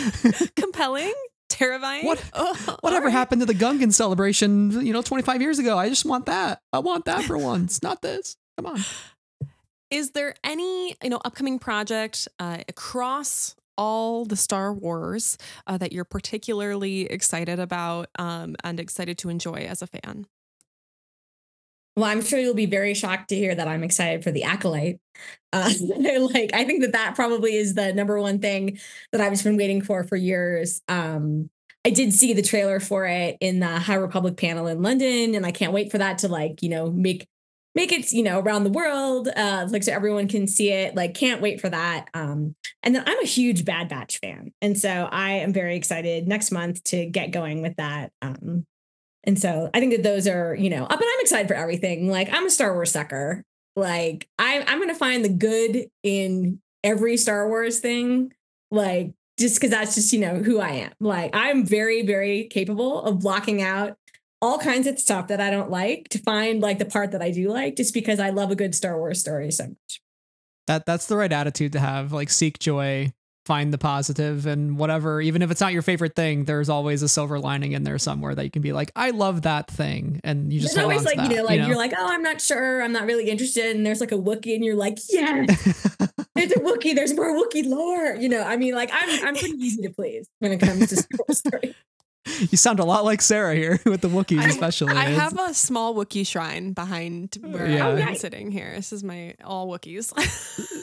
compelling, 0.56 1.12
terrifying. 1.48 2.06
What- 2.06 2.22
Oh, 2.34 2.54
Whatever 2.82 3.04
all 3.06 3.06
right. 3.06 3.12
happened 3.12 3.40
to 3.42 3.46
the 3.46 3.54
Gungan 3.54 3.92
celebration, 3.92 4.84
you 4.86 4.92
know, 4.92 5.02
25 5.02 5.40
years 5.40 5.58
ago? 5.58 5.76
I 5.78 5.88
just 5.88 6.04
want 6.04 6.26
that. 6.26 6.60
I 6.72 6.78
want 6.78 7.06
that 7.06 7.24
for 7.24 7.36
once, 7.36 7.82
not 7.82 8.00
this. 8.02 8.36
Come 8.56 8.66
on. 8.66 8.80
Is 9.90 10.12
there 10.12 10.34
any 10.44 10.94
you 11.02 11.10
know 11.10 11.20
upcoming 11.24 11.58
project 11.58 12.28
uh, 12.38 12.58
across 12.68 13.56
all 13.76 14.24
the 14.24 14.36
Star 14.36 14.72
Wars 14.72 15.38
uh, 15.66 15.78
that 15.78 15.92
you're 15.92 16.04
particularly 16.04 17.02
excited 17.02 17.58
about 17.58 18.08
um, 18.18 18.56
and 18.64 18.80
excited 18.80 19.18
to 19.18 19.28
enjoy 19.28 19.66
as 19.68 19.82
a 19.82 19.86
fan? 19.86 20.26
Well, 21.96 22.08
I'm 22.08 22.22
sure 22.22 22.38
you'll 22.38 22.54
be 22.54 22.66
very 22.66 22.94
shocked 22.94 23.28
to 23.28 23.36
hear 23.36 23.54
that 23.54 23.68
I'm 23.68 23.82
excited 23.82 24.22
for 24.22 24.30
the 24.30 24.44
acolyte. 24.44 25.00
Uh, 25.52 25.70
like, 25.98 26.50
I 26.54 26.64
think 26.64 26.82
that 26.82 26.92
that 26.92 27.14
probably 27.14 27.56
is 27.56 27.74
the 27.74 27.92
number 27.92 28.18
one 28.20 28.38
thing 28.38 28.78
that 29.12 29.20
I've 29.20 29.32
just 29.32 29.44
been 29.44 29.56
waiting 29.56 29.82
for 29.82 30.04
for 30.04 30.16
years. 30.16 30.80
Um, 30.88 31.50
I 31.84 31.90
did 31.90 32.12
see 32.12 32.32
the 32.32 32.42
trailer 32.42 32.78
for 32.78 33.06
it 33.06 33.36
in 33.40 33.60
the 33.60 33.78
High 33.78 33.94
Republic 33.94 34.36
panel 34.36 34.66
in 34.66 34.82
London, 34.82 35.34
and 35.34 35.44
I 35.44 35.50
can't 35.50 35.72
wait 35.72 35.90
for 35.90 35.98
that 35.98 36.18
to 36.18 36.28
like, 36.28 36.62
you 36.62 36.68
know, 36.68 36.90
make 36.90 37.26
make 37.74 37.92
it, 37.92 38.12
you 38.12 38.22
know, 38.22 38.40
around 38.40 38.64
the 38.64 38.70
world, 38.70 39.28
uh, 39.28 39.66
like 39.70 39.82
so 39.84 39.92
everyone 39.92 40.28
can 40.28 40.46
see 40.46 40.70
it. 40.70 40.94
Like, 40.94 41.14
can't 41.14 41.40
wait 41.40 41.60
for 41.60 41.68
that. 41.68 42.08
Um, 42.14 42.54
and 42.82 42.94
then 42.94 43.04
I'm 43.06 43.20
a 43.20 43.26
huge 43.26 43.64
Bad 43.64 43.88
Batch 43.88 44.18
fan, 44.18 44.52
and 44.60 44.78
so 44.78 45.08
I 45.10 45.32
am 45.32 45.52
very 45.52 45.76
excited 45.76 46.26
next 46.26 46.50
month 46.50 46.82
to 46.84 47.06
get 47.06 47.30
going 47.30 47.62
with 47.62 47.76
that. 47.76 48.12
Um, 48.22 48.66
and 49.24 49.38
so 49.38 49.68
I 49.74 49.80
think 49.80 49.92
that 49.92 50.02
those 50.02 50.26
are, 50.26 50.54
you 50.54 50.70
know, 50.70 50.84
up 50.84 50.92
and 50.92 51.02
I'm 51.02 51.20
excited 51.20 51.48
for 51.48 51.54
everything. 51.54 52.08
Like 52.08 52.32
I'm 52.32 52.46
a 52.46 52.50
Star 52.50 52.72
Wars 52.72 52.90
sucker. 52.90 53.44
Like 53.76 54.28
I, 54.38 54.64
I'm 54.66 54.86
to 54.88 54.94
find 54.94 55.24
the 55.24 55.28
good 55.28 55.88
in 56.02 56.60
every 56.82 57.16
Star 57.16 57.48
Wars 57.48 57.80
thing. 57.80 58.32
Like 58.70 59.12
just 59.38 59.56
because 59.56 59.70
that's 59.70 59.94
just, 59.94 60.12
you 60.12 60.20
know, 60.20 60.36
who 60.36 60.60
I 60.60 60.70
am. 60.70 60.92
Like 61.00 61.30
I'm 61.34 61.64
very, 61.64 62.02
very 62.02 62.44
capable 62.44 63.02
of 63.02 63.20
blocking 63.20 63.62
out 63.62 63.96
all 64.42 64.58
kinds 64.58 64.86
of 64.86 64.98
stuff 64.98 65.28
that 65.28 65.40
I 65.40 65.50
don't 65.50 65.70
like 65.70 66.08
to 66.10 66.18
find 66.18 66.60
like 66.60 66.78
the 66.78 66.84
part 66.84 67.12
that 67.12 67.22
I 67.22 67.30
do 67.30 67.48
like, 67.50 67.76
just 67.76 67.94
because 67.94 68.20
I 68.20 68.30
love 68.30 68.50
a 68.50 68.56
good 68.56 68.74
Star 68.74 68.98
Wars 68.98 69.20
story 69.20 69.50
so 69.50 69.68
much. 69.68 70.00
That 70.66 70.86
that's 70.86 71.06
the 71.06 71.16
right 71.16 71.32
attitude 71.32 71.72
to 71.72 71.80
have. 71.80 72.12
Like 72.12 72.30
seek 72.30 72.58
joy, 72.58 73.12
find 73.46 73.72
the 73.72 73.78
positive 73.78 74.46
and 74.46 74.78
whatever, 74.78 75.20
even 75.20 75.42
if 75.42 75.50
it's 75.50 75.60
not 75.60 75.72
your 75.72 75.82
favorite 75.82 76.14
thing, 76.14 76.44
there's 76.44 76.68
always 76.68 77.02
a 77.02 77.08
silver 77.08 77.40
lining 77.40 77.72
in 77.72 77.82
there 77.82 77.98
somewhere 77.98 78.34
that 78.34 78.44
you 78.44 78.50
can 78.50 78.62
be 78.62 78.72
like, 78.72 78.92
I 78.94 79.10
love 79.10 79.42
that 79.42 79.68
thing. 79.68 80.20
And 80.22 80.52
you 80.52 80.60
just 80.60 80.74
There's 80.74 80.84
always 80.84 81.04
like, 81.04 81.16
you 81.16 81.28
that, 81.28 81.36
know, 81.36 81.42
like 81.42 81.66
you're 81.66 81.76
like, 81.76 81.92
oh, 81.98 82.06
I'm 82.06 82.22
not 82.22 82.40
sure. 82.40 82.82
I'm 82.82 82.92
not 82.92 83.06
really 83.06 83.28
interested. 83.28 83.74
And 83.74 83.84
there's 83.84 84.00
like 84.00 84.12
a 84.12 84.18
Wookiee, 84.18 84.54
and 84.54 84.64
you're 84.64 84.76
like, 84.76 84.98
yes. 85.08 85.96
There's 86.36 86.52
a 86.52 86.60
Wookiee. 86.60 86.94
There's 86.94 87.14
more 87.14 87.34
Wookiee 87.34 87.66
lore. 87.66 88.14
You 88.14 88.28
know, 88.28 88.42
I 88.42 88.56
mean, 88.56 88.74
like 88.74 88.90
I'm 88.92 89.26
I'm 89.26 89.34
pretty 89.34 89.58
easy 89.58 89.82
to 89.82 89.90
please 89.90 90.28
when 90.38 90.52
it 90.52 90.60
comes 90.60 90.88
to 90.88 90.96
Star 90.96 91.18
Wars 91.26 91.38
story. 91.38 91.74
You 92.50 92.56
sound 92.56 92.80
a 92.80 92.84
lot 92.84 93.04
like 93.04 93.20
Sarah 93.22 93.54
here 93.54 93.80
with 93.86 94.00
the 94.00 94.08
Wookiees, 94.08 94.40
I- 94.42 94.48
especially. 94.48 94.94
I 94.94 95.06
have 95.10 95.38
a 95.38 95.52
small 95.54 95.94
Wookiee 95.94 96.26
shrine 96.26 96.72
behind 96.72 97.36
where 97.42 97.68
Yeah. 97.68 97.88
I'm 97.88 97.98
Okay. 97.98 98.14
sitting 98.14 98.50
here. 98.50 98.72
This 98.74 98.92
is 98.92 99.02
my 99.04 99.34
all 99.44 99.68
Wookiees. 99.68 100.12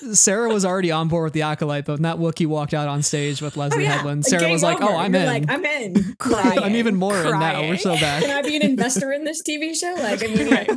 Sarah 0.16 0.50
was 0.50 0.64
already 0.66 0.92
on 0.92 1.08
board 1.10 1.26
with 1.26 1.34
the 1.34 1.42
acolyte, 1.42 1.86
but 1.86 1.94
when 1.94 2.02
that 2.04 2.18
Wookiee 2.18 2.48
walked 2.48 2.74
out 2.74 2.88
on 2.88 3.02
stage 3.04 3.42
with 3.42 3.58
Leslie 3.58 3.86
Headland, 3.86 4.26
Sarah 4.26 4.44
game 4.44 4.52
was 4.54 4.64
like, 4.64 4.82
over. 4.82 4.94
"Oh, 4.94 4.98
I'm 4.98 5.14
You're 5.14 5.24
in. 5.24 5.28
Like, 5.28 5.44
I'm 5.50 5.66
in. 5.66 5.94
Like, 6.26 6.62
I'm 6.64 6.76
even 6.76 6.96
more 6.96 7.18
in 7.18 7.40
now. 7.40 7.62
We're 7.62 7.78
so 7.78 7.96
bad. 7.96 8.24
Can. 8.24 8.32
I 8.32 8.42
be 8.42 8.56
an 8.56 8.62
investor 8.62 9.12
in 9.12 9.24
this 9.26 9.44
TV 9.44 9.76
show? 9.76 9.94
Like, 10.02 10.24
I 10.24 10.28
mean, 10.28 10.50
Right. 10.50 10.70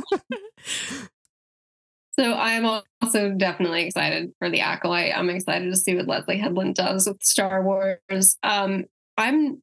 So 2.19 2.33
I 2.33 2.51
am 2.51 2.65
also 3.01 3.31
definitely 3.31 3.83
excited 3.85 4.33
for 4.37 4.49
the 4.49 4.59
acolyte. 4.59 5.17
I'm 5.17 5.29
excited 5.29 5.69
to 5.71 5.77
see 5.77 5.95
what 5.95 6.07
Leslie 6.07 6.37
Headland 6.37 6.75
does 6.75 7.07
with 7.07 7.23
Star 7.23 7.63
Wars. 7.63 8.37
Um, 8.43 8.85
I'm 9.17 9.61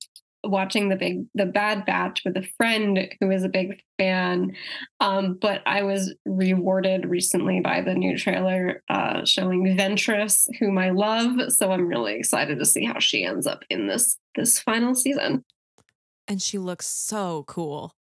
watching 0.51 0.89
the 0.89 0.97
big 0.97 1.27
the 1.35 1.47
Bad 1.47 1.85
Batch 1.85 2.23
with 2.25 2.37
a 2.37 2.49
friend 2.57 3.09
who 3.21 3.31
is 3.31 3.45
a 3.45 3.49
big 3.49 3.81
fan. 3.99 4.55
Um, 5.01 5.39
but 5.41 5.63
I 5.67 5.83
was 5.83 6.15
rewarded 6.25 7.07
recently 7.07 7.61
by 7.61 7.81
the 7.81 7.95
new 7.95 8.17
trailer 8.17 8.83
uh, 8.89 9.25
showing 9.25 9.77
Ventress, 9.77 10.49
whom 10.59 10.79
I 10.79 10.91
love. 10.91 11.53
So 11.53 11.73
I'm 11.73 11.87
really 11.87 12.15
excited 12.15 12.59
to 12.59 12.67
see 12.67 12.85
how 12.85 12.99
she 12.99 13.25
ends 13.25 13.47
up 13.47 13.65
in 13.71 13.87
this 13.87 14.19
this 14.35 14.59
final 14.61 14.95
season. 14.95 15.45
and 16.27 16.41
she 16.43 16.59
looks 16.59 16.87
so 16.87 17.45
cool. 17.47 17.95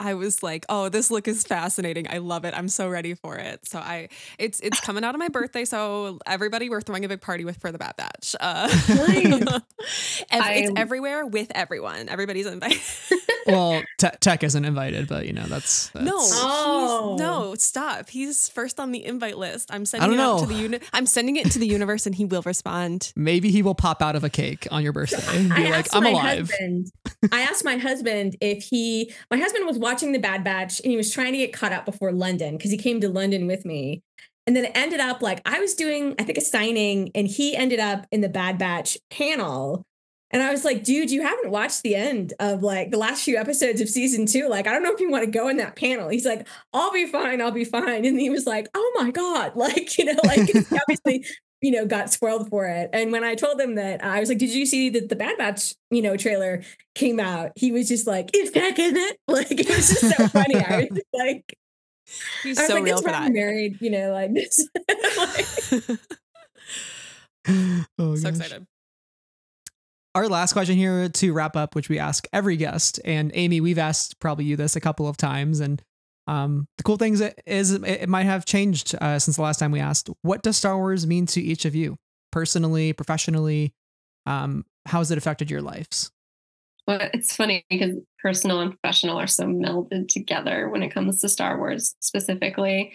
I 0.00 0.14
was 0.14 0.42
like, 0.42 0.64
"Oh, 0.68 0.88
this 0.88 1.10
look 1.10 1.26
is 1.28 1.42
fascinating. 1.44 2.06
I 2.08 2.18
love 2.18 2.44
it. 2.44 2.54
I'm 2.56 2.68
so 2.68 2.88
ready 2.88 3.14
for 3.14 3.36
it." 3.36 3.66
So 3.68 3.78
I, 3.78 4.08
it's 4.38 4.60
it's 4.60 4.80
coming 4.80 5.04
out 5.04 5.14
of 5.14 5.18
my 5.18 5.28
birthday. 5.28 5.64
So 5.64 6.18
everybody, 6.26 6.70
we're 6.70 6.80
throwing 6.80 7.04
a 7.04 7.08
big 7.08 7.20
party 7.20 7.44
with 7.44 7.58
for 7.58 7.72
the 7.72 7.78
Bad 7.78 7.96
Batch. 7.96 8.36
Uh, 8.38 8.68
Nice. 8.88 9.60
it's 10.30 10.70
everywhere 10.76 11.26
with 11.26 11.50
everyone. 11.54 12.08
Everybody's 12.08 12.46
invited. 12.46 12.80
well, 13.48 13.82
Te- 13.98 14.08
Tech 14.20 14.44
isn't 14.44 14.64
invited, 14.64 15.08
but 15.08 15.26
you 15.26 15.32
know 15.32 15.44
that's, 15.46 15.88
that's 15.88 16.04
no, 16.06 16.14
Oh. 16.18 17.16
no, 17.18 17.54
stop. 17.56 18.08
He's 18.10 18.48
first 18.48 18.78
on 18.78 18.92
the 18.92 19.04
invite 19.04 19.36
list. 19.38 19.70
I'm 19.72 19.84
sending 19.86 20.10
don't 20.10 20.18
it 20.18 20.22
out 20.22 20.40
know. 20.40 20.46
to 20.46 20.46
the 20.46 20.54
uni- 20.60 20.80
I'm 20.92 21.06
sending 21.06 21.36
it 21.36 21.44
into 21.44 21.58
the 21.58 21.66
universe, 21.66 22.06
and 22.06 22.14
he 22.14 22.24
will 22.24 22.42
respond. 22.42 23.12
Maybe 23.16 23.50
he 23.50 23.62
will 23.62 23.74
pop 23.74 24.02
out 24.02 24.14
of 24.16 24.24
a 24.24 24.30
cake 24.30 24.68
on 24.70 24.82
your 24.82 24.92
birthday 24.92 25.22
and 25.38 25.48
be 25.54 25.66
I 25.66 25.70
like, 25.70 25.88
"I'm 25.94 26.06
alive." 26.06 26.50
husband. 26.50 26.92
I 27.32 27.40
asked 27.42 27.64
my 27.64 27.76
husband 27.78 28.36
if 28.40 28.62
he. 28.62 29.12
My 29.30 29.38
husband 29.38 29.66
was 29.66 29.78
watching 29.78 30.12
the 30.12 30.18
Bad 30.18 30.44
Batch 30.44 30.80
and 30.80 30.90
he 30.90 30.96
was 30.96 31.12
trying 31.12 31.32
to 31.32 31.38
get 31.38 31.52
caught 31.52 31.72
up 31.72 31.84
before 31.84 32.12
London 32.12 32.56
because 32.56 32.70
he 32.70 32.76
came 32.76 33.00
to 33.00 33.08
London 33.08 33.46
with 33.46 33.64
me. 33.64 34.02
And 34.46 34.56
then 34.56 34.64
it 34.64 34.72
ended 34.74 35.00
up 35.00 35.20
like 35.20 35.42
I 35.44 35.60
was 35.60 35.74
doing, 35.74 36.14
I 36.18 36.22
think, 36.22 36.38
a 36.38 36.40
signing, 36.40 37.10
and 37.14 37.26
he 37.28 37.54
ended 37.54 37.80
up 37.80 38.06
in 38.10 38.22
the 38.22 38.30
Bad 38.30 38.56
Batch 38.56 38.96
panel. 39.10 39.84
And 40.30 40.42
I 40.42 40.50
was 40.50 40.64
like, 40.64 40.84
dude, 40.84 41.10
you 41.10 41.22
haven't 41.22 41.50
watched 41.50 41.82
the 41.82 41.94
end 41.94 42.34
of 42.38 42.62
like 42.62 42.90
the 42.90 42.98
last 42.98 43.24
few 43.24 43.36
episodes 43.36 43.80
of 43.80 43.88
season 43.88 44.26
two. 44.26 44.48
Like, 44.48 44.66
I 44.66 44.72
don't 44.72 44.82
know 44.82 44.92
if 44.92 45.00
you 45.00 45.10
want 45.10 45.24
to 45.24 45.30
go 45.30 45.48
in 45.48 45.56
that 45.56 45.76
panel. 45.76 46.08
He's 46.08 46.26
like, 46.26 46.46
I'll 46.72 46.92
be 46.92 47.06
fine. 47.06 47.40
I'll 47.40 47.50
be 47.50 47.64
fine. 47.64 48.04
And 48.04 48.20
he 48.20 48.28
was 48.28 48.46
like, 48.46 48.68
oh 48.74 48.92
my 48.96 49.10
God. 49.10 49.52
Like, 49.58 49.98
you 49.98 50.04
know, 50.04 50.18
like 50.24 50.40
obviously, 50.72 51.26
you 51.60 51.72
know, 51.72 51.84
got 51.84 52.10
spoiled 52.10 52.48
for 52.48 52.66
it. 52.66 52.90
And 52.92 53.10
when 53.10 53.24
I 53.24 53.34
told 53.34 53.60
him 53.60 53.74
that, 53.74 54.04
I 54.04 54.20
was 54.20 54.28
like, 54.28 54.38
did 54.38 54.50
you 54.50 54.66
see 54.66 54.88
that 54.90 55.08
the 55.08 55.16
Bad 55.16 55.36
Batch, 55.36 55.74
you 55.90 56.00
know, 56.00 56.16
trailer 56.16 56.62
came 56.94 57.18
out? 57.18 57.52
He 57.56 57.72
was 57.72 57.88
just 57.88 58.06
like, 58.06 58.30
is 58.34 58.50
Peck 58.50 58.78
in 58.78 58.96
it? 58.96 59.18
Like, 59.28 59.50
it 59.50 59.68
was 59.68 59.88
just 59.88 60.16
so 60.16 60.28
funny. 60.28 60.56
I 60.56 60.76
was 60.78 60.88
just 60.90 61.06
like, 61.12 61.58
He's 62.42 62.58
I 62.58 62.62
was 62.62 62.68
so 62.68 62.74
like, 62.74 62.84
real 62.84 63.02
for 63.02 63.08
that. 63.08 63.22
I'm 63.22 63.32
married, 63.32 63.78
you 63.80 63.90
know, 63.90 64.12
like 64.12 64.32
this. 64.32 64.68
Like, 65.18 65.98
oh, 67.98 68.14
so 68.14 68.22
gosh. 68.22 68.24
excited. 68.24 68.66
Our 70.18 70.28
last 70.28 70.52
question 70.52 70.74
here 70.74 71.08
to 71.08 71.32
wrap 71.32 71.54
up, 71.54 71.76
which 71.76 71.88
we 71.88 72.00
ask 72.00 72.26
every 72.32 72.56
guest, 72.56 72.98
and 73.04 73.30
Amy, 73.34 73.60
we've 73.60 73.78
asked 73.78 74.18
probably 74.18 74.46
you 74.46 74.56
this 74.56 74.74
a 74.74 74.80
couple 74.80 75.06
of 75.06 75.16
times, 75.16 75.60
and 75.60 75.80
um, 76.26 76.66
the 76.76 76.82
cool 76.82 76.96
thing 76.96 77.16
is, 77.46 77.70
it 77.70 78.08
might 78.08 78.26
have 78.26 78.44
changed 78.44 78.96
uh, 79.00 79.20
since 79.20 79.36
the 79.36 79.42
last 79.42 79.60
time 79.60 79.70
we 79.70 79.78
asked. 79.78 80.10
What 80.22 80.42
does 80.42 80.56
Star 80.56 80.76
Wars 80.76 81.06
mean 81.06 81.26
to 81.26 81.40
each 81.40 81.64
of 81.64 81.76
you, 81.76 81.98
personally, 82.32 82.92
professionally? 82.92 83.72
Um, 84.26 84.66
how 84.86 84.98
has 84.98 85.12
it 85.12 85.18
affected 85.18 85.52
your 85.52 85.62
lives? 85.62 86.10
Well, 86.88 86.98
it's 87.14 87.36
funny 87.36 87.64
because 87.70 87.92
personal 88.20 88.60
and 88.60 88.72
professional 88.72 89.20
are 89.20 89.28
so 89.28 89.44
melded 89.44 90.08
together 90.08 90.68
when 90.68 90.82
it 90.82 90.88
comes 90.88 91.20
to 91.20 91.28
Star 91.28 91.56
Wars 91.56 91.94
specifically. 92.00 92.92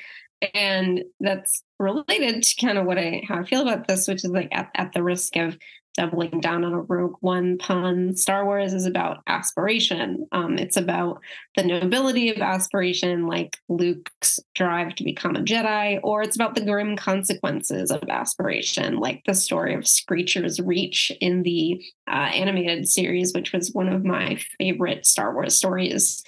And 0.53 1.05
that's 1.21 1.63
related 1.79 2.43
to 2.43 2.65
kind 2.65 2.77
of 2.77 2.85
what 2.85 2.97
I 2.97 3.23
how 3.25 3.39
I 3.39 3.45
feel 3.45 3.61
about 3.61 3.87
this, 3.87 4.09
which 4.09 4.25
is 4.25 4.31
like 4.31 4.49
at, 4.51 4.69
at 4.75 4.91
the 4.91 5.01
risk 5.01 5.37
of 5.37 5.57
doubling 5.95 6.39
down 6.39 6.63
on 6.63 6.73
a 6.73 6.81
Rogue 6.81 7.17
One 7.21 7.57
pun. 7.57 8.15
Star 8.15 8.45
Wars 8.45 8.73
is 8.73 8.85
about 8.85 9.21
aspiration. 9.27 10.27
Um, 10.31 10.57
it's 10.57 10.77
about 10.77 11.21
the 11.55 11.63
nobility 11.63 12.29
of 12.29 12.41
aspiration, 12.41 13.27
like 13.27 13.57
Luke's 13.69 14.39
drive 14.55 14.95
to 14.95 15.03
become 15.03 15.35
a 15.35 15.41
Jedi, 15.41 15.99
or 16.03 16.21
it's 16.21 16.35
about 16.35 16.55
the 16.55 16.65
grim 16.65 16.95
consequences 16.95 17.91
of 17.91 18.03
aspiration, 18.09 18.97
like 18.97 19.21
the 19.25 19.35
story 19.35 19.75
of 19.75 19.87
Screecher's 19.87 20.59
Reach 20.59 21.11
in 21.21 21.43
the 21.43 21.81
uh, 22.07 22.31
animated 22.33 22.87
series, 22.87 23.33
which 23.33 23.53
was 23.53 23.71
one 23.71 23.89
of 23.89 24.03
my 24.03 24.37
favorite 24.57 25.05
Star 25.05 25.33
Wars 25.33 25.55
stories 25.55 26.23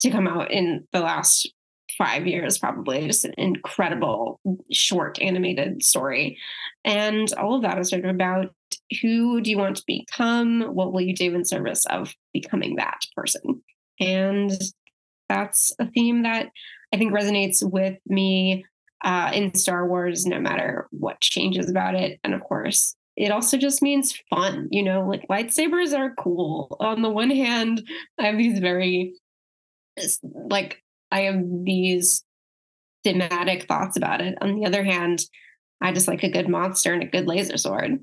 to 0.00 0.10
come 0.10 0.28
out 0.28 0.50
in 0.50 0.86
the 0.92 1.00
last 1.00 1.50
five 1.96 2.26
years, 2.26 2.58
probably. 2.58 3.06
Just 3.06 3.24
an 3.24 3.34
incredible 3.38 4.40
short 4.70 5.20
animated 5.20 5.82
story. 5.82 6.38
And 6.84 7.32
all 7.34 7.54
of 7.56 7.62
that 7.62 7.78
is 7.78 7.90
sort 7.90 8.04
of 8.04 8.10
about 8.10 8.54
who 9.00 9.40
do 9.40 9.50
you 9.50 9.58
want 9.58 9.76
to 9.76 9.84
become? 9.86 10.62
What 10.62 10.92
will 10.92 11.00
you 11.00 11.14
do 11.14 11.34
in 11.34 11.44
service 11.44 11.84
of 11.86 12.14
becoming 12.32 12.76
that 12.76 13.00
person? 13.16 13.62
And 14.00 14.52
that's 15.28 15.72
a 15.78 15.86
theme 15.86 16.22
that 16.24 16.50
I 16.92 16.96
think 16.96 17.12
resonates 17.12 17.58
with 17.62 17.98
me 18.06 18.64
uh, 19.04 19.30
in 19.34 19.54
Star 19.54 19.86
Wars, 19.88 20.26
no 20.26 20.40
matter 20.40 20.88
what 20.90 21.20
changes 21.20 21.68
about 21.68 21.94
it. 21.94 22.18
And 22.24 22.34
of 22.34 22.42
course, 22.42 22.96
it 23.16 23.30
also 23.30 23.56
just 23.56 23.82
means 23.82 24.18
fun. 24.30 24.68
You 24.70 24.82
know, 24.82 25.06
like 25.06 25.28
lightsabers 25.28 25.96
are 25.96 26.14
cool. 26.14 26.76
On 26.80 27.02
the 27.02 27.10
one 27.10 27.30
hand, 27.30 27.86
I 28.18 28.26
have 28.26 28.38
these 28.38 28.58
very, 28.58 29.14
like, 30.32 30.82
I 31.10 31.22
have 31.22 31.42
these 31.64 32.24
thematic 33.04 33.68
thoughts 33.68 33.96
about 33.96 34.20
it. 34.20 34.36
On 34.40 34.54
the 34.54 34.66
other 34.66 34.82
hand, 34.82 35.22
I 35.80 35.92
just 35.92 36.08
like 36.08 36.22
a 36.22 36.30
good 36.30 36.48
monster 36.48 36.92
and 36.92 37.02
a 37.02 37.06
good 37.06 37.26
laser 37.26 37.58
sword. 37.58 38.02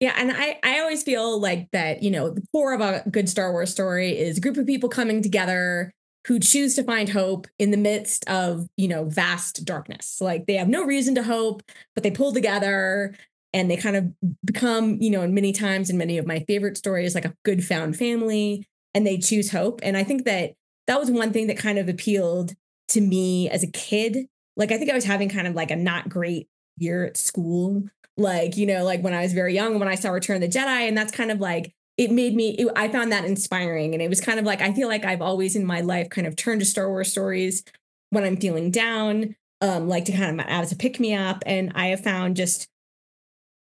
Yeah, 0.00 0.14
and 0.16 0.32
I 0.32 0.58
I 0.62 0.80
always 0.80 1.02
feel 1.02 1.38
like 1.40 1.68
that, 1.72 2.02
you 2.02 2.10
know, 2.10 2.30
the 2.30 2.42
core 2.52 2.74
of 2.74 2.80
a 2.80 3.08
good 3.10 3.28
Star 3.28 3.52
Wars 3.52 3.70
story 3.70 4.16
is 4.18 4.38
a 4.38 4.40
group 4.40 4.56
of 4.56 4.66
people 4.66 4.88
coming 4.88 5.22
together 5.22 5.92
who 6.26 6.40
choose 6.40 6.74
to 6.74 6.82
find 6.82 7.08
hope 7.08 7.46
in 7.58 7.70
the 7.70 7.76
midst 7.76 8.28
of, 8.28 8.66
you 8.76 8.88
know, 8.88 9.04
vast 9.04 9.64
darkness. 9.64 10.20
Like 10.20 10.46
they 10.46 10.54
have 10.54 10.68
no 10.68 10.84
reason 10.84 11.14
to 11.16 11.22
hope, 11.22 11.62
but 11.94 12.02
they 12.02 12.10
pull 12.10 12.32
together 12.32 13.14
and 13.52 13.70
they 13.70 13.76
kind 13.76 13.94
of 13.96 14.06
become, 14.44 14.96
you 15.00 15.10
know, 15.10 15.20
and 15.20 15.34
many 15.34 15.52
times 15.52 15.90
in 15.90 15.98
many 15.98 16.18
of 16.18 16.26
my 16.26 16.40
favorite 16.48 16.76
stories 16.78 17.14
like 17.14 17.26
a 17.26 17.34
good 17.44 17.62
found 17.64 17.96
family 17.96 18.66
and 18.94 19.06
they 19.06 19.18
choose 19.18 19.50
hope. 19.52 19.80
And 19.82 19.96
I 19.96 20.02
think 20.02 20.24
that 20.24 20.54
that 20.86 20.98
was 20.98 21.10
one 21.10 21.32
thing 21.32 21.46
that 21.48 21.58
kind 21.58 21.78
of 21.78 21.88
appealed 21.88 22.54
to 22.88 23.00
me 23.00 23.48
as 23.50 23.62
a 23.62 23.70
kid. 23.70 24.26
Like 24.56 24.72
I 24.72 24.78
think 24.78 24.90
I 24.90 24.94
was 24.94 25.04
having 25.04 25.28
kind 25.28 25.46
of 25.46 25.54
like 25.54 25.70
a 25.70 25.76
not 25.76 26.08
great 26.08 26.48
year 26.78 27.04
at 27.04 27.16
school 27.18 27.84
like 28.16 28.56
you 28.56 28.66
know 28.66 28.84
like 28.84 29.02
when 29.02 29.14
i 29.14 29.22
was 29.22 29.32
very 29.32 29.54
young 29.54 29.78
when 29.78 29.88
i 29.88 29.94
saw 29.94 30.10
return 30.10 30.36
of 30.36 30.42
the 30.42 30.58
jedi 30.58 30.88
and 30.88 30.96
that's 30.96 31.12
kind 31.12 31.30
of 31.30 31.40
like 31.40 31.74
it 31.96 32.10
made 32.10 32.34
me 32.34 32.50
it, 32.50 32.68
i 32.76 32.88
found 32.88 33.10
that 33.10 33.24
inspiring 33.24 33.92
and 33.92 34.02
it 34.02 34.08
was 34.08 34.20
kind 34.20 34.38
of 34.38 34.44
like 34.44 34.60
i 34.60 34.72
feel 34.72 34.88
like 34.88 35.04
i've 35.04 35.22
always 35.22 35.56
in 35.56 35.64
my 35.64 35.80
life 35.80 36.08
kind 36.10 36.26
of 36.26 36.36
turned 36.36 36.60
to 36.60 36.66
star 36.66 36.88
wars 36.88 37.10
stories 37.10 37.64
when 38.10 38.24
i'm 38.24 38.36
feeling 38.36 38.70
down 38.70 39.34
um 39.60 39.88
like 39.88 40.04
to 40.04 40.12
kind 40.12 40.40
of 40.40 40.46
as 40.48 40.70
a 40.70 40.76
pick 40.76 41.00
me 41.00 41.14
up 41.14 41.42
and 41.46 41.72
i 41.74 41.86
have 41.86 42.02
found 42.02 42.36
just 42.36 42.68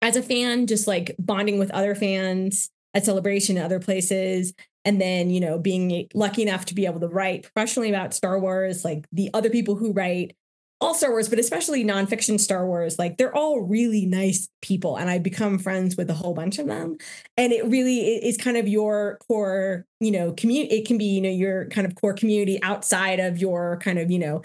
as 0.01 0.15
a 0.15 0.23
fan 0.23 0.67
just 0.67 0.87
like 0.87 1.15
bonding 1.17 1.57
with 1.59 1.71
other 1.71 1.95
fans 1.95 2.69
at 2.93 3.05
celebration 3.05 3.55
and 3.55 3.65
other 3.65 3.79
places 3.79 4.53
and 4.83 4.99
then 4.99 5.29
you 5.29 5.39
know 5.39 5.57
being 5.57 6.07
lucky 6.13 6.41
enough 6.41 6.65
to 6.65 6.75
be 6.75 6.85
able 6.85 6.99
to 6.99 7.07
write 7.07 7.43
professionally 7.43 7.89
about 7.89 8.13
star 8.13 8.39
wars 8.39 8.83
like 8.83 9.07
the 9.11 9.29
other 9.33 9.49
people 9.49 9.75
who 9.75 9.93
write 9.93 10.35
all 10.81 10.95
Star 10.95 11.11
Wars, 11.11 11.29
but 11.29 11.39
especially 11.39 11.85
nonfiction 11.85 12.39
Star 12.39 12.65
Wars, 12.65 12.97
like 12.97 13.17
they're 13.17 13.35
all 13.35 13.61
really 13.61 14.05
nice 14.05 14.49
people. 14.61 14.97
And 14.97 15.09
I've 15.09 15.23
become 15.23 15.59
friends 15.59 15.95
with 15.95 16.09
a 16.09 16.13
whole 16.13 16.33
bunch 16.33 16.59
of 16.59 16.67
them. 16.67 16.97
And 17.37 17.53
it 17.53 17.65
really 17.65 17.99
is 17.99 18.37
kind 18.37 18.57
of 18.57 18.67
your 18.67 19.17
core, 19.27 19.85
you 19.99 20.11
know, 20.11 20.33
community. 20.33 20.75
It 20.75 20.87
can 20.87 20.97
be, 20.97 21.05
you 21.05 21.21
know, 21.21 21.29
your 21.29 21.67
kind 21.69 21.85
of 21.85 21.95
core 21.95 22.13
community 22.13 22.61
outside 22.63 23.19
of 23.19 23.37
your 23.37 23.77
kind 23.77 23.99
of, 23.99 24.09
you 24.09 24.19
know, 24.19 24.41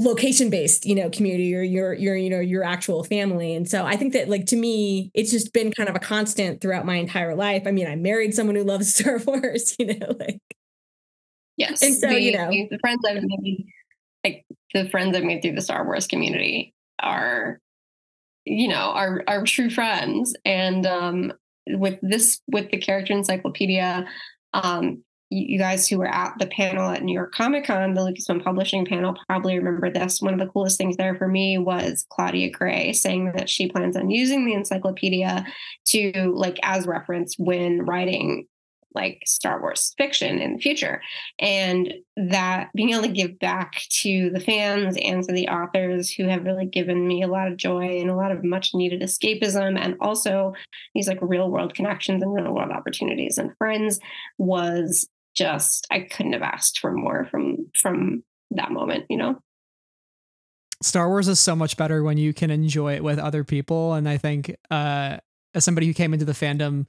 location 0.00 0.48
based 0.48 0.86
you 0.86 0.94
know 0.94 1.10
community 1.10 1.52
or 1.56 1.60
your 1.60 1.92
your 1.92 2.14
you 2.14 2.30
know 2.30 2.38
your 2.38 2.62
actual 2.62 3.02
family 3.02 3.52
and 3.52 3.68
so 3.68 3.84
i 3.84 3.96
think 3.96 4.12
that 4.12 4.28
like 4.28 4.46
to 4.46 4.54
me 4.54 5.10
it's 5.12 5.28
just 5.28 5.52
been 5.52 5.72
kind 5.72 5.88
of 5.88 5.96
a 5.96 5.98
constant 5.98 6.60
throughout 6.60 6.86
my 6.86 6.94
entire 6.94 7.34
life 7.34 7.64
i 7.66 7.72
mean 7.72 7.84
i 7.84 7.96
married 7.96 8.32
someone 8.32 8.54
who 8.54 8.62
loves 8.62 8.94
star 8.94 9.18
wars 9.26 9.74
you 9.76 9.86
know 9.86 10.14
like 10.20 10.40
Yes. 11.58 11.82
And 11.82 11.94
so, 11.94 12.08
the, 12.08 12.20
you 12.20 12.32
know- 12.32 12.50
the 12.50 12.78
friends 12.80 13.00
I've 13.06 13.22
made, 13.22 13.66
like 14.24 14.44
the 14.74 14.88
friends 14.88 15.16
I've 15.16 15.24
made 15.24 15.42
through 15.42 15.54
the 15.54 15.62
Star 15.62 15.84
Wars 15.84 16.06
community 16.06 16.74
are, 17.00 17.60
you 18.44 18.68
know, 18.68 18.92
are 18.94 19.22
are 19.26 19.44
true 19.44 19.70
friends. 19.70 20.34
And 20.44 20.86
um 20.86 21.32
with 21.66 21.98
this 22.02 22.40
with 22.48 22.70
the 22.70 22.78
character 22.78 23.12
encyclopedia, 23.12 24.06
um, 24.54 25.02
you, 25.30 25.46
you 25.54 25.58
guys 25.58 25.88
who 25.88 25.98
were 25.98 26.08
at 26.08 26.34
the 26.38 26.46
panel 26.46 26.90
at 26.90 27.02
New 27.02 27.12
York 27.12 27.32
Comic 27.32 27.66
Con, 27.66 27.94
the 27.94 28.00
Lucasfilm 28.00 28.42
Publishing 28.42 28.86
panel, 28.86 29.16
probably 29.28 29.58
remember 29.58 29.90
this. 29.90 30.20
One 30.22 30.32
of 30.32 30.40
the 30.40 30.46
coolest 30.46 30.78
things 30.78 30.96
there 30.96 31.14
for 31.16 31.28
me 31.28 31.58
was 31.58 32.06
Claudia 32.10 32.50
Gray 32.50 32.92
saying 32.92 33.32
that 33.36 33.50
she 33.50 33.68
plans 33.68 33.96
on 33.96 34.10
using 34.10 34.44
the 34.44 34.54
encyclopedia 34.54 35.44
to 35.86 36.32
like 36.34 36.58
as 36.62 36.86
reference 36.86 37.34
when 37.38 37.84
writing 37.84 38.46
like 38.94 39.22
Star 39.26 39.60
Wars 39.60 39.94
fiction 39.98 40.38
in 40.38 40.54
the 40.54 40.58
future. 40.58 41.00
And 41.38 41.92
that 42.16 42.70
being 42.74 42.90
able 42.90 43.02
to 43.02 43.08
give 43.08 43.38
back 43.38 43.82
to 44.00 44.30
the 44.30 44.40
fans 44.40 44.96
and 45.02 45.22
to 45.24 45.32
the 45.32 45.48
authors 45.48 46.10
who 46.10 46.24
have 46.24 46.44
really 46.44 46.66
given 46.66 47.06
me 47.06 47.22
a 47.22 47.28
lot 47.28 47.48
of 47.48 47.56
joy 47.56 47.98
and 48.00 48.10
a 48.10 48.16
lot 48.16 48.32
of 48.32 48.44
much 48.44 48.70
needed 48.74 49.02
escapism 49.02 49.78
and 49.78 49.96
also 50.00 50.54
these 50.94 51.08
like 51.08 51.18
real 51.20 51.50
world 51.50 51.74
connections 51.74 52.22
and 52.22 52.34
real 52.34 52.52
world 52.52 52.70
opportunities 52.70 53.38
and 53.38 53.56
friends 53.58 54.00
was 54.38 55.08
just 55.34 55.86
I 55.90 56.00
couldn't 56.00 56.32
have 56.32 56.42
asked 56.42 56.80
for 56.80 56.92
more 56.92 57.28
from 57.30 57.70
from 57.80 58.24
that 58.50 58.72
moment, 58.72 59.06
you 59.08 59.16
know. 59.16 59.38
Star 60.82 61.08
Wars 61.08 61.28
is 61.28 61.40
so 61.40 61.56
much 61.56 61.76
better 61.76 62.02
when 62.02 62.18
you 62.18 62.32
can 62.32 62.50
enjoy 62.50 62.94
it 62.94 63.02
with 63.02 63.18
other 63.18 63.42
people. 63.42 63.94
And 63.94 64.08
I 64.08 64.16
think, 64.16 64.54
uh, 64.70 65.18
as 65.54 65.64
somebody 65.64 65.86
who 65.88 65.94
came 65.94 66.12
into 66.12 66.24
the 66.24 66.32
fandom 66.32 66.86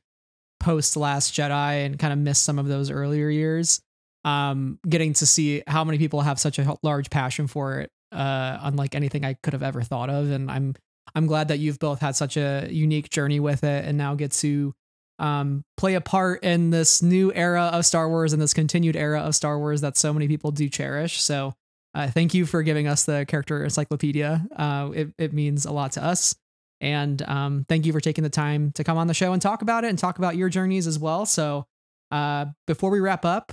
post 0.60 0.98
Last 0.98 1.34
Jedi 1.34 1.86
and 1.86 1.98
kind 1.98 2.14
of 2.14 2.20
missed 2.20 2.44
some 2.44 2.60
of 2.60 2.68
those 2.68 2.92
earlier 2.92 3.30
years, 3.30 3.82
um, 4.26 4.80
getting 4.88 5.14
to 5.14 5.26
see 5.26 5.64
how 5.68 5.84
many 5.84 5.98
people 5.98 6.22
have 6.22 6.40
such 6.40 6.60
a 6.60 6.78
large 6.84 7.10
passion 7.10 7.48
for 7.48 7.80
it, 7.80 7.92
uh, 8.12 8.58
unlike 8.62 8.96
anything 8.96 9.26
I 9.26 9.34
could 9.34 9.54
have 9.54 9.64
ever 9.64 9.82
thought 9.82 10.10
of. 10.10 10.30
And 10.32 10.52
I'm 10.52 10.76
I'm 11.16 11.26
glad 11.26 11.48
that 11.48 11.60
you've 11.60 11.80
both 11.80 12.00
had 12.00 12.16
such 12.16 12.38
a 12.38 12.68
unique 12.70 13.10
journey 13.10 13.40
with 13.40 13.64
it 13.64 13.86
and 13.86 13.98
now 13.98 14.16
get 14.16 14.32
to 14.34 14.74
um, 15.18 15.64
play 15.76 15.96
a 15.96 16.02
part 16.02 16.44
in 16.44 16.70
this 16.70 17.02
new 17.02 17.34
era 17.34 17.64
of 17.74 17.86
Star 17.86 18.08
Wars 18.08 18.34
and 18.34 18.42
this 18.42 18.54
continued 18.54 18.96
era 18.96 19.22
of 19.22 19.36
Star 19.36 19.58
Wars 19.60 19.82
that 19.82 19.98
so 19.98 20.14
many 20.14 20.28
people 20.28 20.52
do 20.52 20.70
cherish. 20.70 21.22
So 21.22 21.54
uh, 21.94 22.08
thank 22.08 22.34
you 22.34 22.46
for 22.46 22.64
giving 22.64 22.88
us 22.88 23.06
the 23.06 23.26
character 23.28 23.64
encyclopedia. 23.64 24.46
Uh, 24.56 24.92
it, 24.94 25.14
it 25.18 25.34
means 25.34 25.66
a 25.66 25.72
lot 25.72 25.94
to 25.94 26.04
us. 26.04 26.36
And 26.82 27.22
um, 27.24 27.66
thank 27.68 27.86
you 27.86 27.94
for 27.94 28.00
taking 28.00 28.24
the 28.24 28.30
time 28.30 28.72
to 28.74 28.84
come 28.84 28.98
on 28.98 29.08
the 29.08 29.14
show 29.14 29.34
and 29.34 29.42
talk 29.42 29.62
about 29.62 29.84
it 29.84 29.90
and 29.90 30.00
talk 30.00 30.18
about 30.18 30.36
your 30.36 30.50
journeys 30.50 30.88
as 30.88 30.98
well. 30.98 31.26
So 31.26 31.66
uh, 32.12 32.46
before 32.68 32.90
we 32.90 33.00
wrap 33.00 33.26
up, 33.26 33.52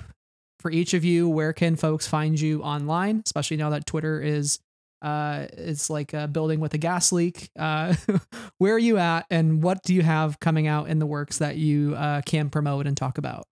for 0.61 0.71
each 0.71 0.95
of 0.95 1.05
you, 1.05 1.29
where 1.29 1.53
can 1.53 1.77
folks 1.77 2.07
find 2.07 2.41
you 2.41 2.63
online, 2.63 3.23
especially 3.25 3.57
now 3.59 3.71
that 3.71 3.87
Twitter 3.87 4.21
is 4.21 4.59
Uh, 5.03 5.47
it's 5.53 5.91
like 5.91 6.15
a 6.15 6.27
building 6.27 6.59
with 6.59 6.73
a 6.75 6.79
gas 6.79 7.13
leak. 7.13 7.51
Uh, 7.57 7.95
where 8.59 8.75
are 8.75 8.79
you 8.79 8.97
at, 8.97 9.27
and 9.31 9.63
what 9.63 9.83
do 9.83 9.95
you 9.95 10.03
have 10.03 10.41
coming 10.41 10.67
out 10.67 10.89
in 10.89 10.99
the 10.99 11.07
works 11.07 11.39
that 11.39 11.57
you 11.57 11.95
uh, 11.95 12.23
can 12.23 12.49
promote 12.49 12.87
and 12.87 12.97
talk 12.97 13.19
about? 13.19 13.45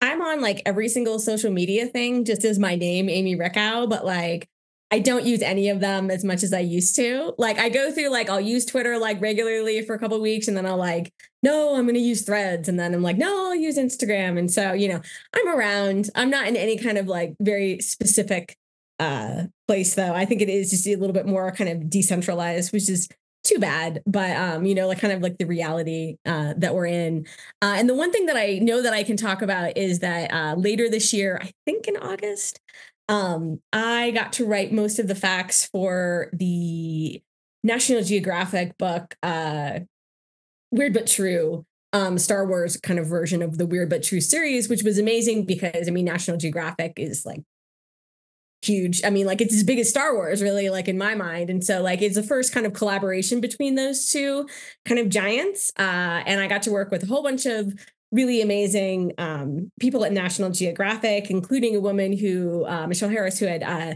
I'm 0.00 0.22
on 0.22 0.40
like 0.40 0.62
every 0.64 0.88
single 0.88 1.18
social 1.18 1.50
media 1.50 1.86
thing, 1.86 2.24
just 2.24 2.44
as 2.44 2.58
my 2.58 2.76
name, 2.76 3.08
Amy 3.08 3.34
Richau, 3.36 3.88
but 3.90 4.04
like 4.04 4.48
I 4.90 5.00
don't 5.00 5.24
use 5.24 5.42
any 5.42 5.68
of 5.68 5.80
them 5.80 6.10
as 6.10 6.24
much 6.24 6.42
as 6.44 6.52
I 6.52 6.60
used 6.60 6.94
to. 6.96 7.34
Like 7.38 7.58
I 7.58 7.68
go 7.68 7.90
through 7.90 8.10
like 8.10 8.30
I'll 8.30 8.40
use 8.40 8.64
Twitter 8.64 8.98
like 8.98 9.20
regularly 9.20 9.82
for 9.82 9.94
a 9.94 9.98
couple 9.98 10.20
weeks 10.20 10.46
and 10.46 10.56
then 10.56 10.64
I'll 10.64 10.76
like, 10.76 11.12
no, 11.42 11.76
I'm 11.76 11.86
gonna 11.86 11.98
use 11.98 12.22
threads. 12.22 12.68
And 12.68 12.78
then 12.78 12.94
I'm 12.94 13.02
like, 13.02 13.16
no, 13.16 13.46
I'll 13.46 13.54
use 13.54 13.78
Instagram. 13.78 14.38
And 14.38 14.50
so, 14.50 14.72
you 14.72 14.88
know, 14.88 15.00
I'm 15.34 15.48
around. 15.48 16.10
I'm 16.14 16.30
not 16.30 16.46
in 16.46 16.56
any 16.56 16.78
kind 16.78 16.98
of 16.98 17.08
like 17.08 17.34
very 17.40 17.80
specific 17.80 18.56
uh 18.98 19.44
place 19.66 19.94
though. 19.94 20.14
I 20.14 20.24
think 20.24 20.40
it 20.40 20.48
is 20.48 20.70
just 20.70 20.86
a 20.86 20.96
little 20.96 21.14
bit 21.14 21.26
more 21.26 21.50
kind 21.50 21.70
of 21.70 21.90
decentralized, 21.90 22.72
which 22.72 22.88
is 22.88 23.08
too 23.46 23.58
bad 23.60 24.02
but 24.06 24.36
um 24.36 24.66
you 24.66 24.74
know 24.74 24.88
like 24.88 24.98
kind 24.98 25.12
of 25.12 25.22
like 25.22 25.38
the 25.38 25.44
reality 25.44 26.16
uh 26.26 26.52
that 26.56 26.74
we're 26.74 26.86
in 26.86 27.24
uh 27.62 27.74
and 27.76 27.88
the 27.88 27.94
one 27.94 28.10
thing 28.10 28.26
that 28.26 28.36
i 28.36 28.58
know 28.58 28.82
that 28.82 28.92
i 28.92 29.04
can 29.04 29.16
talk 29.16 29.40
about 29.40 29.76
is 29.78 30.00
that 30.00 30.32
uh 30.32 30.54
later 30.58 30.90
this 30.90 31.12
year 31.12 31.38
i 31.40 31.52
think 31.64 31.86
in 31.86 31.96
august 31.96 32.58
um, 33.08 33.60
I 33.72 34.10
got 34.10 34.32
to 34.34 34.46
write 34.46 34.72
most 34.72 34.98
of 34.98 35.08
the 35.08 35.14
facts 35.14 35.66
for 35.66 36.30
the 36.32 37.22
National 37.62 38.02
Geographic 38.02 38.76
book, 38.78 39.16
uh, 39.22 39.80
Weird 40.70 40.94
But 40.94 41.06
True, 41.06 41.64
um, 41.92 42.18
Star 42.18 42.46
Wars 42.46 42.76
kind 42.76 42.98
of 42.98 43.06
version 43.06 43.42
of 43.42 43.58
the 43.58 43.66
Weird 43.66 43.90
But 43.90 44.02
True 44.02 44.20
series, 44.20 44.68
which 44.68 44.82
was 44.82 44.98
amazing 44.98 45.46
because 45.46 45.88
I 45.88 45.90
mean, 45.90 46.04
National 46.04 46.36
Geographic 46.36 46.94
is 46.96 47.24
like 47.24 47.42
huge. 48.62 49.04
I 49.04 49.10
mean, 49.10 49.26
like 49.26 49.40
it's 49.40 49.54
as 49.54 49.64
big 49.64 49.78
as 49.78 49.88
Star 49.88 50.14
Wars, 50.14 50.42
really, 50.42 50.68
like 50.68 50.88
in 50.88 50.98
my 50.98 51.14
mind. 51.14 51.50
And 51.50 51.64
so, 51.64 51.82
like, 51.82 52.02
it's 52.02 52.16
the 52.16 52.22
first 52.22 52.52
kind 52.52 52.66
of 52.66 52.72
collaboration 52.72 53.40
between 53.40 53.74
those 53.74 54.08
two 54.08 54.48
kind 54.84 54.98
of 54.98 55.08
giants. 55.08 55.72
Uh, 55.78 56.22
and 56.26 56.40
I 56.40 56.48
got 56.48 56.62
to 56.62 56.72
work 56.72 56.90
with 56.90 57.04
a 57.04 57.06
whole 57.06 57.22
bunch 57.22 57.46
of 57.46 57.72
really 58.12 58.40
amazing 58.40 59.12
um, 59.18 59.70
people 59.80 60.04
at 60.04 60.12
National 60.12 60.50
Geographic, 60.50 61.30
including 61.30 61.74
a 61.76 61.80
woman 61.80 62.16
who, 62.16 62.64
uh, 62.66 62.86
Michelle 62.86 63.08
Harris, 63.08 63.38
who 63.38 63.46
had 63.46 63.62
uh, 63.62 63.94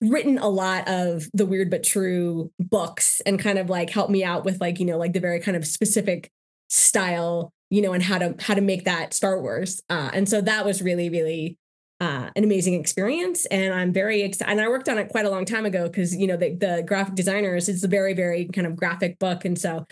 written 0.00 0.38
a 0.38 0.48
lot 0.48 0.88
of 0.88 1.28
the 1.32 1.46
weird 1.46 1.70
but 1.70 1.84
true 1.84 2.50
books 2.58 3.20
and 3.24 3.38
kind 3.38 3.58
of 3.58 3.70
like 3.70 3.90
helped 3.90 4.10
me 4.10 4.24
out 4.24 4.44
with 4.44 4.60
like, 4.60 4.80
you 4.80 4.86
know, 4.86 4.98
like 4.98 5.12
the 5.12 5.20
very 5.20 5.40
kind 5.40 5.56
of 5.56 5.66
specific 5.66 6.30
style, 6.68 7.52
you 7.70 7.80
know, 7.80 7.92
and 7.92 8.02
how 8.02 8.18
to 8.18 8.34
how 8.40 8.54
to 8.54 8.60
make 8.60 8.84
that 8.84 9.14
Star 9.14 9.40
Wars. 9.40 9.80
Uh, 9.88 10.10
and 10.12 10.28
so 10.28 10.40
that 10.40 10.64
was 10.64 10.82
really, 10.82 11.08
really 11.08 11.56
uh, 12.00 12.30
an 12.34 12.42
amazing 12.42 12.74
experience. 12.74 13.46
And 13.46 13.72
I'm 13.72 13.92
very 13.92 14.22
excited. 14.22 14.50
And 14.50 14.60
I 14.60 14.68
worked 14.68 14.88
on 14.88 14.98
it 14.98 15.08
quite 15.08 15.24
a 15.24 15.30
long 15.30 15.44
time 15.44 15.64
ago 15.64 15.84
because, 15.84 16.16
you 16.16 16.26
know, 16.26 16.36
the, 16.36 16.52
the 16.52 16.82
graphic 16.84 17.14
designers, 17.14 17.68
it's 17.68 17.84
a 17.84 17.88
very, 17.88 18.12
very 18.12 18.46
kind 18.46 18.66
of 18.66 18.74
graphic 18.74 19.20
book. 19.20 19.44
And 19.44 19.56
so 19.56 19.86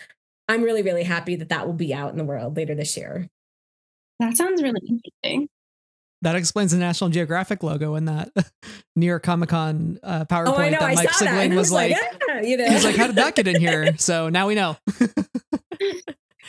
I'm 0.49 0.61
really, 0.61 0.81
really 0.81 1.03
happy 1.03 1.37
that 1.37 1.47
that 1.49 1.65
will 1.65 1.73
be 1.73 1.93
out 1.93 2.11
in 2.11 2.17
the 2.17 2.25
world 2.25 2.57
later 2.57 2.75
this 2.75 2.97
year. 2.97 3.29
That 4.21 4.37
sounds 4.37 4.61
really 4.61 4.81
interesting. 4.87 5.49
That 6.21 6.35
explains 6.35 6.71
the 6.71 6.77
National 6.77 7.09
Geographic 7.09 7.63
logo 7.63 7.95
in 7.95 8.05
that 8.05 8.29
New 8.95 9.07
York 9.07 9.23
Comic 9.23 9.49
Con 9.49 9.99
uh, 10.03 10.25
PowerPoint 10.25 10.47
oh, 10.47 10.57
I 10.57 10.69
know, 10.69 10.79
that 10.79 10.89
I 10.89 10.93
Mike 10.93 11.09
saw 11.09 11.25
Siglain 11.25 11.49
that. 11.49 11.55
was 11.55 11.71
like, 11.71 11.97
yeah, 12.29 12.41
you 12.41 12.55
know. 12.55 12.67
he 12.67 12.73
was 12.75 12.83
like, 12.83 12.95
how 12.95 13.07
did 13.07 13.15
that 13.15 13.35
get 13.35 13.47
in 13.47 13.59
here? 13.59 13.97
So 13.97 14.29
now 14.29 14.47
we 14.47 14.53
know. 14.53 14.77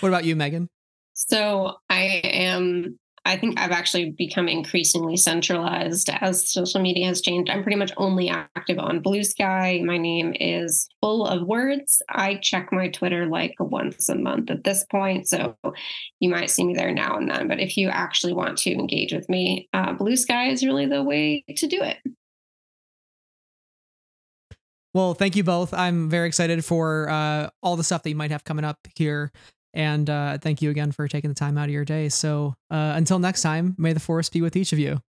what 0.00 0.08
about 0.08 0.26
you, 0.26 0.36
Megan? 0.36 0.68
So 1.14 1.76
I 1.88 2.20
am 2.24 2.98
I 3.24 3.36
think 3.36 3.58
I've 3.58 3.70
actually 3.70 4.10
become 4.10 4.48
increasingly 4.48 5.16
centralized 5.16 6.10
as 6.20 6.50
social 6.50 6.80
media 6.80 7.06
has 7.06 7.20
changed. 7.20 7.50
I'm 7.50 7.62
pretty 7.62 7.76
much 7.76 7.92
only 7.96 8.28
active 8.28 8.80
on 8.80 9.00
Bluesky. 9.00 9.84
My 9.84 9.96
name 9.96 10.34
is 10.40 10.88
full 11.00 11.24
of 11.24 11.46
words. 11.46 12.02
I 12.08 12.36
check 12.36 12.70
my 12.72 12.88
Twitter 12.88 13.26
like 13.26 13.54
once 13.60 14.08
a 14.08 14.16
month 14.16 14.50
at 14.50 14.64
this 14.64 14.84
point. 14.90 15.28
So 15.28 15.56
you 16.18 16.30
might 16.30 16.50
see 16.50 16.64
me 16.64 16.74
there 16.74 16.92
now 16.92 17.16
and 17.16 17.30
then. 17.30 17.46
But 17.46 17.60
if 17.60 17.76
you 17.76 17.88
actually 17.88 18.32
want 18.32 18.58
to 18.58 18.72
engage 18.72 19.12
with 19.12 19.28
me, 19.28 19.68
uh, 19.72 19.94
Bluesky 19.94 20.50
is 20.52 20.64
really 20.64 20.86
the 20.86 21.04
way 21.04 21.44
to 21.56 21.66
do 21.68 21.80
it. 21.80 21.98
Well, 24.94 25.14
thank 25.14 25.36
you 25.36 25.44
both. 25.44 25.72
I'm 25.72 26.10
very 26.10 26.26
excited 26.26 26.64
for 26.64 27.08
uh, 27.08 27.50
all 27.62 27.76
the 27.76 27.84
stuff 27.84 28.02
that 28.02 28.10
you 28.10 28.16
might 28.16 28.32
have 28.32 28.44
coming 28.44 28.64
up 28.64 28.86
here 28.96 29.32
and 29.74 30.08
uh, 30.08 30.38
thank 30.38 30.62
you 30.62 30.70
again 30.70 30.92
for 30.92 31.08
taking 31.08 31.30
the 31.30 31.34
time 31.34 31.56
out 31.58 31.64
of 31.64 31.70
your 31.70 31.84
day. 31.84 32.08
So 32.08 32.54
uh, 32.70 32.92
until 32.94 33.18
next 33.18 33.42
time, 33.42 33.74
may 33.78 33.92
the 33.92 34.00
force 34.00 34.28
be 34.28 34.40
with 34.40 34.56
each 34.56 34.72
of 34.72 34.78
you. 34.78 35.00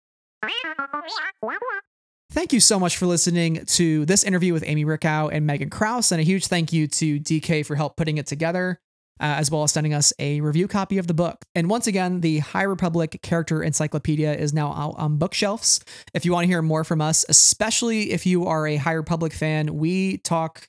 Thank 2.32 2.52
you 2.52 2.60
so 2.60 2.80
much 2.80 2.98
for 2.98 3.06
listening 3.06 3.64
to 3.66 4.06
this 4.06 4.24
interview 4.24 4.54
with 4.54 4.64
Amy 4.66 4.86
Richau 4.86 5.30
and 5.32 5.46
Megan 5.46 5.70
Crouse, 5.70 6.12
and 6.12 6.20
a 6.20 6.24
huge 6.24 6.48
thank 6.48 6.74
you 6.74 6.88
to 6.88 7.20
DK 7.20 7.64
for 7.64 7.76
help 7.76 7.96
putting 7.96 8.18
it 8.18 8.26
together, 8.26 8.80
uh, 9.20 9.38
as 9.38 9.52
well 9.52 9.62
as 9.62 9.72
sending 9.72 9.94
us 9.94 10.12
a 10.18 10.42
review 10.42 10.68
copy 10.68 10.98
of 10.98 11.06
the 11.06 11.14
book. 11.14 11.46
And 11.54 11.70
once 11.70 11.86
again, 11.86 12.22
the 12.22 12.40
High 12.40 12.64
Republic 12.64 13.20
Character 13.22 13.62
Encyclopedia 13.62 14.34
is 14.34 14.52
now 14.52 14.74
out 14.74 14.96
on 14.98 15.18
bookshelves. 15.18 15.86
If 16.16 16.26
you 16.26 16.32
want 16.32 16.46
to 16.46 16.48
hear 16.48 16.64
more 16.64 16.84
from 16.84 17.02
us, 17.02 17.24
especially 17.30 18.12
if 18.12 18.26
you 18.26 18.48
are 18.48 18.66
a 18.66 18.78
High 18.78 18.94
Republic 18.94 19.32
fan, 19.32 19.78
we 19.78 20.18
talk 20.18 20.68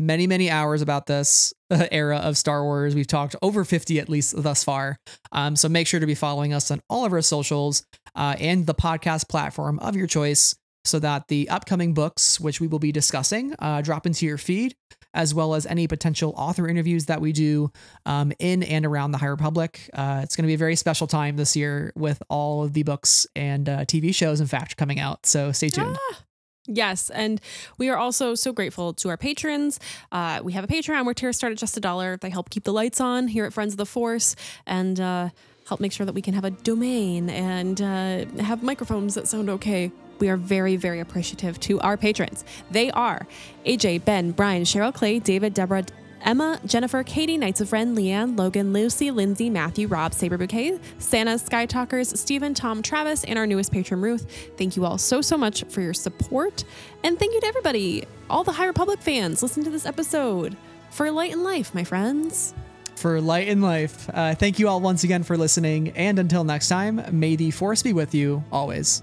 many, 0.00 0.26
many 0.26 0.50
hours 0.50 0.82
about 0.82 1.06
this 1.06 1.52
uh, 1.70 1.86
era 1.92 2.16
of 2.16 2.36
Star 2.36 2.64
Wars. 2.64 2.94
We've 2.94 3.06
talked 3.06 3.36
over 3.42 3.64
50 3.64 4.00
at 4.00 4.08
least 4.08 4.34
thus 4.42 4.64
far. 4.64 4.96
Um, 5.30 5.54
so 5.54 5.68
make 5.68 5.86
sure 5.86 6.00
to 6.00 6.06
be 6.06 6.14
following 6.14 6.52
us 6.52 6.70
on 6.70 6.80
all 6.88 7.04
of 7.04 7.12
our 7.12 7.22
socials 7.22 7.84
uh, 8.16 8.34
and 8.38 8.66
the 8.66 8.74
podcast 8.74 9.28
platform 9.28 9.78
of 9.80 9.94
your 9.94 10.06
choice 10.06 10.56
so 10.84 10.98
that 10.98 11.28
the 11.28 11.48
upcoming 11.50 11.92
books, 11.92 12.40
which 12.40 12.60
we 12.60 12.66
will 12.66 12.78
be 12.78 12.90
discussing, 12.90 13.54
uh, 13.58 13.82
drop 13.82 14.06
into 14.06 14.24
your 14.24 14.38
feed, 14.38 14.74
as 15.12 15.34
well 15.34 15.54
as 15.54 15.66
any 15.66 15.86
potential 15.86 16.32
author 16.36 16.66
interviews 16.66 17.04
that 17.06 17.20
we 17.20 17.32
do 17.32 17.70
um, 18.06 18.32
in 18.38 18.62
and 18.62 18.86
around 18.86 19.10
the 19.10 19.18
High 19.18 19.26
Republic. 19.26 19.90
Uh, 19.92 20.20
it's 20.22 20.36
going 20.36 20.44
to 20.44 20.48
be 20.48 20.54
a 20.54 20.58
very 20.58 20.76
special 20.76 21.06
time 21.06 21.36
this 21.36 21.54
year 21.54 21.92
with 21.96 22.22
all 22.30 22.64
of 22.64 22.72
the 22.72 22.82
books 22.82 23.26
and 23.36 23.68
uh, 23.68 23.84
TV 23.84 24.14
shows, 24.14 24.40
in 24.40 24.46
fact, 24.46 24.78
coming 24.78 24.98
out. 24.98 25.26
So 25.26 25.52
stay 25.52 25.68
tuned. 25.68 25.98
Ah. 25.98 26.24
Yes, 26.72 27.10
and 27.10 27.40
we 27.78 27.88
are 27.88 27.96
also 27.96 28.36
so 28.36 28.52
grateful 28.52 28.94
to 28.94 29.08
our 29.08 29.16
patrons. 29.16 29.80
Uh, 30.12 30.40
we 30.44 30.52
have 30.52 30.62
a 30.62 30.68
Patreon 30.68 31.04
where 31.04 31.14
tiers 31.14 31.36
start 31.36 31.52
at 31.52 31.58
just 31.58 31.76
a 31.76 31.80
dollar. 31.80 32.16
They 32.16 32.30
help 32.30 32.48
keep 32.48 32.62
the 32.62 32.72
lights 32.72 33.00
on 33.00 33.26
here 33.26 33.44
at 33.44 33.52
Friends 33.52 33.74
of 33.74 33.76
the 33.76 33.86
Force 33.86 34.36
and 34.66 35.00
uh, 35.00 35.30
help 35.66 35.80
make 35.80 35.90
sure 35.90 36.06
that 36.06 36.14
we 36.14 36.22
can 36.22 36.32
have 36.34 36.44
a 36.44 36.52
domain 36.52 37.28
and 37.28 37.82
uh, 37.82 38.24
have 38.40 38.62
microphones 38.62 39.16
that 39.16 39.26
sound 39.26 39.50
okay. 39.50 39.90
We 40.20 40.28
are 40.28 40.36
very, 40.36 40.76
very 40.76 41.00
appreciative 41.00 41.58
to 41.60 41.80
our 41.80 41.96
patrons. 41.96 42.44
They 42.70 42.92
are 42.92 43.26
AJ, 43.66 44.04
Ben, 44.04 44.30
Brian, 44.30 44.62
Cheryl 44.62 44.94
Clay, 44.94 45.18
David, 45.18 45.54
Deborah, 45.54 45.84
Emma, 46.22 46.60
Jennifer, 46.64 47.02
Katie, 47.02 47.38
Knights 47.38 47.60
of 47.60 47.72
Ren, 47.72 47.94
Lee-Ann, 47.94 48.36
Logan, 48.36 48.72
Lucy, 48.72 49.10
Lindsay, 49.10 49.50
Matthew, 49.50 49.88
Rob, 49.88 50.14
Saber 50.14 50.38
Bouquet, 50.38 50.78
Santa, 50.98 51.38
Sky 51.38 51.66
Talkers, 51.66 52.18
Stephen, 52.18 52.54
Tom, 52.54 52.82
Travis, 52.82 53.24
and 53.24 53.38
our 53.38 53.46
newest 53.46 53.72
patron, 53.72 54.00
Ruth. 54.00 54.26
Thank 54.56 54.76
you 54.76 54.84
all 54.84 54.98
so, 54.98 55.20
so 55.20 55.36
much 55.36 55.64
for 55.64 55.80
your 55.80 55.94
support. 55.94 56.64
And 57.02 57.18
thank 57.18 57.32
you 57.32 57.40
to 57.40 57.46
everybody, 57.46 58.04
all 58.28 58.44
the 58.44 58.52
High 58.52 58.66
Republic 58.66 59.00
fans, 59.00 59.42
listen 59.42 59.64
to 59.64 59.70
this 59.70 59.86
episode 59.86 60.56
for 60.90 61.10
Light 61.10 61.32
in 61.32 61.42
Life, 61.42 61.74
my 61.74 61.84
friends. 61.84 62.54
For 62.96 63.20
Light 63.20 63.48
in 63.48 63.62
Life. 63.62 64.10
Uh, 64.12 64.34
thank 64.34 64.58
you 64.58 64.68
all 64.68 64.80
once 64.80 65.04
again 65.04 65.22
for 65.22 65.36
listening. 65.36 65.90
And 65.90 66.18
until 66.18 66.44
next 66.44 66.68
time, 66.68 67.02
may 67.12 67.36
the 67.36 67.50
force 67.50 67.82
be 67.82 67.92
with 67.94 68.14
you 68.14 68.44
always. 68.52 69.02